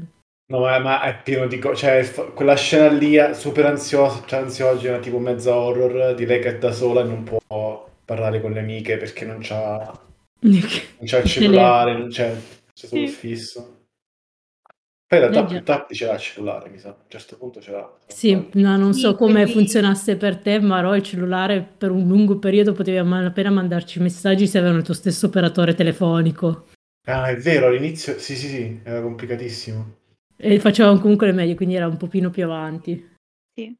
No, 0.50 0.60
ma, 0.60 0.78
ma 0.78 1.02
è 1.02 1.20
pieno 1.22 1.46
di 1.46 1.58
cose. 1.58 1.76
Cioè, 1.76 2.02
f- 2.02 2.32
quella 2.34 2.56
scena 2.56 2.88
lì 2.88 3.14
è 3.16 3.34
super 3.34 3.66
ansiosa, 3.66 4.22
cioè 4.26 4.40
ansiogena, 4.40 4.98
tipo 4.98 5.18
mezza 5.18 5.54
horror, 5.54 6.14
di 6.14 6.24
lei 6.26 6.40
che 6.40 6.48
è 6.48 6.58
da 6.58 6.72
sola 6.72 7.02
e 7.02 7.04
non 7.04 7.24
può 7.24 7.86
parlare 8.04 8.40
con 8.40 8.52
le 8.52 8.60
amiche 8.60 8.96
perché 8.96 9.26
non 9.26 9.38
c'ha, 9.40 9.98
non 10.40 11.06
c'ha 11.06 11.18
il 11.18 11.24
cellulare, 11.28 11.98
non 11.98 12.08
c'è, 12.08 12.34
c'è 12.72 12.86
solo 12.86 13.02
il 13.02 13.08
Sì. 13.08 13.16
fisso. 13.16 13.72
Poi 15.06 15.18
in 15.20 15.30
realtà 15.30 15.44
più 15.46 15.62
tardi 15.64 15.94
ce 15.94 16.04
l'ha 16.06 16.14
il 16.14 16.20
cellulare, 16.20 16.68
mi 16.68 16.78
sa. 16.78 16.90
A 16.90 16.96
un 16.98 17.08
certo 17.08 17.36
punto 17.38 17.60
ce 17.62 17.70
l'ha. 17.70 17.90
Sì, 18.08 18.48
no, 18.52 18.76
non 18.76 18.92
Sì, 18.92 19.00
so 19.00 19.14
come 19.14 19.46
funzionasse 19.46 20.16
per 20.16 20.36
te, 20.36 20.60
ma 20.60 20.80
Ro, 20.80 20.94
il 20.94 21.02
cellulare 21.02 21.62
per 21.62 21.90
un 21.90 22.06
lungo 22.06 22.38
periodo 22.38 22.72
potevi 22.72 22.98
a 22.98 23.04
malapena 23.04 23.50
mandarci 23.50 24.00
messaggi 24.00 24.46
se 24.46 24.58
avevano 24.58 24.80
il 24.80 24.84
tuo 24.84 24.94
stesso 24.94 25.26
operatore 25.26 25.74
telefonico. 25.74 26.66
Ah, 27.06 27.28
è 27.28 27.36
vero, 27.36 27.68
all'inizio, 27.68 28.18
sì, 28.18 28.36
sì, 28.36 28.48
sì, 28.48 28.80
era 28.84 29.00
complicatissimo. 29.00 29.96
E 30.36 30.60
facevamo 30.60 31.00
comunque 31.00 31.26
le 31.26 31.32
medie, 31.32 31.54
quindi 31.54 31.74
era 31.74 31.86
un 31.86 31.96
pochino 31.96 32.28
più 32.30 32.44
avanti. 32.44 33.16
sì. 33.54 33.74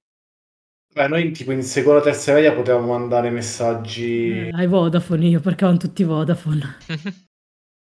Beh, 0.95 1.09
noi 1.09 1.31
tipo 1.31 1.53
in 1.53 1.63
seconda, 1.63 2.01
terza 2.01 2.33
media 2.33 2.53
potevamo 2.53 2.99
mandare 2.99 3.31
messaggi... 3.31 4.49
Eh, 4.49 4.51
ai 4.53 4.67
Vodafone 4.67 5.27
io, 5.27 5.41
perché 5.41 5.65
avevano 5.65 5.87
tutti 5.87 6.05
Vodafone. 6.05 6.77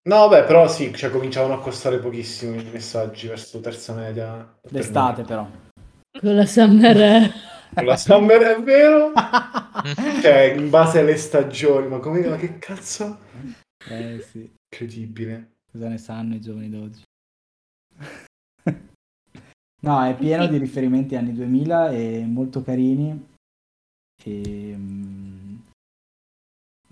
No, 0.04 0.26
beh, 0.26 0.42
però 0.42 0.66
sì, 0.68 0.92
cioè 0.92 1.10
cominciavano 1.10 1.54
a 1.54 1.60
costare 1.60 2.00
pochissimo 2.00 2.60
i 2.60 2.64
messaggi 2.72 3.28
verso 3.28 3.60
terza 3.60 3.94
media. 3.94 4.58
D'estate 4.68 5.22
però. 5.22 5.48
Con 6.18 6.34
la 6.34 6.44
Summer... 6.44 7.32
Con 7.72 7.84
La 7.84 7.96
Summer 7.96 8.40
è 8.40 8.60
vero? 8.60 9.12
cioè, 10.20 10.54
in 10.56 10.70
base 10.70 10.98
alle 10.98 11.16
stagioni, 11.16 11.86
ma 11.86 12.00
come 12.00 12.26
ma 12.26 12.36
che 12.36 12.58
cazzo? 12.58 13.20
Eh 13.88 14.26
sì, 14.28 14.52
Incredibile. 14.68 15.52
cosa 15.70 15.86
ne 15.86 15.98
sanno 15.98 16.34
i 16.34 16.40
giovani 16.40 16.68
d'oggi? 16.68 17.02
No, 19.84 20.04
è 20.04 20.14
pieno 20.16 20.46
di 20.46 20.58
riferimenti 20.58 21.16
anni 21.16 21.32
2000 21.32 21.90
e 21.90 22.24
molto 22.26 22.62
carini. 22.62 23.26
E, 24.24 24.74
mm, 24.76 25.42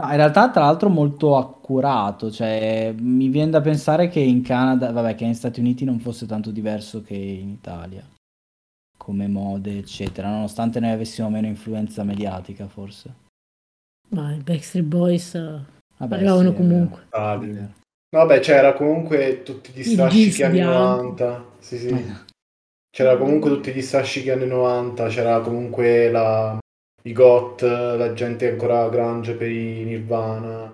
No, 0.00 0.08
in 0.08 0.16
realtà 0.16 0.50
tra 0.50 0.62
l'altro 0.62 0.88
molto 0.88 1.36
accurato, 1.36 2.30
cioè 2.30 2.94
mi 2.98 3.28
viene 3.28 3.50
da 3.50 3.60
pensare 3.60 4.08
che 4.08 4.18
in 4.18 4.40
Canada, 4.40 4.92
vabbè, 4.92 5.14
che 5.14 5.26
negli 5.26 5.34
Stati 5.34 5.60
Uniti 5.60 5.84
non 5.84 6.00
fosse 6.00 6.24
tanto 6.24 6.50
diverso 6.50 7.02
che 7.02 7.14
in 7.14 7.50
Italia, 7.50 8.02
come 8.96 9.28
mode, 9.28 9.76
eccetera, 9.76 10.30
nonostante 10.30 10.80
noi 10.80 10.92
avessimo 10.92 11.28
meno 11.28 11.48
influenza 11.48 12.02
mediatica, 12.02 12.66
forse. 12.66 13.14
Ma 14.08 14.32
i 14.32 14.38
Backstreet 14.38 14.86
Boys 14.86 15.34
eh, 15.34 15.60
Vabbè, 15.98 16.14
arrivavano 16.14 16.50
sì, 16.50 16.56
comunque. 16.56 17.06
Ah, 17.10 17.36
vero. 17.36 17.72
Vabbè, 18.08 18.40
c'era 18.40 18.72
comunque 18.72 19.42
tutti 19.42 19.70
gli 19.72 19.82
strascichi 19.82 20.42
anni 20.42 20.54
bianco. 20.60 21.02
90. 21.02 21.44
Sì, 21.58 21.76
sì. 21.76 22.14
Eh. 22.90 22.96
C'era 22.96 23.16
comunque 23.16 23.50
tutti 23.50 23.72
gli 23.72 23.82
strascichi 23.82 24.30
anni 24.30 24.46
90, 24.46 25.08
c'era 25.08 25.40
comunque 25.40 26.10
la... 26.10 26.58
i 27.04 27.12
goth, 27.12 27.62
la 27.62 28.12
gente 28.12 28.50
ancora 28.50 28.88
grunge 28.88 29.34
per 29.34 29.50
i 29.50 29.84
Nirvana. 29.84 30.72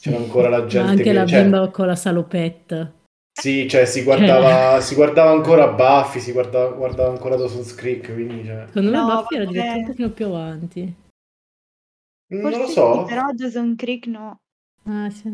C'era 0.00 0.16
ancora 0.16 0.48
la 0.48 0.60
Ma 0.60 0.66
gente 0.66 0.90
anche 0.90 1.02
che... 1.02 1.12
la 1.12 1.26
cioè, 1.26 1.42
bimba 1.42 1.68
con 1.68 1.86
la 1.86 1.96
salopetta. 1.96 2.92
Sì, 3.32 3.68
cioè 3.68 3.84
si 3.84 4.02
guardava, 4.02 4.80
si 4.80 4.94
guardava 4.94 5.30
ancora 5.30 5.68
Buffy, 5.68 6.20
si 6.20 6.32
guardava, 6.32 6.70
guardava 6.70 7.10
ancora 7.10 7.36
Dawson's 7.36 7.74
Creek, 7.74 8.12
quindi 8.12 8.44
cioè... 8.44 8.64
Secondo 8.66 8.90
me 8.90 8.96
No, 8.96 9.06
Buffy 9.06 9.34
era 9.36 9.44
addirittura 9.44 9.76
un 9.76 9.84
pochino 9.86 10.10
più 10.10 10.26
avanti. 10.26 10.94
Non 12.32 12.42
Forse 12.42 12.58
lo 12.58 12.66
so. 12.66 12.98
sì, 13.00 13.14
però 13.14 13.22
Dawson 13.32 13.76
Creek 13.76 14.06
no. 14.06 14.40
Ah, 14.84 15.10
sì. 15.10 15.28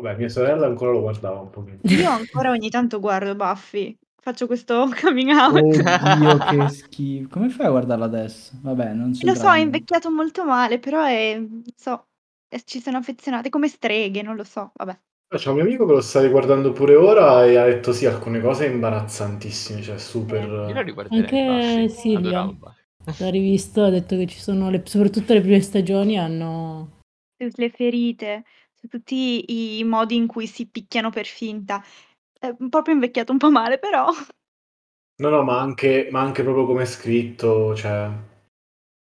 Vabbè, 0.00 0.16
mia 0.16 0.28
sorella 0.28 0.66
ancora 0.66 0.92
lo 0.92 1.00
guardava 1.00 1.40
un 1.40 1.50
pochino. 1.50 1.78
Io 1.82 2.08
ancora 2.08 2.50
ogni 2.50 2.68
tanto 2.68 3.00
guardo 3.00 3.34
Buffy. 3.34 3.96
Faccio 4.20 4.46
questo 4.46 4.88
coming 5.00 5.30
out. 5.30 5.62
Oddio, 5.62 6.38
che 6.66 6.68
schifo. 6.68 7.28
Come 7.28 7.48
fai 7.48 7.66
a 7.66 7.70
guardarlo 7.70 8.04
adesso? 8.04 8.52
Vabbè, 8.62 8.92
non 8.92 9.12
c'è 9.12 9.24
Lo 9.24 9.34
so, 9.34 9.50
è 9.50 9.58
invecchiato 9.58 10.10
molto 10.10 10.44
male, 10.44 10.78
però 10.78 11.04
è, 11.04 11.36
non 11.38 11.62
so, 11.74 12.08
eh, 12.48 12.62
ci 12.64 12.80
sono 12.80 12.98
affezionate 12.98 13.48
come 13.48 13.68
streghe, 13.68 14.22
non 14.22 14.36
lo 14.36 14.44
so, 14.44 14.72
vabbè. 14.74 14.98
C'è 15.28 15.50
un 15.50 15.56
mio 15.56 15.64
amico 15.64 15.84
che 15.84 15.92
lo 15.92 16.00
sta 16.00 16.22
riguardando 16.22 16.72
pure 16.72 16.94
ora 16.94 17.44
e 17.44 17.56
ha 17.56 17.64
detto 17.66 17.92
sì, 17.92 18.06
alcune 18.06 18.40
cose 18.40 18.64
imbarazzantissime, 18.64 19.82
cioè 19.82 19.98
super... 19.98 20.42
Io 20.42 20.72
lo 20.72 20.80
riguarderei. 20.80 21.80
Anche. 21.82 21.88
Silvia. 21.90 22.50
L'ha 23.18 23.30
rivisto, 23.30 23.84
ha 23.84 23.90
detto 23.90 24.16
che 24.16 24.26
ci 24.26 24.38
sono, 24.38 24.70
le, 24.70 24.82
soprattutto 24.86 25.34
le 25.34 25.42
prime 25.42 25.60
stagioni 25.60 26.18
hanno... 26.18 27.00
Le 27.36 27.70
ferite, 27.70 28.44
su 28.74 28.88
tutti 28.88 29.78
i 29.78 29.84
modi 29.84 30.16
in 30.16 30.26
cui 30.26 30.46
si 30.46 30.66
picchiano 30.66 31.10
per 31.10 31.26
finta. 31.26 31.84
È 32.38 32.54
proprio 32.68 32.94
invecchiato 32.94 33.32
un 33.32 33.38
po' 33.38 33.50
male, 33.50 33.78
però. 33.78 34.06
No, 35.20 35.28
no, 35.30 35.42
ma 35.42 35.60
anche, 35.60 36.08
ma 36.12 36.20
anche 36.20 36.42
proprio 36.42 36.64
come 36.66 36.82
è 36.82 36.86
scritto, 36.86 37.74
cioè... 37.74 38.08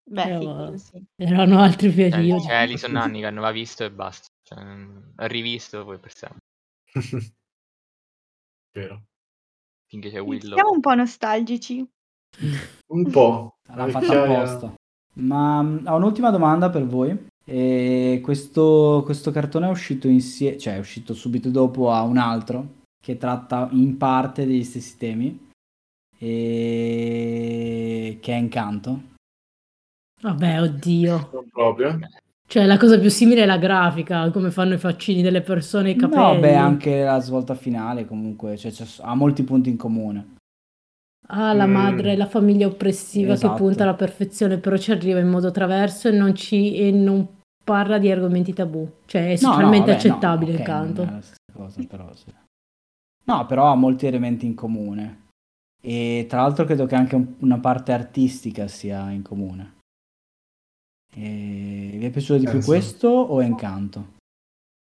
Beh, 0.03 0.73
Eh, 0.73 0.77
sì, 0.77 1.01
erano 1.15 1.59
altri 1.61 1.89
Cioè, 1.93 2.09
periodi. 2.09 2.45
c'è 2.45 2.53
Alison 2.55 2.95
Hannigan 2.97 3.29
che 3.29 3.35
non 3.35 3.43
va 3.43 3.51
visto 3.51 3.85
e 3.85 3.91
basta. 3.91 4.27
Cioè, 4.43 4.59
ha 5.15 5.25
rivisto 5.27 5.85
poi 5.85 5.99
per 5.99 6.13
sempre. 6.13 6.39
Vero. 8.73 9.03
Finché 9.87 10.09
c'è 10.11 10.19
Willow. 10.21 10.55
Siamo 10.55 10.71
un 10.71 10.79
po' 10.81 10.93
nostalgici. 10.93 11.85
Un 12.91 13.09
po'. 13.09 13.55
L'ha 13.69 13.85
La 13.85 13.87
fatta 13.87 14.07
vecchiaia- 14.07 14.37
apposta. 14.41 14.73
Ma 15.13 15.61
mm, 15.61 15.87
ho 15.87 15.95
un'ultima 15.95 16.29
domanda 16.29 16.69
per 16.69 16.85
voi. 16.85 17.27
E 17.45 18.19
questo, 18.23 19.01
questo 19.05 19.31
cartone 19.31 19.67
è 19.67 19.69
uscito 19.69 20.07
insieme, 20.07 20.57
cioè 20.57 20.75
è 20.75 20.79
uscito 20.79 21.13
subito 21.13 21.49
dopo 21.49 21.91
a 21.91 22.01
un 22.03 22.17
altro 22.17 22.79
che 23.01 23.17
tratta 23.17 23.67
in 23.71 23.97
parte 23.97 24.45
degli 24.45 24.63
stessi 24.63 24.95
temi, 24.97 25.49
e... 26.81 28.17
che 28.21 28.31
è 28.33 28.35
Incanto. 28.37 29.01
Vabbè, 30.21 30.61
oddio. 30.61 31.29
Non 31.33 31.47
proprio. 31.51 31.99
Cioè, 32.47 32.65
la 32.65 32.77
cosa 32.77 32.99
più 32.99 33.09
simile 33.09 33.43
è 33.43 33.45
la 33.45 33.57
grafica, 33.57 34.29
come 34.29 34.51
fanno 34.51 34.73
i 34.75 34.77
faccini 34.77 35.21
delle 35.21 35.41
persone, 35.41 35.91
i 35.91 35.95
capelli. 35.95 36.21
No, 36.21 36.39
beh, 36.39 36.55
anche 36.55 37.03
la 37.03 37.19
svolta 37.19 37.55
finale 37.55 38.05
comunque, 38.05 38.57
cioè, 38.57 38.71
ha 39.01 39.15
molti 39.15 39.43
punti 39.43 39.69
in 39.69 39.77
comune. 39.77 40.35
Ah, 41.27 41.53
la 41.53 41.65
Mm. 41.65 41.71
madre, 41.71 42.17
la 42.17 42.25
famiglia 42.27 42.67
oppressiva 42.67 43.33
Esatto. 43.33 43.53
che 43.53 43.59
punta 43.61 43.83
alla 43.83 43.93
perfezione, 43.93 44.57
però 44.57 44.75
ci 44.75 44.91
arriva 44.91 45.19
in 45.19 45.29
modo 45.29 45.49
traverso 45.49 46.09
e 46.09 46.11
non, 46.11 46.35
ci, 46.35 46.75
e 46.75 46.91
non 46.91 47.25
parla 47.63 47.97
di 47.97 48.11
argomenti 48.11 48.51
tabù. 48.53 48.85
Cioè, 49.05 49.21
è 49.31 49.39
No, 49.41 49.47
no, 49.47 49.53
socialmente 49.53 49.91
vabbè, 49.91 50.07
no, 50.07 50.13
accettabile 50.13 50.51
ok, 50.53 50.59
il 50.59 50.65
canto. 50.65 51.03
non 51.05 51.13
è 51.13 51.15
la 51.15 51.21
stessa 51.21 51.39
cosa, 51.53 51.81
però, 51.87 52.13
sì. 52.13 52.25
No, 53.23 53.45
però 53.45 53.71
ha 53.71 53.75
molti 53.75 54.05
elementi 54.07 54.45
in 54.45 54.55
comune. 54.55 55.19
E 55.81 56.25
tra 56.29 56.41
l'altro 56.41 56.65
credo 56.65 56.85
che 56.85 56.95
anche 56.95 57.15
un- 57.15 57.35
una 57.39 57.59
parte 57.59 57.91
artistica 57.91 58.67
sia 58.67 59.09
in 59.11 59.21
comune. 59.23 59.79
E 61.13 61.91
vi 61.97 62.05
è 62.05 62.09
piaciuto 62.09 62.37
di 62.39 62.43
più 62.45 62.53
Penso. 62.53 62.67
questo 62.71 63.07
o 63.09 63.41
Encanto? 63.41 64.13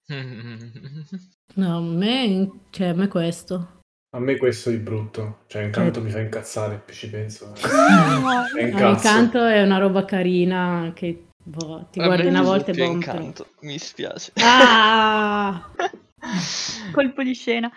No, 1.54 1.78
a 1.78 1.80
me, 1.80 2.50
cioè, 2.70 2.88
a 2.88 2.94
me 2.94 3.08
questo. 3.08 3.80
A 4.14 4.20
me 4.20 4.36
questo 4.36 4.70
di 4.70 4.76
brutto. 4.78 5.40
Cioè, 5.48 5.62
incanto 5.64 5.94
Cioè- 5.94 6.02
mi 6.04 6.10
fa 6.10 6.20
incazzare, 6.20 6.78
più 6.78 6.94
ci 6.94 7.10
penso. 7.10 7.52
È. 8.56 8.62
Incanto 8.88 9.44
è 9.44 9.62
una 9.62 9.78
roba 9.78 10.04
carina 10.04 10.92
che 10.94 11.26
boh, 11.44 11.88
ti 11.90 12.00
guardi 12.00 12.26
è 12.26 12.30
una 12.30 12.42
volta 12.42 12.70
e 12.70 12.74
boh, 12.74 12.84
Incanto, 12.84 13.46
mi 13.62 13.78
spiace. 13.78 14.32
Ah! 14.36 15.70
Colpo 16.92 17.22
di 17.24 17.34
scena. 17.34 17.70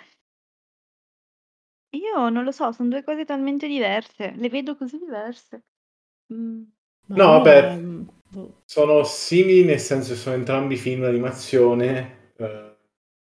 Io 1.94 2.30
non 2.30 2.44
lo 2.44 2.52
so, 2.52 2.72
sono 2.72 2.90
due 2.90 3.04
cose 3.04 3.26
talmente 3.26 3.68
diverse. 3.68 4.34
Le 4.36 4.50
vedo 4.50 4.76
così 4.76 4.98
diverse. 4.98 5.64
Mm. 6.34 6.64
Ma 7.08 7.16
No, 7.16 7.26
vabbè. 7.40 7.76
mm, 7.76 8.02
boh. 8.30 8.62
Sono 8.66 9.04
simili 9.04 9.64
nel 9.64 9.80
senso 9.80 10.14
che 10.14 10.20
sono 10.20 10.36
entrambi 10.36 10.76
film 10.76 11.02
d'animazione 11.02 12.32
eh, 12.38 12.76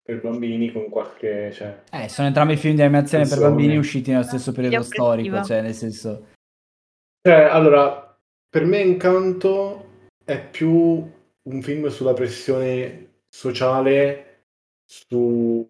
per 0.03 0.21
bambini 0.21 0.71
con 0.71 0.89
qualche... 0.89 1.51
Cioè, 1.53 1.83
Eh, 1.91 2.09
sono 2.09 2.27
entrambi 2.27 2.55
film 2.57 2.75
di 2.75 2.81
animazione 2.81 3.27
per 3.27 3.39
bambini 3.39 3.77
usciti 3.77 4.11
nello 4.11 4.23
stesso 4.23 4.51
periodo 4.51 4.75
Famiglia 4.83 4.95
storico, 4.95 5.35
oppressiva. 5.35 5.43
cioè 5.55 5.61
nel 5.65 5.73
senso... 5.75 6.27
Cioè, 7.21 7.41
allora, 7.43 8.17
per 8.49 8.65
me 8.65 8.79
Incanto 8.79 9.85
è 10.25 10.43
più 10.43 10.69
un 11.43 11.61
film 11.61 11.87
sulla 11.87 12.13
pressione 12.13 13.21
sociale, 13.29 14.43
sulla 14.85 15.65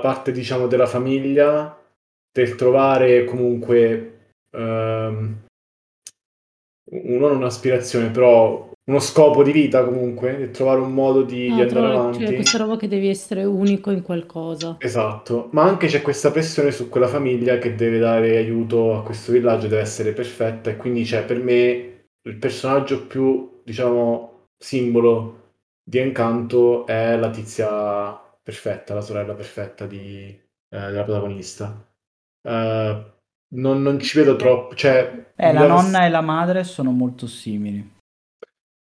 parte, 0.00 0.32
diciamo, 0.32 0.66
della 0.66 0.86
famiglia, 0.86 1.77
per 2.38 2.54
trovare 2.54 3.24
comunque, 3.24 4.18
uno 4.52 5.38
non 7.28 7.36
un'aspirazione, 7.36 8.10
però 8.10 8.70
uno 8.84 9.00
scopo 9.00 9.42
di 9.42 9.50
vita 9.50 9.84
comunque, 9.84 10.34
per 10.34 10.48
trovare 10.50 10.80
un 10.80 10.94
modo 10.94 11.22
di, 11.22 11.48
No, 11.48 11.56
di 11.56 11.60
andare 11.62 11.80
trovo- 11.80 11.98
avanti. 11.98 12.24
cioè, 12.24 12.34
questa 12.34 12.58
roba 12.58 12.76
che 12.76 12.86
devi 12.86 13.08
essere 13.08 13.42
unico 13.42 13.90
in 13.90 14.02
qualcosa. 14.02 14.76
Esatto, 14.78 15.48
ma 15.50 15.64
anche 15.64 15.88
c'è 15.88 16.00
questa 16.00 16.30
pressione 16.30 16.70
su 16.70 16.88
quella 16.88 17.08
famiglia 17.08 17.58
che 17.58 17.74
deve 17.74 17.98
dare 17.98 18.36
aiuto 18.36 18.96
a 18.96 19.02
questo 19.02 19.32
villaggio, 19.32 19.66
deve 19.66 19.82
essere 19.82 20.12
perfetta 20.12 20.70
e 20.70 20.76
quindi 20.76 21.02
c'è 21.02 21.24
per 21.24 21.42
me 21.42 22.04
il 22.22 22.36
personaggio 22.36 23.04
più, 23.06 23.60
diciamo, 23.64 24.44
simbolo 24.56 25.34
di 25.82 25.98
Encanto 25.98 26.86
è 26.86 27.16
la 27.16 27.30
tizia 27.30 28.12
perfetta, 28.40 28.94
la 28.94 29.00
sorella 29.00 29.34
perfetta 29.34 29.86
di, 29.86 30.26
eh, 30.28 30.40
della 30.68 31.02
protagonista. 31.02 31.82
Eh, 32.42 33.04
non, 33.54 33.82
non 33.82 33.98
ci 34.00 34.18
vedo 34.18 34.36
troppo, 34.36 34.74
cioè... 34.74 35.26
Eh, 35.36 35.52
la 35.52 35.66
nonna 35.66 36.04
e 36.04 36.08
la 36.08 36.20
madre 36.20 36.64
sono 36.64 36.90
molto 36.90 37.26
simili. 37.26 37.96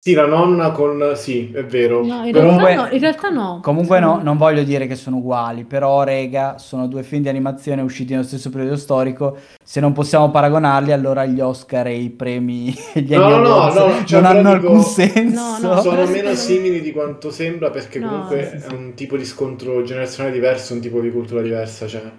Sì, 0.01 0.13
la 0.13 0.25
nonna 0.25 0.71
con... 0.71 1.11
Sì, 1.15 1.51
è 1.53 1.65
vero. 1.65 2.05
No, 2.05 2.23
in, 2.25 2.31
però- 2.31 2.55
realtà 2.57 2.87
no, 2.87 2.93
in 2.93 2.99
realtà 2.99 3.29
no. 3.29 3.59
Comunque 3.61 3.99
no, 3.99 4.21
non 4.23 4.37
voglio 4.37 4.63
dire 4.63 4.87
che 4.87 4.95
sono 4.95 5.17
uguali, 5.17 5.65
però 5.65 6.03
rega, 6.03 6.57
sono 6.57 6.87
due 6.87 7.03
film 7.03 7.21
di 7.23 7.27
animazione 7.29 7.81
usciti 7.81 8.13
nello 8.13 8.23
stesso 8.23 8.49
periodo 8.49 8.77
storico. 8.77 9.37
Se 9.61 9.81
non 9.81 9.91
possiamo 9.91 10.31
paragonarli, 10.31 10.93
allora 10.93 11.25
gli 11.25 11.41
Oscar 11.41 11.87
e 11.87 11.95
i 11.97 12.09
premi 12.11 12.73
e 12.93 13.01
gli 13.03 13.13
No, 13.13 13.27
no, 13.39 13.73
no, 13.73 14.05
cioè, 14.05 14.21
non 14.21 14.25
hanno 14.25 14.53
dico- 14.53 14.67
alcun 14.67 14.81
senso. 14.83 15.57
No, 15.59 15.73
no, 15.75 15.81
sono 15.81 16.05
meno 16.07 16.33
simili 16.33 16.79
di 16.79 16.93
quanto 16.93 17.29
sembra 17.29 17.69
perché 17.69 17.99
No, 17.99 18.07
comunque 18.07 18.49
sì, 18.53 18.59
sì. 18.61 18.73
è 18.73 18.77
un 18.77 18.93
tipo 18.93 19.17
di 19.17 19.25
scontro 19.25 19.83
generazionale 19.83 20.33
diverso, 20.33 20.73
un 20.73 20.79
tipo 20.79 21.01
di 21.01 21.11
cultura 21.11 21.41
diversa, 21.41 21.87
cioè. 21.87 22.09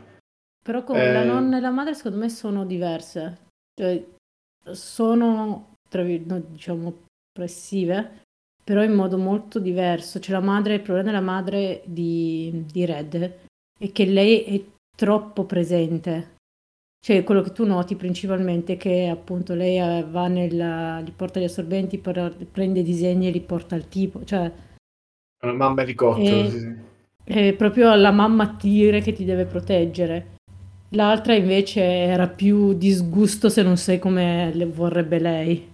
Però 0.70 0.84
come 0.84 1.12
la 1.12 1.22
Eh. 1.22 1.26
nonna 1.26 1.56
e 1.56 1.60
la 1.60 1.70
madre 1.70 1.94
secondo 1.94 2.18
me 2.18 2.28
sono 2.28 2.64
diverse. 2.64 3.38
Cioè, 3.74 4.06
sono, 4.70 5.74
tra 5.88 6.04
no, 6.04 6.38
diciamo, 6.48 6.94
oppressive, 7.32 8.20
però 8.62 8.84
in 8.84 8.92
modo 8.92 9.18
molto 9.18 9.58
diverso. 9.58 10.20
Cioè 10.20 10.32
la 10.32 10.40
madre, 10.40 10.74
il 10.74 10.80
problema 10.80 11.10
della 11.10 11.20
madre 11.20 11.82
di, 11.86 12.64
di 12.70 12.84
Red 12.84 13.32
è 13.80 13.90
che 13.90 14.04
lei 14.04 14.44
è 14.44 14.64
troppo 14.96 15.42
presente. 15.42 16.36
Cioè 17.04 17.24
quello 17.24 17.42
che 17.42 17.50
tu 17.50 17.64
noti 17.66 17.96
principalmente 17.96 18.74
è 18.74 18.76
che 18.76 19.08
appunto 19.08 19.54
lei 19.54 19.76
eh, 19.80 20.04
va 20.04 20.28
nella, 20.28 21.00
gli 21.00 21.10
porta 21.10 21.40
gli 21.40 21.44
assorbenti, 21.44 21.98
prende 21.98 22.78
i 22.78 22.84
disegni 22.84 23.26
e 23.26 23.32
li 23.32 23.40
porta 23.40 23.74
al 23.74 23.88
tipo. 23.88 24.22
Cioè 24.24 24.52
Una 25.42 25.52
mamma 25.52 25.82
elicottero, 25.82 26.42
Eh, 26.42 26.50
sì, 26.50 26.58
sì. 26.60 26.74
è 27.24 27.54
proprio 27.54 27.92
la 27.96 28.12
mamma 28.12 28.54
tigre 28.54 29.00
che 29.00 29.12
ti 29.12 29.24
deve 29.24 29.46
proteggere. 29.46 30.38
L'altra 30.92 31.34
invece 31.34 31.80
era 31.82 32.28
più 32.28 32.74
disgusto 32.74 33.48
se 33.48 33.62
non 33.62 33.76
sai 33.76 34.00
come 34.00 34.52
le 34.52 34.66
vorrebbe 34.66 35.20
lei. 35.20 35.72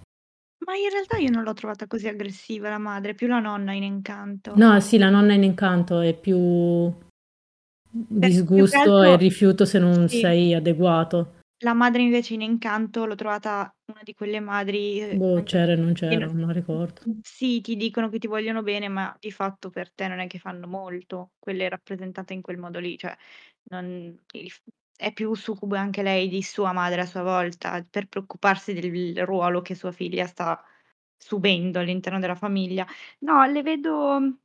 Ma 0.67 0.75
in 0.75 0.91
realtà 0.91 1.17
io 1.17 1.31
non 1.31 1.43
l'ho 1.43 1.55
trovata 1.55 1.87
così 1.87 2.09
aggressiva 2.09 2.69
la 2.69 2.79
madre, 2.79 3.15
più 3.15 3.27
la 3.27 3.39
nonna 3.39 3.73
in 3.73 3.83
Incanto. 3.83 4.55
No, 4.57 4.79
sì, 4.81 4.99
la 4.99 5.09
nonna 5.09 5.33
in 5.33 5.45
incanto 5.45 6.01
è 6.01 6.13
più 6.13 6.93
disgusto 7.89 8.77
altro- 8.77 9.03
e 9.05 9.17
rifiuto 9.17 9.65
se 9.65 9.79
non 9.79 10.09
sì. 10.09 10.19
sei 10.19 10.55
adeguato. 10.55 11.35
La 11.61 11.73
madre 11.73 12.03
invece 12.03 12.35
in 12.35 12.43
Incanto 12.43 13.07
l'ho 13.07 13.15
trovata 13.15 13.75
una 13.87 14.01
di 14.03 14.13
quelle 14.13 14.41
madri... 14.41 15.01
eh, 15.01 15.17
Boh, 15.17 15.43
c'era 15.43 15.73
e 15.73 15.77
non 15.77 15.95
c'era, 15.95 16.27
no- 16.27 16.33
non 16.33 16.53
ricordo. 16.53 17.01
Sì, 17.23 17.63
ti 17.63 17.77
dicono 17.77 18.11
che 18.11 18.19
ti 18.19 18.27
vogliono 18.27 18.63
bene, 18.63 18.89
ma 18.89 19.17
di 19.19 19.31
fatto 19.31 19.71
per 19.71 19.91
te 19.93 20.09
non 20.09 20.19
è 20.19 20.27
che 20.27 20.39
fanno 20.39 20.67
molto, 20.67 21.31
quelle 21.39 21.69
rappresentate 21.71 22.35
in 22.35 22.43
quel 22.43 22.59
modo 22.59 22.79
lì, 22.79 22.99
cioè 22.99 23.17
non- 23.71 24.19
è 24.97 25.13
più 25.13 25.35
succube 25.35 25.79
anche 25.79 26.03
lei 26.03 26.29
di 26.29 26.43
sua 26.43 26.73
madre 26.73 27.03
a 27.03 27.07
sua 27.07 27.23
volta, 27.23 27.85
per 27.89 28.09
preoccuparsi 28.09 28.73
del 28.73 29.25
ruolo 29.27 29.63
che 29.63 29.75
sua 29.75 29.93
figlia 29.93 30.27
sta 30.27 30.63
subendo 31.17 31.79
all'interno 31.79 32.19
della 32.19 32.35
famiglia. 32.35 32.87
No, 33.21 33.45
le 33.47 33.63
vedo, 33.63 34.39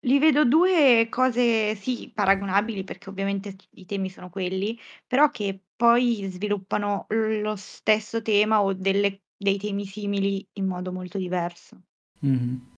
li 0.00 0.18
vedo 0.18 0.44
due 0.44 1.08
cose, 1.10 1.74
sì, 1.74 2.10
paragonabili, 2.14 2.84
perché 2.84 3.08
ovviamente 3.10 3.56
i 3.70 3.84
temi 3.86 4.10
sono 4.10 4.30
quelli, 4.30 4.78
però 5.06 5.30
che 5.30 5.60
poi 5.76 6.28
sviluppano 6.30 7.06
lo 7.08 7.56
stesso 7.56 8.22
tema 8.22 8.62
o 8.62 8.72
delle- 8.74 9.22
dei 9.36 9.58
temi 9.58 9.86
simili 9.86 10.46
in 10.54 10.66
modo 10.66 10.92
molto 10.92 11.18
diverso. 11.18 11.82
Mhm. 12.20 12.74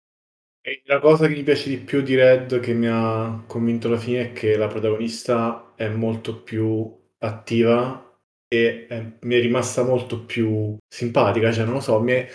E 0.60 0.82
la 0.84 0.98
cosa 0.98 1.28
che 1.28 1.34
mi 1.34 1.42
piace 1.44 1.70
di 1.70 1.78
più 1.78 2.02
di 2.02 2.14
Red, 2.14 2.60
che 2.60 2.74
mi 2.74 2.88
ha 2.88 3.42
convinto 3.46 3.86
alla 3.86 3.96
fine, 3.96 4.30
è 4.30 4.32
che 4.32 4.56
la 4.56 4.66
protagonista 4.66 5.72
è 5.76 5.88
molto 5.88 6.42
più 6.42 6.97
attiva 7.18 8.04
e 8.48 8.86
è- 8.86 9.12
mi 9.22 9.34
è 9.34 9.40
rimasta 9.40 9.84
molto 9.84 10.24
più 10.24 10.76
simpatica, 10.88 11.52
cioè 11.52 11.64
non 11.64 11.74
lo 11.74 11.80
so, 11.80 12.00
mi 12.00 12.12
è, 12.12 12.28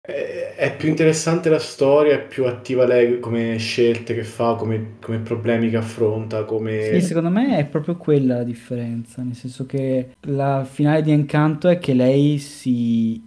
è- 0.00 0.54
è 0.56 0.76
più 0.76 0.88
interessante 0.88 1.50
la 1.50 1.58
storia, 1.58 2.14
è 2.14 2.26
più 2.26 2.46
attiva 2.46 2.86
lei 2.86 3.20
come 3.20 3.58
scelte 3.58 4.14
che 4.14 4.24
fa, 4.24 4.54
come, 4.54 4.96
come 5.00 5.18
problemi 5.20 5.70
che 5.70 5.76
affronta, 5.76 6.44
come... 6.44 6.82
Sì, 7.00 7.00
secondo 7.06 7.28
me 7.30 7.58
è 7.58 7.66
proprio 7.66 7.96
quella 7.96 8.36
la 8.36 8.44
differenza, 8.44 9.22
nel 9.22 9.34
senso 9.34 9.66
che 9.66 10.14
la 10.22 10.64
finale 10.64 11.02
di 11.02 11.10
Encanto 11.10 11.68
è 11.68 11.78
che 11.78 11.94
lei 11.94 12.38
si 12.38 13.26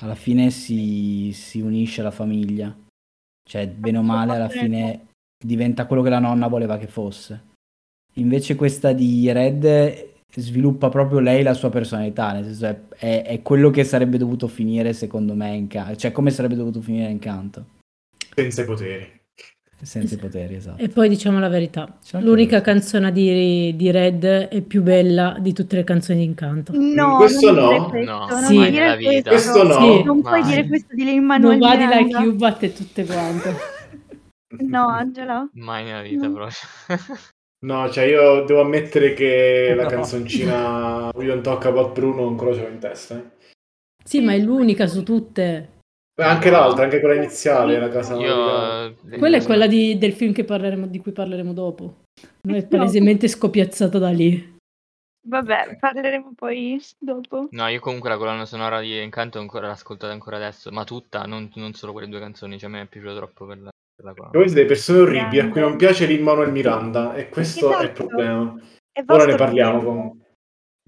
alla 0.00 0.14
fine 0.14 0.50
si, 0.50 1.30
si 1.32 1.60
unisce 1.60 2.00
alla 2.00 2.10
famiglia, 2.10 2.76
cioè 3.48 3.66
bene 3.68 3.98
o 3.98 4.02
male 4.02 4.34
alla 4.34 4.48
fine 4.48 5.06
diventa 5.42 5.86
quello 5.86 6.02
che 6.02 6.10
la 6.10 6.18
nonna 6.18 6.48
voleva 6.48 6.76
che 6.76 6.86
fosse. 6.86 7.54
Invece 8.14 8.56
questa 8.56 8.92
di 8.92 9.30
Red 9.32 10.14
sviluppa 10.40 10.88
proprio 10.88 11.18
lei 11.18 11.42
la 11.42 11.54
sua 11.54 11.70
personalità, 11.70 12.32
nel 12.32 12.44
senso 12.44 12.66
è, 12.66 12.78
è- 12.96 13.22
è 13.26 13.42
quello 13.42 13.70
che 13.70 13.84
sarebbe 13.84 14.18
dovuto 14.18 14.48
finire 14.48 14.92
secondo 14.92 15.34
me 15.34 15.54
in 15.54 15.66
Canto, 15.68 15.96
cioè 15.96 16.12
come 16.12 16.30
sarebbe 16.30 16.54
dovuto 16.54 16.80
finire 16.80 17.10
Incanto. 17.10 17.64
senza 18.34 18.62
i 18.62 18.64
poteri. 18.64 19.14
senza 19.82 20.14
i 20.14 20.18
poteri, 20.18 20.54
esatto. 20.54 20.82
E 20.82 20.88
poi 20.88 21.08
diciamo 21.08 21.38
la 21.38 21.48
verità, 21.48 21.98
C'è 22.02 22.20
l'unica 22.20 22.62
questo. 22.62 22.80
canzone 22.98 23.12
di, 23.12 23.76
di 23.76 23.90
Red 23.90 24.24
è 24.24 24.60
più 24.62 24.82
bella 24.82 25.36
di 25.38 25.52
tutte 25.52 25.76
le 25.76 25.84
canzoni 25.84 26.20
di 26.20 26.24
Incanto. 26.24 26.72
No, 26.74 27.16
Questo 27.16 27.50
non 27.52 27.68
dire 27.68 27.76
no. 27.78 27.88
questo, 27.88 28.10
No, 28.12 28.26
non 28.26 28.42
Sì. 28.44 28.70
dire. 28.70 29.22
Questo 29.22 29.62
no. 29.62 29.72
Sì. 29.98 30.02
Non 30.02 30.22
puoi 30.22 30.40
Mai. 30.40 30.50
dire 30.50 30.66
questo 30.66 30.94
di 30.94 31.04
Lin-Manuel 31.04 31.58
Non 31.58 31.68
va 31.68 31.76
di 31.76 31.84
like 31.86 32.18
you, 32.22 32.34
batte 32.36 32.72
tutte 32.72 33.04
quante. 33.04 33.54
No, 34.60 34.86
Angela. 34.88 35.46
Mai 35.54 35.84
nella 35.84 36.00
vita 36.02 36.26
No. 36.26 36.32
proprio. 36.32 36.56
No, 37.64 37.90
cioè 37.90 38.04
io 38.04 38.44
devo 38.44 38.60
ammettere 38.60 39.14
che 39.14 39.72
la 39.74 39.86
canzoncina 39.86 41.10
We 41.14 41.24
Don't 41.26 41.42
Talk 41.42 41.64
About 41.64 41.92
Bruno 41.92 42.26
ancora 42.26 42.54
ce 42.54 42.62
l'ho 42.62 42.68
in 42.68 42.78
testa. 42.78 43.16
eh. 43.16 43.24
Sì, 44.04 44.20
ma 44.20 44.34
è 44.34 44.38
l'unica 44.38 44.86
su 44.86 45.02
tutte. 45.02 45.74
Beh, 46.14 46.24
anche 46.24 46.50
l'altra, 46.50 46.84
anche 46.84 47.00
quella 47.00 47.14
iniziale, 47.16 47.78
la 47.78 47.88
casa 47.88 48.14
Io... 48.14 48.94
Quella 49.18 49.36
è 49.38 49.44
quella 49.44 49.66
di- 49.66 49.98
del 49.98 50.12
film 50.12 50.32
che 50.32 50.44
parleremo- 50.44 50.86
di 50.86 50.98
cui 50.98 51.12
parleremo 51.12 51.52
dopo. 51.52 52.02
Non 52.42 52.56
è 52.56 52.66
palesemente 52.66 53.28
scopiazzata 53.28 53.98
da 53.98 54.10
lì. 54.10 54.54
Vabbè, 55.28 55.76
parleremo 55.80 56.32
poi 56.36 56.80
dopo. 56.98 57.48
No, 57.50 57.66
io 57.66 57.80
comunque 57.80 58.08
la 58.08 58.16
colonna 58.16 58.46
sonora 58.46 58.80
di 58.80 59.02
Incanto 59.02 59.40
ancora 59.40 59.66
l'ho 59.66 59.72
ascoltata 59.72 60.12
ancora 60.12 60.36
adesso, 60.36 60.70
ma 60.70 60.84
tutta, 60.84 61.24
non, 61.24 61.50
non 61.56 61.72
solo 61.74 61.92
quelle 61.92 62.08
due 62.08 62.20
canzoni, 62.20 62.58
cioè 62.58 62.68
a 62.68 62.72
me 62.72 62.82
è 62.82 62.86
piaciuto 62.86 63.16
troppo 63.16 63.44
per 63.44 63.58
la. 63.58 63.70
Voi 64.02 64.42
siete 64.44 64.54
delle 64.54 64.66
persone 64.66 64.98
orribili 65.00 65.40
a 65.40 65.48
cui 65.48 65.60
non 65.60 65.76
piace 65.76 66.06
Lin-Manuel 66.06 66.52
Miranda 66.52 67.14
e 67.14 67.28
questo 67.28 67.70
è 67.78 67.82
il 67.84 67.90
Esatto. 67.90 68.06
problema. 68.06 68.60
È 68.92 69.02
Ora 69.06 69.24
ne 69.24 69.34
parliamo 69.36 69.82
con... 69.82 70.20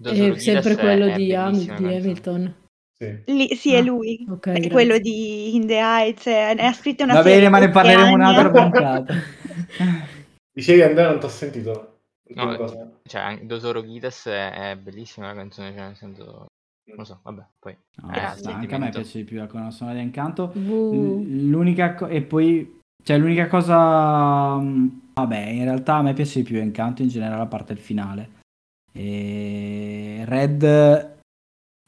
È 0.01 0.37
sempre 0.37 0.75
quello 0.75 1.07
è 1.07 1.15
di, 1.15 1.33
Ham- 1.33 1.51
bellissima 1.51 1.77
di. 1.77 1.85
Hamilton. 1.95 2.55
Sì. 2.95 3.21
Lì- 3.25 3.55
sì, 3.55 3.73
è 3.73 3.79
Ah, 3.79 3.83
lui. 3.83 4.25
ok, 4.29 4.47
è 4.47 4.51
grazie. 4.53 4.69
quello 4.69 4.97
di 4.99 5.55
In 5.55 5.65
the 5.67 5.77
Heights. 5.77 6.25
Ne 6.27 6.65
ha 6.67 6.73
scritto 6.73 7.03
una 7.03 7.13
Va 7.15 7.21
serie 7.23 7.37
bene, 7.37 7.49
ma 7.49 7.59
ne 7.59 7.69
parleremo 7.69 8.13
un'altra 8.13 8.49
puntata. 8.51 9.13
Dicevi 10.53 10.81
Andrea, 10.81 11.09
non 11.09 11.19
ti 11.19 11.25
ho 11.25 11.29
sentito. 11.29 11.99
No, 12.35 12.55
cosa. 12.57 12.91
Cioè, 13.03 13.21
anche 13.21 13.45
Dotoro 13.45 13.83
Giles 13.83 14.25
è, 14.27 14.71
è 14.71 14.75
bellissima 14.77 15.27
la 15.27 15.33
canzone, 15.33 15.71
cioè 15.73 15.81
nel 15.85 15.95
senso... 15.95 16.45
Non 16.89 16.97
lo 16.97 17.03
so, 17.03 17.19
vabbè, 17.23 17.43
poi... 17.59 17.77
No, 18.01 18.13
Eh, 18.13 18.19
anche 18.19 18.75
a 18.75 18.77
me 18.77 18.89
piace 18.89 19.17
di 19.19 19.23
più 19.23 19.37
la 19.37 19.47
colonna 19.47 19.71
sonora 19.71 19.97
di 19.97 20.03
Incanto. 20.03 20.51
Uh, 20.55 21.23
L'unica 21.27 21.93
co- 21.95 22.07
e 22.07 22.21
poi 22.21 22.78
cioè 23.03 23.17
l'unica 23.17 23.47
cosa 23.47 24.57
mh, 24.57 25.01
vabbè, 25.15 25.45
in 25.47 25.63
realtà 25.63 25.95
a 25.95 26.01
me 26.01 26.13
piace 26.13 26.39
di 26.39 26.45
più 26.45 26.61
Incanto 26.61 27.01
in 27.01 27.09
generale 27.09 27.41
a 27.41 27.47
parte 27.47 27.73
il 27.73 27.79
finale. 27.79 28.37
E 28.91 30.23
Red 30.25 30.63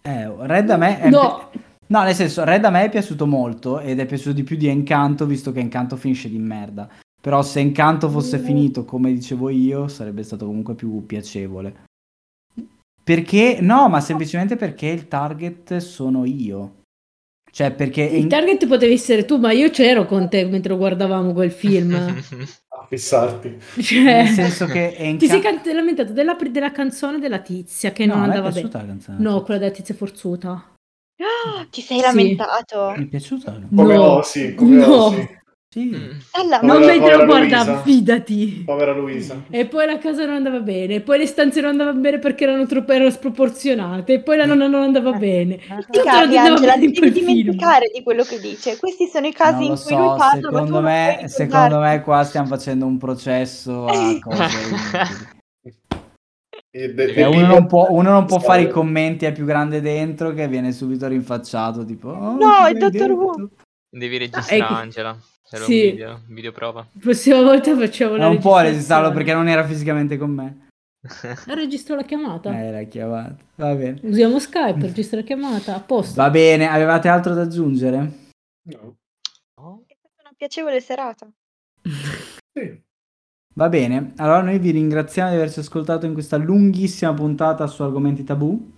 eh, 0.03 0.36
Red 0.38 0.70
a 0.70 0.78
me 0.78 0.99
è 0.99 1.09
No. 1.09 1.49
No, 1.91 2.03
nel 2.03 2.16
senso, 2.16 2.45
Red 2.45 2.64
a 2.64 2.70
me 2.70 2.86
è 2.86 2.89
piaciuto 2.89 3.28
molto 3.28 3.80
ed 3.82 3.99
è 3.99 4.05
piaciuto 4.05 4.32
di 4.32 4.43
più 4.43 4.55
di 4.55 4.68
Encanto, 4.68 5.26
visto 5.26 5.51
che 5.51 5.59
Encanto 5.59 5.97
finisce 5.97 6.30
di 6.30 6.38
merda. 6.38 6.88
Però 7.22 7.41
se 7.43 7.59
Encanto 7.59 8.09
fosse 8.09 8.39
finito 8.39 8.86
come 8.86 9.12
dicevo 9.12 9.49
io, 9.49 9.89
sarebbe 9.89 10.24
stato 10.24 10.45
comunque 10.45 10.74
più 10.74 11.05
piacevole. 11.05 11.84
Perché? 13.03 13.57
No, 13.59 13.89
ma 13.89 13.99
semplicemente 13.99 14.55
perché 14.55 14.88
il 14.88 15.09
target 15.09 15.78
sono 15.78 16.24
io. 16.24 16.80
Cioè, 17.52 17.72
perché... 17.72 18.04
il 18.04 18.22
in- 18.22 18.28
target 18.30 18.66
potevi 18.68 18.93
essere 18.93 19.26
tu, 19.26 19.38
ma 19.38 19.52
io 19.52 19.70
c'ero 19.70 20.06
con 20.06 20.30
te 20.30 20.45
mentre 20.45 20.76
guardavamo 20.76 21.34
quel 21.34 21.52
film. 21.52 21.93
A 22.74 22.86
fissarti. 22.88 23.58
Cioè, 23.82 24.04
Nel 24.04 24.28
senso 24.28 24.66
che 24.66 24.95
è 24.95 25.18
ti 25.18 25.28
sei 25.28 25.38
Encanto... 25.38 25.64
can- 25.64 25.76
lamentato 25.76 26.14
della, 26.14 26.38
della 26.49 26.72
canzone 26.72 27.20
della 27.20 27.39
tizia 27.39 27.91
che 27.91 28.06
No, 28.06 28.14
non 28.16 28.24
andava 28.24 28.47
bene. 28.49 28.54
piaciuta 28.54 28.78
la 28.80 28.86
canzone. 28.86 29.18
No, 29.20 29.41
quella 29.43 29.60
della 29.60 29.72
tizia 29.72 29.93
forzuta. 29.95 30.49
Ah, 31.20 31.68
ti 31.70 31.82
sei 31.82 31.97
Sì. 31.97 32.04
lamentato. 32.04 32.93
Mi 32.97 33.04
è 33.04 33.08
piaciuta? 33.08 33.52
no? 33.52 33.68
Come 33.76 33.93
No. 33.95 34.02
Osi, 34.04 34.56
come 34.56 34.76
No. 34.78 34.95
Osi. 35.06 35.39
Sì. 35.74 35.86
Mm. 35.86 36.19
Alla 36.32 36.59
Povera- 36.59 36.80
Non 36.80 36.86
mentre 36.86 37.26
guarda, 37.26 37.38
Luisa. 37.63 37.82
fidati. 37.82 38.63
Povera 38.65 38.91
Luisa. 38.93 39.41
E 39.49 39.67
poi 39.67 39.86
la 39.86 39.97
casa 39.99 40.26
non 40.26 40.36
andava 40.36 40.59
bene, 40.59 40.95
e 40.95 40.99
poi 41.01 41.17
le 41.19 41.26
stanze 41.26 41.61
non 41.61 41.69
andavano 41.69 41.97
bene 42.01 42.19
perché 42.19 42.43
erano 42.43 42.65
troppo 42.65 42.91
erano 42.91 43.09
sproporzionate, 43.09 44.13
e 44.15 44.19
poi 44.22 44.36
la 44.36 44.45
nonna 44.45 44.67
non 44.67 44.82
andava 44.82 45.13
bene. 45.13 45.55
Tutto 45.59 45.69
non 45.69 45.80
Dimenticare, 45.89 46.26
andava 46.26 46.47
Angela, 46.55 46.74
bene 46.76 46.91
devi 46.91 46.93
film. 46.93 47.13
dimenticare 47.13 47.89
di 47.93 48.03
quello 48.03 48.24
che 48.24 48.39
dice. 48.41 48.78
Questi 48.78 49.07
sono 49.07 49.28
i 49.28 49.32
casi 49.32 49.63
in 49.65 49.80
cui 49.82 49.95
lui 49.95 50.07
so, 50.09 50.15
parla, 50.17 50.26
ma 50.26 50.32
tu 50.32 50.41
secondo 50.41 50.82
me, 50.82 51.24
secondo 51.28 51.80
me 51.80 52.01
qua 52.01 52.24
stiamo 52.26 52.47
facendo 52.47 52.86
un 52.86 52.97
processo 52.97 53.86
a 53.86 54.19
cose. 54.19 55.30
E 56.69 56.93
de- 56.93 57.13
Cioè, 57.13 57.24
uno, 57.26 57.47
non 57.47 57.67
può, 57.67 57.88
uno 57.91 58.09
non 58.11 58.26
può 58.26 58.39
fare 58.39 58.63
i 58.63 58.69
commenti 58.69 59.26
a 59.26 59.32
più 59.32 59.45
grande 59.45 59.80
dentro 59.80 60.34
che 60.34 60.49
viene 60.49 60.74
subito 60.74 61.07
rinfacciato 61.07 61.84
tipo 61.86 62.09
"Oh, 62.09 62.38
No, 62.38 62.65
è 62.65 62.74
Dottor 62.74 62.89
detto?" 62.91 63.13
Who. 63.13 63.49
Devi 63.89 64.17
registrare, 64.17 64.61
Ecco. 64.63 64.74
Angela. 64.74 65.17
C'era 65.52 65.66
Sì. 65.66 65.84
un 65.84 65.91
video, 65.91 66.22
un 66.30 66.34
video 66.34 66.52
prova. 66.54 66.80
La 66.93 66.99
prossima 67.02 67.41
volta 67.41 67.76
facciamo 67.76 68.16
la 68.16 68.24
non 68.26 68.39
può 68.39 68.62
registrarlo 68.62 69.12
perché 69.12 69.34
non 69.34 69.49
era 69.49 69.66
fisicamente 69.66 70.18
con 70.18 70.30
me 70.30 70.68
Ah, 71.47 71.54
registro 71.56 71.95
la 71.97 72.04
chiamata. 72.04 72.58
eh, 72.58 72.64
era 72.68 72.84
chiamato 72.84 73.43
va 73.56 73.74
bene 73.76 73.99
Usiamo 74.04 74.39
Skype, 74.39 74.80
registro 74.80 75.18
la 75.18 75.24
chiamata, 75.26 75.76
a 75.76 75.82
posto. 75.82 76.22
va 76.22 76.30
bene 76.30 76.70
avevate 76.70 77.10
altro 77.10 77.34
da 77.34 77.41
aggiungere? 77.41 77.97
No. 78.70 78.95
Oh, 79.56 79.84
È 79.86 79.93
stata 79.99 80.22
una 80.22 80.34
piacevole 80.38 80.80
serata. 80.80 81.30
Sì. 82.54 82.82
Va 83.56 83.68
bene, 83.70 84.14
allora 84.18 84.41
noi 84.41 84.58
vi 84.60 84.72
ringraziamo 84.72 85.30
di 85.32 85.36
averci 85.36 85.60
ascoltato 85.60 86.06
in 86.06 86.14
questa 86.14 86.38
lunghissima 86.38 87.14
puntata 87.14 87.68
su 87.68 87.82
argomenti 87.84 88.24
tabù 88.24 88.72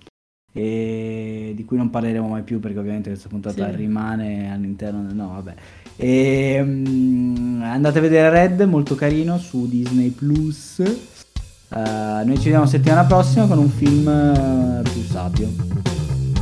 e 0.55 1.53
di 1.55 1.65
cui 1.65 1.77
non 1.77 1.89
parleremo 1.89 2.27
mai 2.27 2.43
più 2.43 2.59
perché 2.59 2.77
ovviamente 2.77 3.09
questa 3.09 3.27
puntata 3.27 3.69
Sì. 3.71 3.75
rimane 3.75 4.51
all'interno 4.53 5.03
no 5.11 5.27
vabbè 5.33 5.53
e, 5.95 6.61
mm, 6.63 7.61
andate 7.63 7.97
a 7.97 8.01
vedere 8.01 8.29
Red 8.29 8.61
molto 8.61 8.93
carino 8.95 9.37
su 9.39 9.67
Disney 9.67 10.09
Plus 10.09 10.79
Eh, 10.79 12.23
noi 12.23 12.37
ci 12.37 12.43
vediamo 12.43 12.67
settimana 12.67 13.03
prossima 13.05 13.47
con 13.47 13.57
un 13.57 13.69
film 13.69 14.07
eh, 14.07 14.81
più 14.91 15.01
sabio 15.01 15.51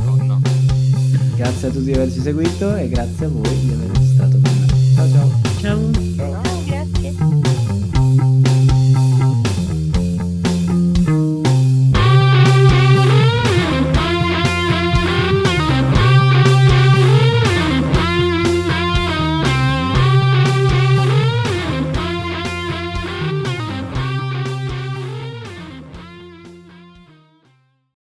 oh 0.06 0.22
no. 0.22 0.40
grazie 1.36 1.68
a 1.68 1.70
tutti 1.70 1.84
di 1.84 1.92
averci 1.94 2.20
seguito 2.20 2.76
e 2.76 2.86
grazie 2.88 3.24
a 3.26 3.28
voi 3.30 3.58
di 3.64 3.72
aver 3.72 3.90
registrato 3.92 4.38
con 4.42 4.52
me 4.60 4.66
ciao 4.94 5.08
ciao 5.08 5.40
Ciao. 5.60 6.01